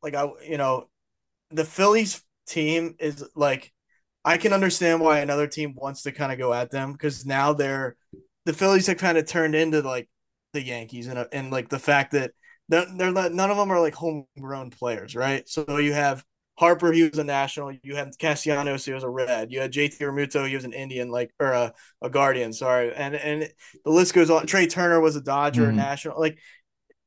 like, 0.02 0.14
I, 0.14 0.28
you 0.46 0.58
know, 0.58 0.88
the 1.50 1.64
Phillies 1.64 2.22
team 2.46 2.96
is 2.98 3.24
like, 3.34 3.72
I 4.24 4.38
can 4.38 4.52
understand 4.52 5.00
why 5.00 5.20
another 5.20 5.46
team 5.46 5.74
wants 5.76 6.02
to 6.02 6.12
kind 6.12 6.32
of 6.32 6.38
go 6.38 6.52
at 6.52 6.70
them 6.70 6.92
because 6.92 7.24
now 7.24 7.52
they're 7.52 7.96
the 8.46 8.54
Phillies 8.54 8.86
have 8.86 8.96
kind 8.96 9.18
of 9.18 9.26
turned 9.26 9.54
into 9.54 9.82
like 9.82 10.08
the 10.54 10.62
Yankees 10.62 11.08
and 11.08 11.26
and 11.32 11.50
like 11.50 11.68
the 11.68 11.78
fact 11.78 12.12
that 12.12 12.30
they're, 12.68 12.86
they're 12.96 13.12
not, 13.12 13.32
none 13.32 13.50
of 13.50 13.56
them 13.56 13.70
are 13.70 13.80
like 13.80 13.94
homegrown 13.94 14.70
players, 14.70 15.14
right? 15.14 15.48
So 15.48 15.76
you 15.76 15.92
have 15.92 16.24
Harper, 16.58 16.90
he 16.90 17.02
was 17.02 17.18
a 17.18 17.24
national. 17.24 17.76
You 17.82 17.96
had 17.96 18.12
Castellanos, 18.18 18.84
he 18.84 18.92
was 18.92 19.04
a 19.04 19.08
red. 19.08 19.52
You 19.52 19.60
had 19.60 19.72
JT 19.72 19.98
Realmuto, 19.98 20.48
he 20.48 20.54
was 20.54 20.64
an 20.64 20.72
Indian, 20.72 21.10
like 21.10 21.30
or 21.38 21.52
a, 21.52 21.74
a 22.00 22.08
Guardian. 22.08 22.52
Sorry, 22.52 22.94
and 22.94 23.14
and 23.14 23.48
the 23.84 23.90
list 23.90 24.14
goes 24.14 24.30
on. 24.30 24.46
Trea 24.46 24.66
Turner 24.66 25.00
was 25.00 25.16
a 25.16 25.20
Dodger, 25.20 25.66
mm-hmm. 25.66 25.76
national. 25.76 26.18
Like 26.18 26.38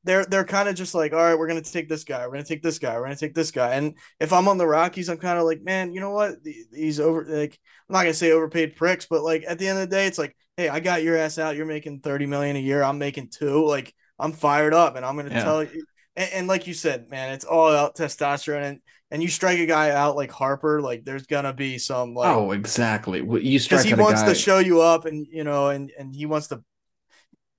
they're 0.04 0.24
they're 0.24 0.44
kind 0.44 0.68
of 0.68 0.76
just 0.76 0.94
like, 0.94 1.12
all 1.12 1.18
right, 1.18 1.36
we're 1.36 1.48
gonna 1.48 1.62
take 1.62 1.88
this 1.88 2.04
guy, 2.04 2.26
we're 2.26 2.34
gonna 2.34 2.44
take 2.44 2.62
this 2.62 2.78
guy, 2.78 2.96
we're 2.96 3.04
gonna 3.04 3.16
take 3.16 3.34
this 3.34 3.50
guy. 3.50 3.74
And 3.74 3.96
if 4.20 4.32
I'm 4.32 4.46
on 4.46 4.56
the 4.56 4.66
Rockies, 4.68 5.08
I'm 5.08 5.18
kind 5.18 5.38
of 5.38 5.44
like, 5.44 5.62
man, 5.62 5.92
you 5.92 6.00
know 6.00 6.12
what? 6.12 6.36
He's 6.72 7.00
over. 7.00 7.24
Like 7.24 7.58
I'm 7.88 7.94
not 7.94 8.02
gonna 8.02 8.14
say 8.14 8.30
overpaid 8.30 8.76
pricks, 8.76 9.06
but 9.10 9.22
like 9.22 9.44
at 9.48 9.58
the 9.58 9.66
end 9.66 9.78
of 9.78 9.88
the 9.88 9.94
day, 9.94 10.06
it's 10.06 10.18
like, 10.18 10.36
hey, 10.60 10.68
I 10.68 10.80
got 10.80 11.02
your 11.02 11.16
ass 11.16 11.38
out. 11.38 11.56
You're 11.56 11.66
making 11.66 12.00
thirty 12.00 12.26
million 12.26 12.56
a 12.56 12.60
year. 12.60 12.82
I'm 12.82 12.98
making 12.98 13.28
two. 13.28 13.66
Like 13.66 13.94
I'm 14.18 14.32
fired 14.32 14.74
up, 14.74 14.96
and 14.96 15.04
I'm 15.04 15.16
gonna 15.16 15.30
yeah. 15.30 15.44
tell 15.44 15.64
you. 15.64 15.84
And, 16.16 16.30
and, 16.32 16.48
like 16.48 16.66
you 16.66 16.74
said, 16.74 17.08
man, 17.08 17.32
it's 17.32 17.44
all 17.44 17.70
out 17.70 17.96
testosterone, 17.96 18.62
and 18.64 18.80
and 19.10 19.22
you 19.22 19.28
strike 19.28 19.58
a 19.58 19.66
guy 19.66 19.90
out 19.90 20.16
like 20.16 20.30
Harper, 20.30 20.82
like 20.82 21.04
there's 21.04 21.26
gonna 21.26 21.52
be 21.52 21.78
some 21.78 22.14
like 22.14 22.34
oh 22.34 22.52
exactly. 22.52 23.20
You 23.20 23.58
strike 23.58 23.84
because 23.84 23.84
he 23.84 23.94
wants 23.94 24.22
guy... 24.22 24.28
to 24.28 24.34
show 24.34 24.58
you 24.58 24.80
up, 24.82 25.06
and 25.06 25.26
you 25.30 25.44
know, 25.44 25.70
and 25.70 25.92
and 25.98 26.14
he 26.14 26.26
wants 26.26 26.48
to 26.48 26.62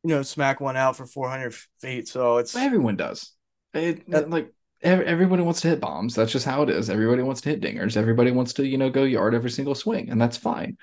you 0.03 0.09
know, 0.09 0.23
smack 0.23 0.59
one 0.59 0.77
out 0.77 0.97
for 0.97 1.05
400 1.05 1.53
feet. 1.79 2.07
So 2.07 2.37
it's 2.37 2.55
everyone 2.55 2.95
does. 2.95 3.33
It, 3.73 4.03
uh, 4.13 4.23
like 4.27 4.51
everybody 4.81 5.43
wants 5.43 5.61
to 5.61 5.69
hit 5.69 5.79
bombs. 5.79 6.15
That's 6.15 6.31
just 6.31 6.45
how 6.45 6.63
it 6.63 6.69
is. 6.69 6.89
Everybody 6.89 7.21
wants 7.21 7.41
to 7.41 7.49
hit 7.49 7.61
dingers. 7.61 7.97
Everybody 7.97 8.31
wants 8.31 8.53
to, 8.53 8.65
you 8.65 8.77
know, 8.77 8.89
go 8.89 9.03
yard 9.03 9.35
every 9.35 9.51
single 9.51 9.75
swing, 9.75 10.09
and 10.09 10.19
that's 10.19 10.37
fine. 10.37 10.77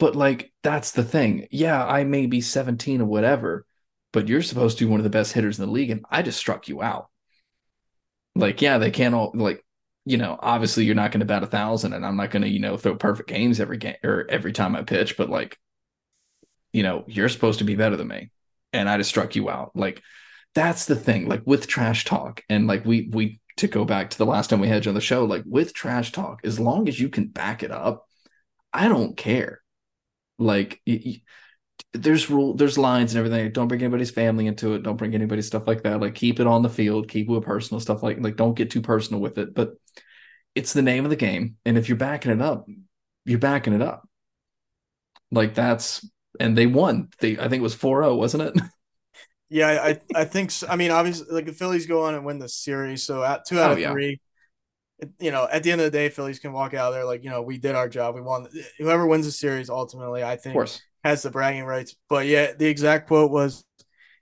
But 0.00 0.16
like, 0.16 0.52
that's 0.64 0.92
the 0.92 1.04
thing. 1.04 1.46
Yeah, 1.52 1.84
I 1.86 2.04
may 2.04 2.26
be 2.26 2.40
17 2.40 3.00
or 3.02 3.06
whatever, 3.06 3.66
but 4.12 4.28
you're 4.28 4.42
supposed 4.42 4.78
to 4.78 4.86
be 4.86 4.90
one 4.90 4.98
of 5.00 5.04
the 5.04 5.10
best 5.10 5.32
hitters 5.32 5.60
in 5.60 5.66
the 5.66 5.72
league, 5.72 5.90
and 5.90 6.04
I 6.10 6.22
just 6.22 6.38
struck 6.38 6.66
you 6.68 6.82
out. 6.82 7.08
Like, 8.34 8.62
yeah, 8.62 8.78
they 8.78 8.90
can't 8.90 9.14
all 9.14 9.32
like, 9.34 9.64
you 10.04 10.16
know, 10.16 10.38
obviously 10.40 10.84
you're 10.84 10.94
not 10.96 11.12
going 11.12 11.20
to 11.20 11.26
bat 11.26 11.44
a 11.44 11.46
thousand, 11.46 11.92
and 11.92 12.04
I'm 12.04 12.16
not 12.16 12.30
going 12.32 12.42
to, 12.42 12.48
you 12.48 12.58
know, 12.60 12.76
throw 12.76 12.96
perfect 12.96 13.28
games 13.28 13.60
every 13.60 13.78
game 13.78 13.96
or 14.02 14.26
every 14.28 14.52
time 14.52 14.74
I 14.74 14.82
pitch, 14.82 15.16
but 15.16 15.30
like, 15.30 15.58
you 16.72 16.82
know, 16.82 17.04
you're 17.06 17.28
supposed 17.28 17.60
to 17.60 17.64
be 17.64 17.76
better 17.76 17.96
than 17.96 18.08
me 18.08 18.30
and 18.72 18.88
I 18.88 18.96
just 18.96 19.10
struck 19.10 19.36
you 19.36 19.50
out. 19.50 19.72
Like 19.74 20.02
that's 20.54 20.86
the 20.86 20.96
thing. 20.96 21.28
Like 21.28 21.42
with 21.44 21.66
trash 21.66 22.04
talk, 22.04 22.42
and 22.48 22.66
like 22.66 22.84
we 22.84 23.08
we 23.12 23.40
to 23.58 23.68
go 23.68 23.84
back 23.84 24.10
to 24.10 24.18
the 24.18 24.26
last 24.26 24.50
time 24.50 24.60
we 24.60 24.68
had 24.68 24.84
you 24.84 24.90
on 24.90 24.94
the 24.94 25.00
show, 25.00 25.24
like 25.24 25.42
with 25.46 25.74
trash 25.74 26.12
talk, 26.12 26.40
as 26.44 26.58
long 26.58 26.88
as 26.88 26.98
you 26.98 27.08
can 27.08 27.26
back 27.26 27.62
it 27.62 27.70
up, 27.70 28.06
I 28.72 28.88
don't 28.88 29.16
care. 29.16 29.59
Like 30.40 30.82
there's 31.92 32.30
rule, 32.30 32.54
there's 32.54 32.78
lines 32.78 33.14
and 33.14 33.18
everything. 33.24 33.52
Don't 33.52 33.68
bring 33.68 33.82
anybody's 33.82 34.10
family 34.10 34.46
into 34.46 34.74
it. 34.74 34.82
Don't 34.82 34.96
bring 34.96 35.14
anybody's 35.14 35.46
stuff 35.46 35.66
like 35.66 35.82
that. 35.82 36.00
Like 36.00 36.14
keep 36.14 36.40
it 36.40 36.46
on 36.46 36.62
the 36.62 36.68
field. 36.68 37.08
Keep 37.08 37.30
it 37.30 37.42
personal 37.42 37.80
stuff. 37.80 38.02
Like 38.02 38.18
like 38.20 38.36
don't 38.36 38.54
get 38.54 38.70
too 38.70 38.80
personal 38.80 39.20
with 39.20 39.38
it. 39.38 39.54
But 39.54 39.74
it's 40.54 40.72
the 40.72 40.82
name 40.82 41.04
of 41.04 41.10
the 41.10 41.16
game, 41.16 41.56
and 41.64 41.78
if 41.78 41.88
you're 41.88 41.98
backing 41.98 42.32
it 42.32 42.42
up, 42.42 42.66
you're 43.24 43.38
backing 43.38 43.72
it 43.72 43.82
up. 43.82 44.08
Like 45.30 45.54
that's 45.54 46.04
and 46.40 46.56
they 46.56 46.66
won. 46.66 47.10
They 47.20 47.38
I 47.38 47.48
think 47.48 47.60
it 47.60 47.62
was 47.62 47.76
4-0, 47.76 48.16
wasn't 48.16 48.42
it? 48.44 48.62
Yeah, 49.52 49.66
I 49.82 50.00
I 50.14 50.24
think 50.26 50.52
so. 50.52 50.68
I 50.68 50.76
mean, 50.76 50.92
obviously, 50.92 51.26
like 51.34 51.44
the 51.44 51.52
Phillies 51.52 51.86
go 51.86 52.04
on 52.04 52.14
and 52.14 52.24
win 52.24 52.38
the 52.38 52.48
series, 52.48 53.02
so 53.02 53.24
at 53.24 53.44
two 53.44 53.58
out 53.58 53.70
oh, 53.70 53.72
of 53.72 53.80
yeah. 53.80 53.90
three, 53.90 54.20
you 55.18 55.30
know, 55.30 55.48
at 55.50 55.62
the 55.62 55.72
end 55.72 55.80
of 55.80 55.86
the 55.86 55.96
day, 55.96 56.08
Phillies 56.08 56.38
can 56.38 56.52
walk 56.52 56.74
out 56.74 56.90
there 56.90 57.04
like 57.04 57.24
you 57.24 57.30
know 57.30 57.42
we 57.42 57.58
did 57.58 57.74
our 57.74 57.88
job, 57.88 58.14
we 58.14 58.20
won. 58.20 58.48
Whoever 58.78 59.06
wins 59.06 59.26
the 59.26 59.32
series 59.32 59.70
ultimately, 59.70 60.22
I 60.22 60.36
think, 60.36 60.58
has 61.04 61.22
the 61.22 61.30
bragging 61.30 61.64
rights. 61.64 61.96
But 62.08 62.26
yeah, 62.26 62.52
the 62.52 62.66
exact 62.66 63.08
quote 63.08 63.30
was, 63.30 63.64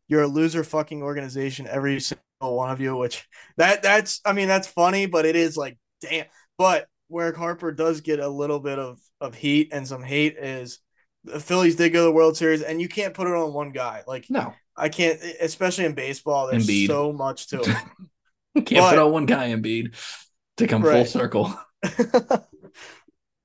"You're 0.09 0.23
a 0.23 0.29
loser, 0.29 0.65
fucking 0.65 1.03
organization, 1.03 1.67
every 1.67 2.01
single 2.01 2.57
one 2.57 2.71
of 2.71 2.81
you." 2.81 2.97
Which 2.97 3.27
that 3.57 3.83
that's 3.83 4.21
I 4.25 4.33
mean 4.33 4.49
that's 4.49 4.69
funny, 4.69 5.07
but 5.07 5.27
it 5.27 5.37
is 5.37 5.57
like 5.57 5.79
damn. 6.01 6.27
But 6.57 6.87
where 7.09 7.33
Harper 7.33 7.73
does 7.73 8.01
get 8.01 8.21
a 8.21 8.29
little 8.29 8.61
bit 8.61 8.79
of 8.79 8.99
of 9.21 9.35
heat 9.35 9.71
and 9.73 9.87
some 9.87 10.03
hate 10.03 10.37
is 10.37 10.81
the 11.25 11.41
Phillies 11.41 11.77
did 11.77 11.91
go 11.91 12.01
to 12.01 12.05
the 12.05 12.13
World 12.13 12.37
Series, 12.37 12.63
and 12.63 12.81
you 12.81 12.89
can't 12.89 13.15
put 13.15 13.27
it 13.27 13.35
on 13.35 13.53
one 13.53 13.71
guy. 13.71 14.03
Like, 14.07 14.27
no, 14.31 14.55
I 14.77 14.89
can't, 14.89 15.21
especially 15.41 15.85
in 15.85 15.95
baseball. 15.95 16.49
There's 16.49 16.67
Embiid. 16.67 16.87
so 16.87 17.13
much 17.13 17.49
to 17.49 17.61
it. 18.55 18.67
can't 18.67 18.81
but, 18.83 18.91
put 18.91 18.99
on 18.99 19.13
one 19.13 19.27
guy, 19.27 19.51
Embiid, 19.51 19.97
to 20.59 20.67
come 20.67 20.83
right. 20.83 20.95
full 20.95 21.21
circle. 21.21 21.55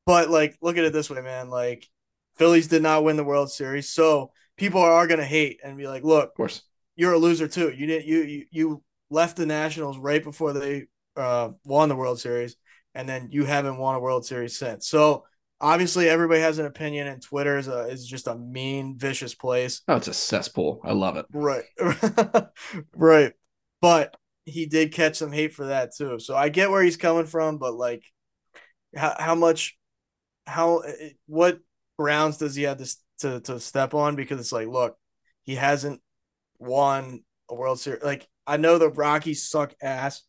but 0.06 0.30
like, 0.30 0.58
look 0.62 0.78
at 0.78 0.84
it 0.84 0.94
this 0.94 1.10
way, 1.10 1.22
man. 1.22 1.50
Like, 1.50 1.88
Phillies 2.36 2.68
did 2.68 2.82
not 2.82 3.04
win 3.04 3.16
the 3.16 3.24
World 3.24 3.52
Series, 3.52 3.90
so 3.90 4.32
people 4.58 4.82
are 4.82 5.08
going 5.08 5.20
to 5.20 5.26
hate 5.26 5.60
and 5.64 5.78
be 5.78 5.88
like, 5.88 6.04
"Look, 6.04 6.30
of 6.30 6.34
course, 6.36 6.64
you're 6.96 7.14
a 7.14 7.18
loser 7.18 7.48
too. 7.48 7.72
You 7.72 7.86
didn't. 7.86 8.08
You 8.08 8.22
you 8.22 8.46
you 8.52 8.84
left 9.10 9.38
the 9.38 9.46
Nationals 9.46 9.98
right 9.98 10.24
before 10.24 10.54
they 10.54 10.88
uh, 11.16 11.50
won 11.64 11.90
the 11.90 11.96
World 11.96 12.20
Series, 12.20 12.56
and 12.96 13.08
then 13.08 13.30
you 13.32 13.46
haven't 13.46 13.78
won 13.78 13.96
a 13.96 14.00
World 14.00 14.26
Series 14.26 14.58
since. 14.58 14.88
So." 14.88 15.26
obviously 15.62 16.10
everybody 16.10 16.42
has 16.42 16.60
an 16.60 16.66
opinion 16.66 17.08
and 17.08 17.22
twitter 17.22 17.58
is, 17.58 17.70
a, 17.70 17.88
is 17.88 18.06
just 18.06 18.28
a 18.28 18.36
mean 18.36 18.98
vicious 18.98 19.34
place 19.34 19.82
oh 19.88 19.96
it's 19.96 20.10
a 20.10 20.14
cesspool 20.14 20.82
i 20.84 20.92
love 20.92 21.16
it 21.16 21.26
right 21.32 21.64
right 22.96 23.34
but 23.80 24.16
he 24.46 24.66
did 24.66 24.94
catch 24.94 25.18
some 25.18 25.32
hate 25.32 25.54
for 25.54 25.68
that 25.68 25.96
too 25.96 26.20
so 26.20 26.36
i 26.36 26.50
get 26.50 26.70
where 26.70 26.84
he's 26.84 26.98
coming 26.98 27.26
from 27.26 27.58
but 27.58 27.74
like 27.74 28.04
how, 28.96 29.16
how 29.18 29.36
much 29.36 29.78
how 30.46 30.80
eh, 30.80 30.92
eh, 31.00 31.10
what 31.28 31.60
grounds 31.98 32.38
does 32.38 32.56
he 32.56 32.64
have 32.64 32.78
to, 32.78 32.96
to 33.20 33.40
to 33.42 33.60
step 33.60 33.94
on 33.94 34.16
because 34.16 34.40
it's 34.40 34.52
like 34.52 34.68
look 34.68 34.98
he 35.44 35.56
hasn't 35.56 36.02
won 36.60 37.24
a 37.50 37.56
world 37.56 37.80
series 37.80 38.04
like 38.04 38.28
i 38.46 38.58
know 38.58 38.78
the 38.78 38.90
rockies 38.90 39.48
suck 39.48 39.74
ass 39.82 40.24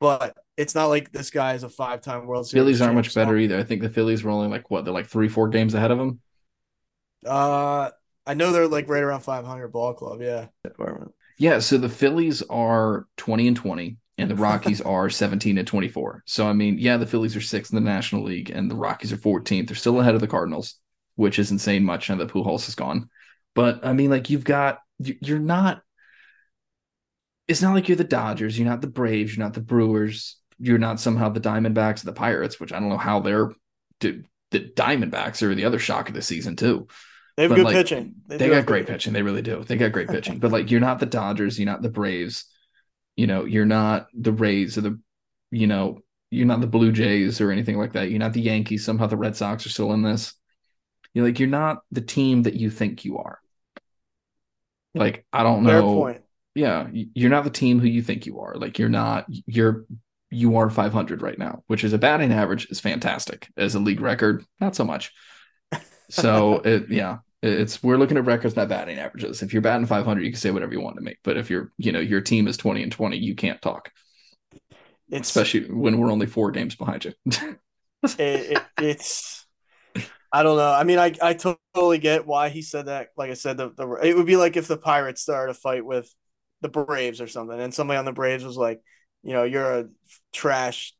but 0.00 0.36
it's 0.56 0.74
not 0.74 0.86
like 0.86 1.12
this 1.12 1.30
guy 1.30 1.54
is 1.54 1.62
a 1.62 1.68
five 1.68 2.00
time 2.00 2.26
World 2.26 2.46
Series. 2.46 2.62
Phillies 2.62 2.80
aren't 2.80 2.94
much 2.94 3.14
better 3.14 3.36
either. 3.36 3.58
I 3.58 3.62
think 3.62 3.82
the 3.82 3.88
Phillies 3.88 4.24
were 4.24 4.30
only 4.30 4.48
like 4.48 4.70
what 4.70 4.84
they're 4.84 4.94
like 4.94 5.06
three, 5.06 5.28
four 5.28 5.48
games 5.48 5.74
ahead 5.74 5.90
of 5.90 5.98
him. 5.98 6.20
Uh, 7.24 7.90
I 8.26 8.34
know 8.34 8.52
they're 8.52 8.68
like 8.68 8.88
right 8.88 9.02
around 9.02 9.20
500 9.20 9.68
ball 9.68 9.94
club. 9.94 10.20
Yeah. 10.20 10.46
Yeah. 11.38 11.58
So 11.58 11.78
the 11.78 11.88
Phillies 11.88 12.42
are 12.42 13.06
20 13.16 13.48
and 13.48 13.56
20, 13.56 13.96
and 14.18 14.30
the 14.30 14.34
Rockies 14.36 14.80
are 14.80 15.10
17 15.10 15.58
and 15.58 15.66
24. 15.66 16.22
So 16.26 16.46
I 16.46 16.52
mean, 16.52 16.78
yeah, 16.78 16.96
the 16.96 17.06
Phillies 17.06 17.36
are 17.36 17.40
sixth 17.40 17.72
in 17.72 17.82
the 17.82 17.88
National 17.88 18.22
League, 18.22 18.50
and 18.50 18.70
the 18.70 18.76
Rockies 18.76 19.12
are 19.12 19.18
14th. 19.18 19.68
They're 19.68 19.76
still 19.76 20.00
ahead 20.00 20.14
of 20.14 20.20
the 20.20 20.28
Cardinals, 20.28 20.76
which 21.16 21.38
isn't 21.38 21.58
saying 21.58 21.84
much 21.84 22.08
now 22.08 22.16
that 22.16 22.28
Pujols 22.28 22.68
is 22.68 22.74
gone. 22.74 23.10
But 23.54 23.84
I 23.84 23.92
mean, 23.92 24.10
like 24.10 24.30
you've 24.30 24.44
got 24.44 24.80
you're 24.98 25.38
not. 25.38 25.82
It's 27.48 27.62
not 27.62 27.74
like 27.74 27.88
you're 27.88 27.96
the 27.96 28.02
Dodgers. 28.02 28.58
You're 28.58 28.68
not 28.68 28.80
the 28.80 28.88
Braves. 28.88 29.36
You're 29.36 29.44
not 29.44 29.54
the 29.54 29.60
Brewers 29.60 30.36
you're 30.58 30.78
not 30.78 31.00
somehow 31.00 31.28
the 31.28 31.40
Diamondbacks 31.40 32.02
or 32.02 32.06
the 32.06 32.12
Pirates, 32.12 32.58
which 32.58 32.72
I 32.72 32.80
don't 32.80 32.88
know 32.88 32.96
how 32.96 33.20
they're 33.20 33.52
the 34.00 34.24
Diamondbacks 34.52 35.42
are 35.42 35.54
the 35.54 35.64
other 35.64 35.78
shock 35.78 36.08
of 36.08 36.14
the 36.14 36.22
season 36.22 36.56
too. 36.56 36.86
They 37.36 37.42
have 37.44 37.50
but 37.50 37.56
good 37.56 37.64
like, 37.66 37.74
pitching. 37.74 38.14
They, 38.26 38.38
they 38.38 38.48
got 38.48 38.66
great 38.66 38.86
pitching. 38.86 39.12
They 39.12 39.22
really 39.22 39.42
do. 39.42 39.62
They 39.62 39.76
got 39.76 39.92
great 39.92 40.08
pitching. 40.10 40.38
but 40.38 40.52
like 40.52 40.70
you're 40.70 40.80
not 40.80 41.00
the 41.00 41.06
Dodgers, 41.06 41.58
you're 41.58 41.66
not 41.66 41.82
the 41.82 41.90
Braves, 41.90 42.46
you 43.16 43.26
know, 43.26 43.44
you're 43.44 43.66
not 43.66 44.08
the 44.14 44.32
Rays 44.32 44.78
or 44.78 44.82
the, 44.82 45.00
you 45.50 45.66
know, 45.66 46.00
you're 46.30 46.46
not 46.46 46.60
the 46.60 46.66
Blue 46.66 46.92
Jays 46.92 47.40
or 47.40 47.50
anything 47.50 47.78
like 47.78 47.92
that. 47.92 48.10
You're 48.10 48.18
not 48.18 48.32
the 48.32 48.40
Yankees. 48.40 48.84
Somehow 48.84 49.06
the 49.06 49.16
Red 49.16 49.36
Sox 49.36 49.64
are 49.66 49.70
still 49.70 49.92
in 49.92 50.02
this. 50.02 50.34
You're 51.14 51.24
like 51.24 51.38
you're 51.38 51.48
not 51.48 51.78
the 51.92 52.00
team 52.00 52.42
that 52.42 52.54
you 52.54 52.70
think 52.70 53.04
you 53.04 53.18
are. 53.18 53.38
Like 54.94 55.24
I 55.32 55.42
don't 55.42 55.62
know. 55.62 55.94
Point. 55.94 56.22
Yeah, 56.54 56.88
you're 56.92 57.30
not 57.30 57.44
the 57.44 57.50
team 57.50 57.80
who 57.80 57.86
you 57.86 58.02
think 58.02 58.26
you 58.26 58.40
are. 58.40 58.54
Like 58.54 58.78
you're 58.78 58.88
not. 58.88 59.26
You're 59.28 59.86
you 60.30 60.56
are 60.56 60.68
500 60.68 61.22
right 61.22 61.38
now, 61.38 61.62
which 61.68 61.84
is 61.84 61.92
a 61.92 61.98
batting 61.98 62.32
average 62.32 62.66
is 62.70 62.80
fantastic. 62.80 63.48
As 63.56 63.74
a 63.74 63.78
league 63.78 64.00
record, 64.00 64.44
not 64.60 64.74
so 64.74 64.84
much. 64.84 65.12
So 66.10 66.56
it, 66.64 66.90
yeah, 66.90 67.18
it's 67.46 67.82
we're 67.82 67.96
looking 67.96 68.16
at 68.16 68.24
records, 68.24 68.56
not 68.56 68.68
batting 68.68 68.98
averages. 68.98 69.42
If 69.42 69.52
you're 69.52 69.62
batting 69.62 69.86
500, 69.86 70.22
you 70.22 70.30
can 70.30 70.40
say 70.40 70.50
whatever 70.50 70.72
you 70.72 70.80
want 70.80 70.96
to 70.96 71.02
make. 71.02 71.18
But 71.22 71.36
if 71.36 71.50
you're, 71.50 71.72
you 71.78 71.92
know, 71.92 72.00
your 72.00 72.20
team 72.20 72.48
is 72.48 72.56
20 72.56 72.82
and 72.82 72.92
20, 72.92 73.16
you 73.16 73.34
can't 73.34 73.60
talk. 73.60 73.90
It's, 75.08 75.28
Especially 75.28 75.70
when 75.70 75.98
we're 75.98 76.10
only 76.10 76.26
four 76.26 76.50
games 76.50 76.74
behind 76.74 77.04
you. 77.04 77.12
it, 78.02 78.18
it, 78.18 78.62
it's, 78.80 79.46
I 80.32 80.42
don't 80.42 80.56
know. 80.56 80.72
I 80.72 80.84
mean, 80.84 80.98
I, 80.98 81.14
I 81.22 81.34
totally 81.34 81.98
get 81.98 82.26
why 82.26 82.48
he 82.48 82.62
said 82.62 82.86
that. 82.86 83.08
Like 83.16 83.30
I 83.30 83.34
said, 83.34 83.56
the, 83.56 83.70
the 83.70 83.88
it 84.02 84.16
would 84.16 84.26
be 84.26 84.36
like 84.36 84.56
if 84.56 84.66
the 84.66 84.76
Pirates 84.76 85.22
started 85.22 85.52
a 85.52 85.54
fight 85.54 85.84
with 85.84 86.12
the 86.60 86.68
Braves 86.68 87.20
or 87.20 87.28
something, 87.28 87.58
and 87.58 87.72
somebody 87.72 87.98
on 87.98 88.04
the 88.04 88.12
Braves 88.12 88.44
was 88.44 88.56
like, 88.56 88.80
you 89.22 89.32
know, 89.32 89.44
you're 89.44 89.80
a 89.80 89.88
trash 90.32 90.94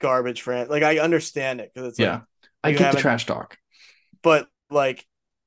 garbage 0.00 0.42
friend. 0.42 0.68
Like 0.68 0.82
I 0.82 0.98
understand 0.98 1.60
it 1.60 1.72
because 1.72 1.88
it's 1.88 1.98
yeah, 1.98 2.12
like, 2.12 2.22
I 2.62 2.72
get 2.72 2.92
the 2.92 3.00
trash 3.00 3.26
talk, 3.26 3.56
but 4.22 4.46
like 4.70 5.06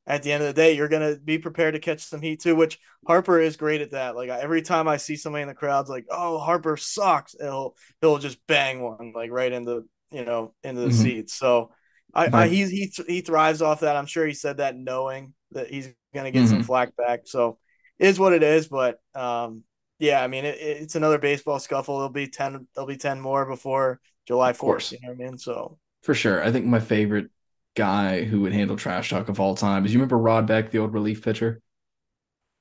at 0.10 0.24
the 0.24 0.32
end 0.32 0.42
of 0.42 0.48
the 0.48 0.60
day, 0.60 0.76
you're 0.76 0.90
gonna 0.90 1.16
be 1.16 1.38
prepared 1.38 1.76
to 1.76 1.80
catch 1.80 2.02
some 2.02 2.22
heat 2.22 2.42
too. 2.42 2.56
Which 2.56 2.80
Harper 3.08 3.40
is 3.40 3.58
great 3.58 3.82
at 3.82 3.92
that. 3.92 4.16
Like 4.16 4.30
every 4.30 4.64
time 4.64 4.88
I 4.88 4.98
see 4.98 5.16
somebody 5.16 5.44
in 5.44 5.48
the 5.48 5.54
crowd's 5.54 5.90
like, 5.90 6.06
"Oh, 6.10 6.40
Harper 6.40 6.76
sucks," 6.78 7.36
he'll 7.40 7.76
he'll 8.02 8.18
just 8.18 8.46
bang 8.48 8.82
one 8.82 9.14
like 9.16 9.30
right 9.30 9.52
into 9.52 9.88
you 10.12 10.26
know 10.26 10.56
into 10.64 10.82
the 10.82 10.88
mm-hmm. 10.88 10.98
seats. 10.98 11.36
So 11.36 11.72
I, 12.12 12.30
I 12.34 12.48
he 12.48 12.66
he 12.66 12.92
he 13.08 13.22
thrives 13.22 13.62
off 13.62 13.82
that. 13.82 13.96
I'm 13.96 14.08
sure 14.08 14.26
he 14.26 14.34
said 14.34 14.58
that 14.58 14.76
knowing 14.76 15.34
that 15.52 15.70
he's 15.70 15.90
gonna 16.16 16.32
get 16.32 16.46
mm-hmm. 16.46 16.56
some 16.56 16.64
flack 16.64 16.96
back. 16.96 17.22
So 17.26 17.60
is 18.00 18.20
what 18.20 18.34
it 18.34 18.42
is. 18.42 18.68
But 18.68 19.00
um, 19.14 19.64
yeah, 20.00 20.24
I 20.24 20.28
mean, 20.28 20.44
it, 20.44 20.58
it's 20.60 20.96
another 20.96 21.20
baseball 21.20 21.60
scuffle. 21.60 21.98
There'll 21.98 22.10
be 22.10 22.28
ten. 22.28 22.68
There'll 22.74 22.88
be 22.88 22.98
ten 22.98 23.22
more 23.22 23.46
before 23.46 24.00
July 24.28 24.54
fourth. 24.54 24.92
You 24.92 24.98
know 25.04 25.10
what 25.10 25.22
I 25.22 25.30
mean? 25.30 25.38
So 25.38 25.78
for 26.02 26.16
sure, 26.16 26.44
I 26.44 26.52
think 26.52 26.66
my 26.66 26.80
favorite 26.80 27.30
guy 27.76 28.24
who 28.24 28.42
would 28.42 28.54
handle 28.54 28.76
trash 28.76 29.10
talk 29.10 29.30
of 29.30 29.40
all 29.40 29.56
time 29.56 29.86
is 29.86 29.94
you 29.94 30.00
remember 30.00 30.18
Rod 30.18 30.48
Beck, 30.48 30.72
the 30.72 30.80
old 30.80 30.94
relief 30.94 31.24
pitcher. 31.24 31.62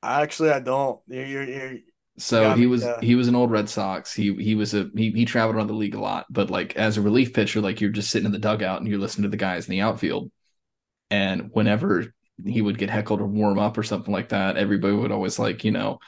Actually, 0.02 0.50
I 0.50 0.60
don't. 0.60 1.00
You're, 1.08 1.26
you're, 1.26 1.44
you're 1.44 1.78
so 2.18 2.54
he 2.54 2.66
was 2.66 2.84
he 3.00 3.14
was 3.14 3.28
an 3.28 3.36
old 3.36 3.50
Red 3.50 3.68
Sox. 3.68 4.12
He 4.12 4.34
he 4.34 4.56
was 4.56 4.74
a 4.74 4.90
he 4.96 5.12
he 5.12 5.24
traveled 5.24 5.54
around 5.54 5.68
the 5.68 5.72
league 5.72 5.94
a 5.94 6.00
lot, 6.00 6.26
but 6.28 6.50
like 6.50 6.76
as 6.76 6.96
a 6.96 7.02
relief 7.02 7.32
pitcher, 7.32 7.60
like 7.60 7.80
you're 7.80 7.90
just 7.90 8.10
sitting 8.10 8.26
in 8.26 8.32
the 8.32 8.38
dugout 8.38 8.80
and 8.80 8.88
you're 8.88 8.98
listening 8.98 9.22
to 9.22 9.28
the 9.28 9.36
guys 9.36 9.66
in 9.66 9.70
the 9.70 9.80
outfield. 9.80 10.30
And 11.10 11.50
whenever 11.52 12.12
he 12.44 12.60
would 12.60 12.76
get 12.76 12.90
heckled 12.90 13.20
or 13.20 13.26
warm 13.26 13.58
up 13.58 13.78
or 13.78 13.84
something 13.84 14.12
like 14.12 14.30
that, 14.30 14.56
everybody 14.56 14.94
would 14.94 15.12
always 15.12 15.38
like, 15.38 15.64
you 15.64 15.70
know, 15.70 16.00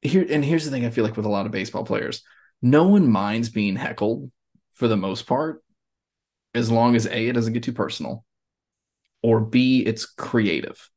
here 0.00 0.26
and 0.28 0.42
here's 0.42 0.64
the 0.64 0.70
thing 0.70 0.86
I 0.86 0.90
feel 0.90 1.04
like 1.04 1.16
with 1.16 1.26
a 1.26 1.30
lot 1.30 1.46
of 1.46 1.52
baseball 1.52 1.84
players, 1.84 2.22
no 2.62 2.88
one 2.88 3.10
minds 3.10 3.50
being 3.50 3.76
heckled 3.76 4.30
for 4.74 4.88
the 4.88 4.96
most 4.96 5.26
part, 5.26 5.62
as 6.54 6.70
long 6.70 6.96
as 6.96 7.06
A, 7.06 7.28
it 7.28 7.32
doesn't 7.32 7.52
get 7.52 7.62
too 7.62 7.72
personal, 7.72 8.24
or 9.22 9.40
B, 9.40 9.80
it's 9.84 10.06
creative. 10.06 10.90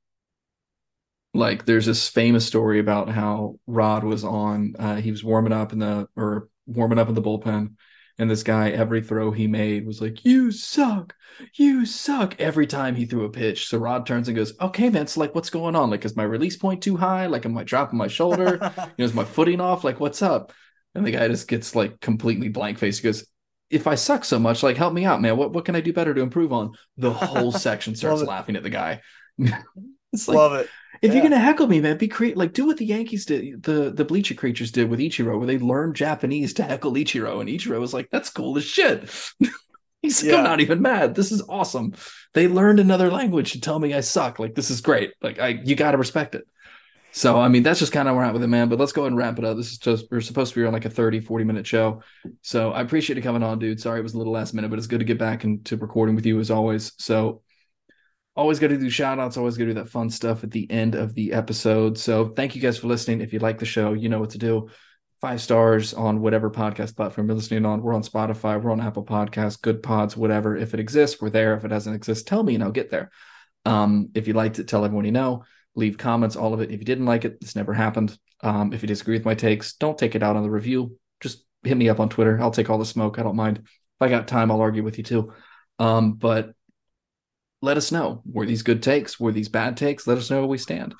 Like 1.33 1.65
there's 1.65 1.85
this 1.85 2.07
famous 2.07 2.45
story 2.45 2.79
about 2.79 3.09
how 3.09 3.59
Rod 3.67 4.03
was 4.03 4.23
on, 4.23 4.75
uh, 4.79 4.95
he 4.95 5.11
was 5.11 5.23
warming 5.23 5.53
up 5.53 5.73
in 5.73 5.79
the 5.79 6.07
or 6.15 6.49
warming 6.65 6.99
up 6.99 7.09
in 7.09 7.15
the 7.15 7.21
bullpen, 7.21 7.75
and 8.19 8.29
this 8.29 8.43
guy, 8.43 8.71
every 8.71 9.01
throw 9.01 9.31
he 9.31 9.47
made 9.47 9.85
was 9.85 10.01
like, 10.01 10.25
You 10.25 10.51
suck. 10.51 11.15
You 11.53 11.85
suck. 11.85 12.39
Every 12.39 12.65
time 12.65 12.95
he 12.95 13.05
threw 13.05 13.25
a 13.25 13.29
pitch. 13.29 13.67
So 13.67 13.77
Rod 13.77 14.05
turns 14.05 14.27
and 14.27 14.35
goes, 14.35 14.53
Okay, 14.59 14.89
man. 14.89 15.07
So, 15.07 15.19
like, 15.19 15.35
what's 15.35 15.51
going 15.51 15.75
on? 15.75 15.91
Like, 15.91 16.03
is 16.03 16.15
my 16.15 16.23
release 16.23 16.57
point 16.57 16.81
too 16.81 16.97
high? 16.97 17.27
Like, 17.27 17.45
am 17.45 17.57
I 17.57 17.63
dropping 17.63 17.97
my 17.97 18.07
shoulder? 18.07 18.59
you 18.77 18.93
know, 18.97 19.05
is 19.05 19.13
my 19.13 19.23
footing 19.23 19.61
off? 19.61 19.83
Like, 19.83 19.99
what's 19.99 20.21
up? 20.21 20.51
And 20.95 21.05
the 21.05 21.11
guy 21.11 21.27
just 21.27 21.47
gets 21.47 21.75
like 21.75 21.99
completely 21.99 22.49
blank 22.49 22.79
face. 22.79 22.97
He 22.97 23.03
goes, 23.03 23.23
If 23.69 23.87
I 23.87 23.95
suck 23.95 24.23
so 24.23 24.39
much, 24.39 24.63
like, 24.63 24.77
help 24.77 24.93
me 24.93 25.05
out, 25.05 25.21
man. 25.21 25.35
What, 25.35 25.51
what 25.51 25.65
can 25.65 25.75
I 25.75 25.81
do 25.81 25.91
better 25.91 26.13
to 26.13 26.21
improve 26.21 26.53
on? 26.53 26.73
The 26.97 27.11
whole 27.11 27.51
section 27.67 27.95
starts 27.95 28.21
laughing 28.21 28.55
at 28.55 28.63
the 28.63 28.69
guy. 28.69 29.01
it's 29.37 30.27
like, 30.27 30.37
Love 30.37 30.53
it. 30.53 30.69
If 31.01 31.09
yeah. 31.09 31.15
you're 31.15 31.23
gonna 31.23 31.39
heckle 31.39 31.67
me, 31.67 31.79
man, 31.79 31.97
be 31.97 32.07
create 32.07 32.37
like 32.37 32.53
do 32.53 32.65
what 32.65 32.77
the 32.77 32.85
Yankees 32.85 33.25
did, 33.25 33.61
the 33.61 33.91
the 33.91 34.05
Bleacher 34.05 34.33
Creatures 34.33 34.71
did 34.71 34.89
with 34.89 34.99
Ichiro, 34.99 35.37
where 35.37 35.45
they 35.45 35.59
learned 35.59 35.95
Japanese 35.95 36.53
to 36.55 36.63
heckle 36.63 36.93
Ichiro, 36.93 37.39
and 37.39 37.49
Ichiro 37.49 37.79
was 37.79 37.93
like, 37.93 38.09
"That's 38.09 38.31
cool 38.31 38.57
as 38.57 38.63
shit." 38.63 39.07
He's 40.01 40.23
like, 40.23 40.31
yeah. 40.31 40.37
I'm 40.37 40.43
not 40.43 40.61
even 40.61 40.81
mad. 40.81 41.15
This 41.15 41.31
is 41.31 41.43
awesome. 41.49 41.93
They 42.33 42.47
learned 42.47 42.79
another 42.79 43.11
language 43.11 43.51
to 43.51 43.61
tell 43.61 43.79
me 43.79 43.93
I 43.93 44.01
suck. 44.01 44.39
Like 44.39 44.55
this 44.55 44.69
is 44.69 44.81
great. 44.81 45.13
Like 45.21 45.39
I, 45.39 45.49
you 45.49 45.75
got 45.75 45.91
to 45.91 45.97
respect 45.97 46.35
it. 46.35 46.47
So 47.11 47.39
I 47.39 47.47
mean, 47.47 47.63
that's 47.63 47.79
just 47.79 47.91
kind 47.91 48.07
of 48.07 48.15
where 48.15 48.23
I'm 48.23 48.29
at 48.29 48.33
with 48.33 48.43
it, 48.43 48.47
man. 48.47 48.69
But 48.69 48.79
let's 48.79 48.91
go 48.91 49.01
ahead 49.01 49.11
and 49.11 49.17
wrap 49.17 49.39
it 49.39 49.45
up. 49.45 49.57
This 49.57 49.71
is 49.71 49.77
just 49.77 50.05
we're 50.11 50.21
supposed 50.21 50.53
to 50.53 50.59
be 50.59 50.65
on 50.65 50.73
like 50.73 50.85
a 50.85 50.89
30, 50.89 51.19
40 51.19 51.45
minute 51.45 51.65
show. 51.65 52.01
So 52.41 52.71
I 52.71 52.81
appreciate 52.81 53.15
you 53.15 53.23
coming 53.23 53.43
on, 53.43 53.59
dude. 53.59 53.79
Sorry 53.79 53.99
it 53.99 54.03
was 54.03 54.13
a 54.13 54.17
little 54.17 54.33
last 54.33 54.53
minute, 54.53 54.69
but 54.69 54.77
it's 54.77 54.87
good 54.87 54.99
to 54.99 55.05
get 55.05 55.17
back 55.17 55.43
into 55.43 55.77
recording 55.77 56.15
with 56.15 56.25
you 56.25 56.39
as 56.39 56.51
always. 56.51 56.93
So 56.97 57.41
always 58.37 58.59
got 58.59 58.67
to 58.67 58.77
do 58.77 58.89
shout 58.89 59.19
outs, 59.19 59.35
always 59.35 59.57
got 59.57 59.63
to 59.63 59.71
do 59.71 59.73
that 59.75 59.89
fun 59.89 60.09
stuff 60.09 60.43
at 60.43 60.51
the 60.51 60.69
end 60.69 60.93
of 60.95 61.15
the 61.15 61.33
episode. 61.33 61.97
So 61.97 62.29
thank 62.29 62.55
you 62.55 62.61
guys 62.61 62.77
for 62.77 62.87
listening. 62.87 63.21
If 63.21 63.33
you 63.33 63.39
like 63.39 63.57
the 63.57 63.65
show, 63.65 63.93
you 63.93 64.09
know 64.09 64.19
what 64.19 64.29
to 64.31 64.37
do. 64.37 64.69
Five 65.19 65.41
stars 65.41 65.95
on 65.95 66.21
whatever 66.21 66.51
podcast 66.51 66.95
platform 66.95 67.27
you're 67.27 67.35
listening 67.35 67.65
on. 67.65 67.81
We're 67.81 67.95
on 67.95 68.03
Spotify, 68.03 68.61
we're 68.61 68.71
on 68.71 68.79
Apple 68.79 69.03
Podcasts, 69.03 69.59
Good 69.59 69.81
Pods, 69.81 70.15
whatever. 70.15 70.55
If 70.55 70.75
it 70.75 70.79
exists, 70.79 71.19
we're 71.19 71.31
there. 71.31 71.55
If 71.55 71.65
it 71.65 71.69
doesn't 71.69 71.95
exist, 71.95 72.27
tell 72.27 72.43
me 72.43 72.53
and 72.53 72.63
I'll 72.63 72.71
get 72.71 72.91
there. 72.91 73.09
Um, 73.65 74.09
if 74.13 74.27
you 74.27 74.33
liked 74.33 74.59
it, 74.59 74.67
tell 74.67 74.85
everyone 74.85 75.05
you 75.05 75.11
know. 75.11 75.43
Leave 75.77 75.97
comments, 75.97 76.35
all 76.35 76.53
of 76.53 76.59
it. 76.59 76.71
If 76.71 76.79
you 76.79 76.85
didn't 76.85 77.05
like 77.05 77.23
it, 77.23 77.39
this 77.39 77.55
never 77.55 77.73
happened. 77.73 78.17
Um, 78.41 78.73
if 78.73 78.81
you 78.81 78.87
disagree 78.87 79.15
with 79.15 79.25
my 79.25 79.35
takes, 79.35 79.75
don't 79.75 79.97
take 79.97 80.15
it 80.15 80.23
out 80.23 80.35
on 80.35 80.43
the 80.43 80.49
review. 80.49 80.97
Just 81.21 81.45
hit 81.63 81.77
me 81.77 81.87
up 81.87 81.99
on 81.99 82.09
Twitter. 82.09 82.37
I'll 82.41 82.51
take 82.51 82.69
all 82.69 82.79
the 82.79 82.85
smoke. 82.85 83.19
I 83.19 83.23
don't 83.23 83.35
mind. 83.35 83.59
If 83.59 84.01
I 84.01 84.09
got 84.09 84.27
time, 84.27 84.51
I'll 84.51 84.61
argue 84.61 84.83
with 84.83 84.97
you 84.97 85.03
too. 85.03 85.33
Um, 85.79 86.13
but 86.13 86.51
let 87.61 87.77
us 87.77 87.91
know. 87.91 88.23
Were 88.25 88.45
these 88.45 88.63
good 88.63 88.83
takes? 88.83 89.19
Were 89.19 89.31
these 89.31 89.49
bad 89.49 89.77
takes? 89.77 90.07
Let 90.07 90.17
us 90.17 90.29
know 90.29 90.39
where 90.39 90.47
we 90.47 90.57
stand. 90.57 90.95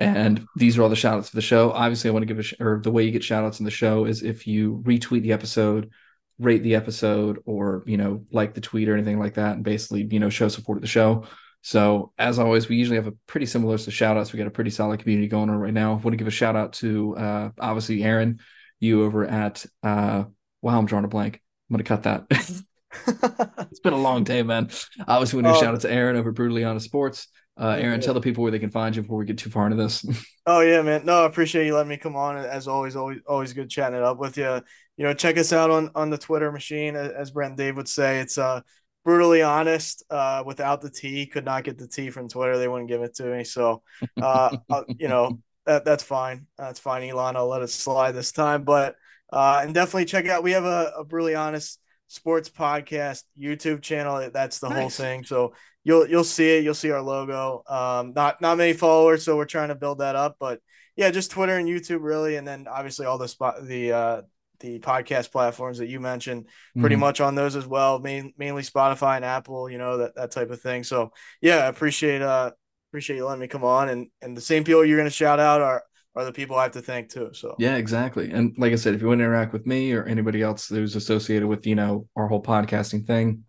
And 0.00 0.46
these 0.56 0.78
are 0.78 0.82
all 0.82 0.88
the 0.88 0.96
shout 0.96 1.18
outs 1.18 1.28
for 1.28 1.36
the 1.36 1.42
show. 1.42 1.72
Obviously, 1.72 2.08
I 2.08 2.12
want 2.12 2.22
to 2.22 2.26
give 2.26 2.38
a 2.38 2.42
sh- 2.42 2.54
or 2.58 2.80
the 2.82 2.90
way 2.90 3.04
you 3.04 3.10
get 3.10 3.22
shout 3.22 3.44
outs 3.44 3.60
in 3.60 3.66
the 3.66 3.70
show 3.70 4.06
is 4.06 4.22
if 4.22 4.46
you 4.46 4.82
retweet 4.86 5.22
the 5.22 5.32
episode, 5.32 5.90
rate 6.38 6.62
the 6.62 6.74
episode, 6.74 7.40
or 7.44 7.84
you 7.86 7.98
know, 7.98 8.24
like 8.32 8.54
the 8.54 8.62
tweet 8.62 8.88
or 8.88 8.94
anything 8.94 9.18
like 9.18 9.34
that, 9.34 9.56
and 9.56 9.64
basically, 9.64 10.08
you 10.10 10.18
know, 10.18 10.30
show 10.30 10.48
support 10.48 10.78
of 10.78 10.82
the 10.82 10.88
show. 10.88 11.26
So 11.62 12.12
as 12.18 12.38
always, 12.38 12.68
we 12.68 12.76
usually 12.76 12.96
have 12.96 13.06
a 13.06 13.14
pretty 13.26 13.46
similar 13.46 13.72
list 13.72 13.86
of 13.86 13.94
shout 13.94 14.16
outs. 14.16 14.32
We 14.32 14.38
got 14.38 14.46
a 14.46 14.50
pretty 14.50 14.70
solid 14.70 15.00
community 15.00 15.28
going 15.28 15.50
on 15.50 15.56
right 15.56 15.74
now. 15.74 15.92
I 15.92 15.94
want 15.96 16.12
to 16.12 16.16
give 16.16 16.26
a 16.26 16.30
shout 16.30 16.56
out 16.56 16.74
to 16.74 17.16
uh 17.16 17.50
obviously 17.58 18.02
Aaron, 18.02 18.40
you 18.78 19.04
over 19.04 19.24
at 19.24 19.64
uh 19.82 20.24
wow, 20.62 20.78
I'm 20.78 20.86
drawing 20.86 21.04
a 21.04 21.08
blank. 21.08 21.40
I'm 21.68 21.74
gonna 21.74 21.84
cut 21.84 22.04
that. 22.04 22.26
it's 23.06 23.80
been 23.80 23.92
a 23.92 23.98
long 23.98 24.24
day, 24.24 24.42
man. 24.42 24.70
I 25.06 25.18
was 25.18 25.32
going 25.32 25.44
to 25.44 25.50
oh. 25.50 25.60
shout 25.60 25.74
out 25.74 25.80
to 25.82 25.92
Aaron 25.92 26.16
over 26.16 26.32
Brutally 26.32 26.64
Honest 26.64 26.86
Sports. 26.86 27.28
Uh, 27.60 27.76
Aaron, 27.78 28.00
yeah. 28.00 28.06
tell 28.06 28.14
the 28.14 28.20
people 28.20 28.42
where 28.42 28.50
they 28.50 28.58
can 28.58 28.70
find 28.70 28.96
you 28.96 29.02
before 29.02 29.18
we 29.18 29.26
get 29.26 29.38
too 29.38 29.50
far 29.50 29.66
into 29.66 29.76
this. 29.76 30.04
oh 30.46 30.60
yeah, 30.60 30.80
man. 30.82 31.04
No, 31.04 31.22
I 31.22 31.26
appreciate 31.26 31.66
you 31.66 31.74
letting 31.74 31.90
me 31.90 31.98
come 31.98 32.16
on. 32.16 32.36
As 32.38 32.66
always, 32.66 32.96
always, 32.96 33.18
always 33.26 33.52
good 33.52 33.68
chatting 33.68 33.98
it 33.98 34.02
up 34.02 34.18
with 34.18 34.38
you. 34.38 34.62
You 34.96 35.04
know, 35.04 35.12
check 35.12 35.36
us 35.36 35.52
out 35.52 35.70
on 35.70 35.90
on 35.94 36.10
the 36.10 36.16
Twitter 36.16 36.50
machine, 36.50 36.96
as 36.96 37.30
Brent 37.30 37.50
and 37.50 37.58
Dave 37.58 37.76
would 37.76 37.88
say. 37.88 38.20
It's 38.20 38.38
uh 38.38 38.62
brutally 39.04 39.42
honest. 39.42 40.04
Uh, 40.10 40.42
without 40.44 40.80
the 40.80 40.90
T, 40.90 41.26
could 41.26 41.44
not 41.44 41.64
get 41.64 41.78
the 41.78 41.88
T 41.88 42.10
from 42.10 42.28
Twitter. 42.28 42.58
They 42.58 42.68
wouldn't 42.68 42.88
give 42.88 43.02
it 43.02 43.14
to 43.16 43.24
me. 43.24 43.44
So, 43.44 43.82
uh, 44.20 44.56
uh 44.68 44.82
you 44.88 45.08
know, 45.08 45.40
that 45.66 45.84
that's 45.84 46.02
fine. 46.02 46.46
That's 46.58 46.80
fine, 46.80 47.08
Elon. 47.08 47.36
I'll 47.36 47.48
let 47.48 47.62
it 47.62 47.68
slide 47.68 48.12
this 48.12 48.32
time. 48.32 48.64
But 48.64 48.96
uh, 49.32 49.60
and 49.62 49.74
definitely 49.74 50.06
check 50.06 50.26
out. 50.26 50.42
We 50.42 50.52
have 50.52 50.64
a, 50.64 50.92
a 50.98 51.04
brutally 51.04 51.34
honest 51.34 51.78
sports 52.08 52.48
podcast 52.48 53.22
YouTube 53.38 53.82
channel. 53.82 54.30
That's 54.32 54.58
the 54.58 54.68
nice. 54.68 54.78
whole 54.78 54.90
thing. 54.90 55.24
So 55.24 55.54
you'll 55.84 56.08
you'll 56.08 56.24
see 56.24 56.58
it. 56.58 56.64
You'll 56.64 56.74
see 56.74 56.90
our 56.90 57.02
logo. 57.02 57.62
Um, 57.68 58.12
not 58.14 58.40
not 58.40 58.58
many 58.58 58.72
followers, 58.72 59.24
so 59.24 59.36
we're 59.36 59.44
trying 59.44 59.68
to 59.68 59.74
build 59.74 59.98
that 59.98 60.16
up. 60.16 60.36
But 60.38 60.60
yeah, 60.96 61.10
just 61.10 61.30
Twitter 61.30 61.56
and 61.56 61.68
YouTube 61.68 62.02
really, 62.02 62.36
and 62.36 62.46
then 62.46 62.66
obviously 62.68 63.06
all 63.06 63.18
the 63.18 63.28
spot 63.28 63.64
the 63.64 63.92
uh, 63.92 64.22
the 64.60 64.78
podcast 64.78 65.32
platforms 65.32 65.78
that 65.78 65.88
you 65.88 66.00
mentioned, 66.00 66.46
pretty 66.78 66.94
mm-hmm. 66.94 67.00
much 67.00 67.20
on 67.20 67.34
those 67.34 67.56
as 67.56 67.66
well. 67.66 67.98
Main, 67.98 68.32
mainly 68.36 68.62
Spotify 68.62 69.16
and 69.16 69.24
Apple, 69.24 69.68
you 69.70 69.78
know 69.78 69.98
that 69.98 70.14
that 70.14 70.30
type 70.30 70.50
of 70.50 70.60
thing. 70.60 70.84
So 70.84 71.12
yeah, 71.40 71.56
I 71.56 71.66
appreciate 71.66 72.22
uh 72.22 72.52
appreciate 72.90 73.16
you 73.16 73.26
letting 73.26 73.40
me 73.40 73.48
come 73.48 73.64
on, 73.64 73.88
and 73.88 74.08
and 74.22 74.36
the 74.36 74.40
same 74.40 74.64
people 74.64 74.84
you're 74.84 74.98
going 74.98 75.08
to 75.08 75.14
shout 75.14 75.40
out 75.40 75.60
are 75.60 75.82
are 76.16 76.24
the 76.24 76.32
people 76.32 76.56
I 76.56 76.64
have 76.64 76.72
to 76.72 76.82
thank 76.82 77.10
too. 77.10 77.30
So 77.32 77.56
yeah, 77.58 77.76
exactly. 77.76 78.30
And 78.30 78.54
like 78.58 78.72
I 78.72 78.76
said, 78.76 78.94
if 78.94 79.00
you 79.00 79.08
want 79.08 79.20
to 79.20 79.24
interact 79.24 79.52
with 79.52 79.66
me 79.66 79.92
or 79.92 80.04
anybody 80.04 80.42
else 80.42 80.68
who's 80.68 80.96
associated 80.96 81.48
with 81.48 81.66
you 81.66 81.74
know 81.74 82.06
our 82.16 82.28
whole 82.28 82.42
podcasting 82.42 83.06
thing, 83.06 83.44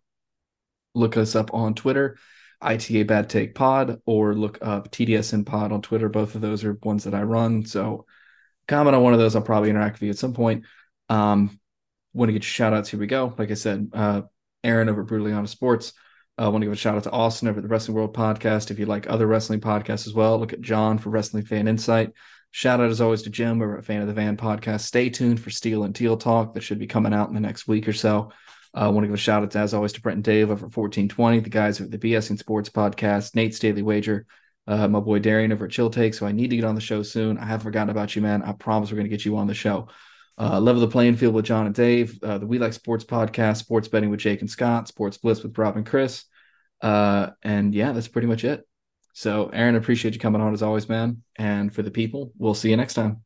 look 0.93 1.17
us 1.17 1.35
up 1.35 1.53
on 1.53 1.73
Twitter, 1.73 2.17
ITA 2.61 3.03
Bad 3.03 3.29
Take 3.29 3.55
Pod, 3.55 4.01
or 4.05 4.33
look 4.33 4.59
up 4.61 4.91
TDSN 4.91 5.45
Pod 5.45 5.71
on 5.71 5.81
Twitter. 5.81 6.09
Both 6.09 6.35
of 6.35 6.41
those 6.41 6.63
are 6.63 6.77
ones 6.83 7.03
that 7.05 7.15
I 7.15 7.23
run. 7.23 7.65
So 7.65 8.05
comment 8.67 8.95
on 8.95 9.03
one 9.03 9.13
of 9.13 9.19
those. 9.19 9.35
I'll 9.35 9.41
probably 9.41 9.69
interact 9.69 9.95
with 9.95 10.03
you 10.03 10.09
at 10.11 10.17
some 10.17 10.33
point. 10.33 10.65
Um, 11.11 11.59
want 12.13 12.29
to 12.29 12.33
get 12.33 12.43
shout 12.43 12.73
outs? 12.73 12.89
Here 12.89 12.99
we 12.99 13.07
go. 13.07 13.33
Like 13.37 13.51
I 13.51 13.55
said, 13.55 13.89
uh, 13.93 14.21
Aaron 14.63 14.89
over 14.89 15.03
Brutally 15.03 15.33
Honest 15.33 15.53
Sports. 15.53 15.93
I 16.37 16.45
uh, 16.45 16.49
want 16.49 16.61
to 16.61 16.67
give 16.67 16.73
a 16.73 16.77
shout 16.77 16.95
out 16.95 17.03
to 17.03 17.11
Austin 17.11 17.49
over 17.49 17.61
the 17.61 17.67
Wrestling 17.67 17.95
World 17.95 18.15
podcast. 18.15 18.71
If 18.71 18.79
you 18.79 18.85
like 18.85 19.09
other 19.09 19.27
wrestling 19.27 19.59
podcasts 19.59 20.07
as 20.07 20.13
well, 20.13 20.39
look 20.39 20.53
at 20.53 20.61
John 20.61 20.97
for 20.97 21.09
Wrestling 21.09 21.43
Fan 21.43 21.67
Insight. 21.67 22.13
Shout 22.51 22.79
out 22.79 22.89
as 22.89 23.01
always 23.01 23.23
to 23.23 23.29
Jim. 23.29 23.59
We're 23.59 23.77
a 23.77 23.83
fan 23.83 24.01
of 24.01 24.07
the 24.07 24.13
Van 24.13 24.37
podcast. 24.37 24.81
Stay 24.81 25.09
tuned 25.09 25.41
for 25.41 25.49
Steel 25.49 25.83
and 25.83 25.93
Teal 25.93 26.17
Talk 26.17 26.53
that 26.53 26.63
should 26.63 26.79
be 26.79 26.87
coming 26.87 27.13
out 27.13 27.27
in 27.27 27.35
the 27.35 27.41
next 27.41 27.67
week 27.67 27.87
or 27.87 27.93
so. 27.93 28.31
I 28.73 28.85
uh, 28.85 28.91
want 28.91 29.03
to 29.03 29.07
give 29.09 29.15
a 29.15 29.17
shout 29.17 29.43
out 29.43 29.51
to, 29.51 29.59
as 29.59 29.73
always, 29.73 29.91
to 29.93 30.01
Brent 30.01 30.17
and 30.17 30.23
Dave 30.23 30.49
over 30.49 30.65
1420, 30.65 31.41
the 31.41 31.49
guys 31.49 31.81
of 31.81 31.91
the 31.91 31.97
BSing 31.97 32.39
Sports 32.39 32.69
podcast, 32.69 33.35
Nate's 33.35 33.59
Daily 33.59 33.81
Wager, 33.81 34.25
uh, 34.65 34.87
my 34.87 35.01
boy 35.01 35.19
Darian 35.19 35.51
over 35.51 35.65
at 35.65 35.71
Chill 35.71 35.89
Take. 35.89 36.13
So 36.13 36.25
I 36.25 36.31
need 36.31 36.49
to 36.51 36.55
get 36.55 36.65
on 36.65 36.75
the 36.75 36.81
show 36.81 37.03
soon. 37.03 37.37
I 37.37 37.45
haven't 37.45 37.65
forgotten 37.65 37.89
about 37.89 38.15
you, 38.15 38.21
man. 38.21 38.41
I 38.43 38.53
promise 38.53 38.89
we're 38.89 38.95
going 38.95 39.09
to 39.09 39.15
get 39.15 39.25
you 39.25 39.35
on 39.35 39.47
the 39.47 39.53
show. 39.53 39.89
Uh, 40.37 40.59
Level 40.59 40.81
the 40.81 40.87
Playing 40.87 41.15
Field 41.17 41.33
with 41.33 41.45
John 41.45 41.65
and 41.65 41.75
Dave, 41.75 42.21
uh, 42.23 42.37
the 42.37 42.47
We 42.47 42.57
Like 42.57 42.73
Sports 42.73 43.03
podcast, 43.03 43.57
Sports 43.57 43.87
Betting 43.87 44.09
with 44.09 44.19
Jake 44.19 44.41
and 44.41 44.49
Scott, 44.49 44.87
Sports 44.87 45.17
Bliss 45.17 45.43
with 45.43 45.57
Rob 45.57 45.77
and 45.77 45.85
Chris. 45.85 46.25
Uh, 46.81 47.31
and 47.43 47.75
yeah, 47.75 47.91
that's 47.91 48.07
pretty 48.07 48.27
much 48.27 48.43
it. 48.43 48.67
So, 49.13 49.49
Aaron, 49.49 49.75
appreciate 49.75 50.13
you 50.13 50.19
coming 50.19 50.41
on 50.41 50.53
as 50.53 50.63
always, 50.63 50.87
man. 50.87 51.21
And 51.35 51.73
for 51.73 51.81
the 51.83 51.91
people, 51.91 52.31
we'll 52.37 52.53
see 52.53 52.69
you 52.69 52.77
next 52.77 52.93
time. 52.93 53.23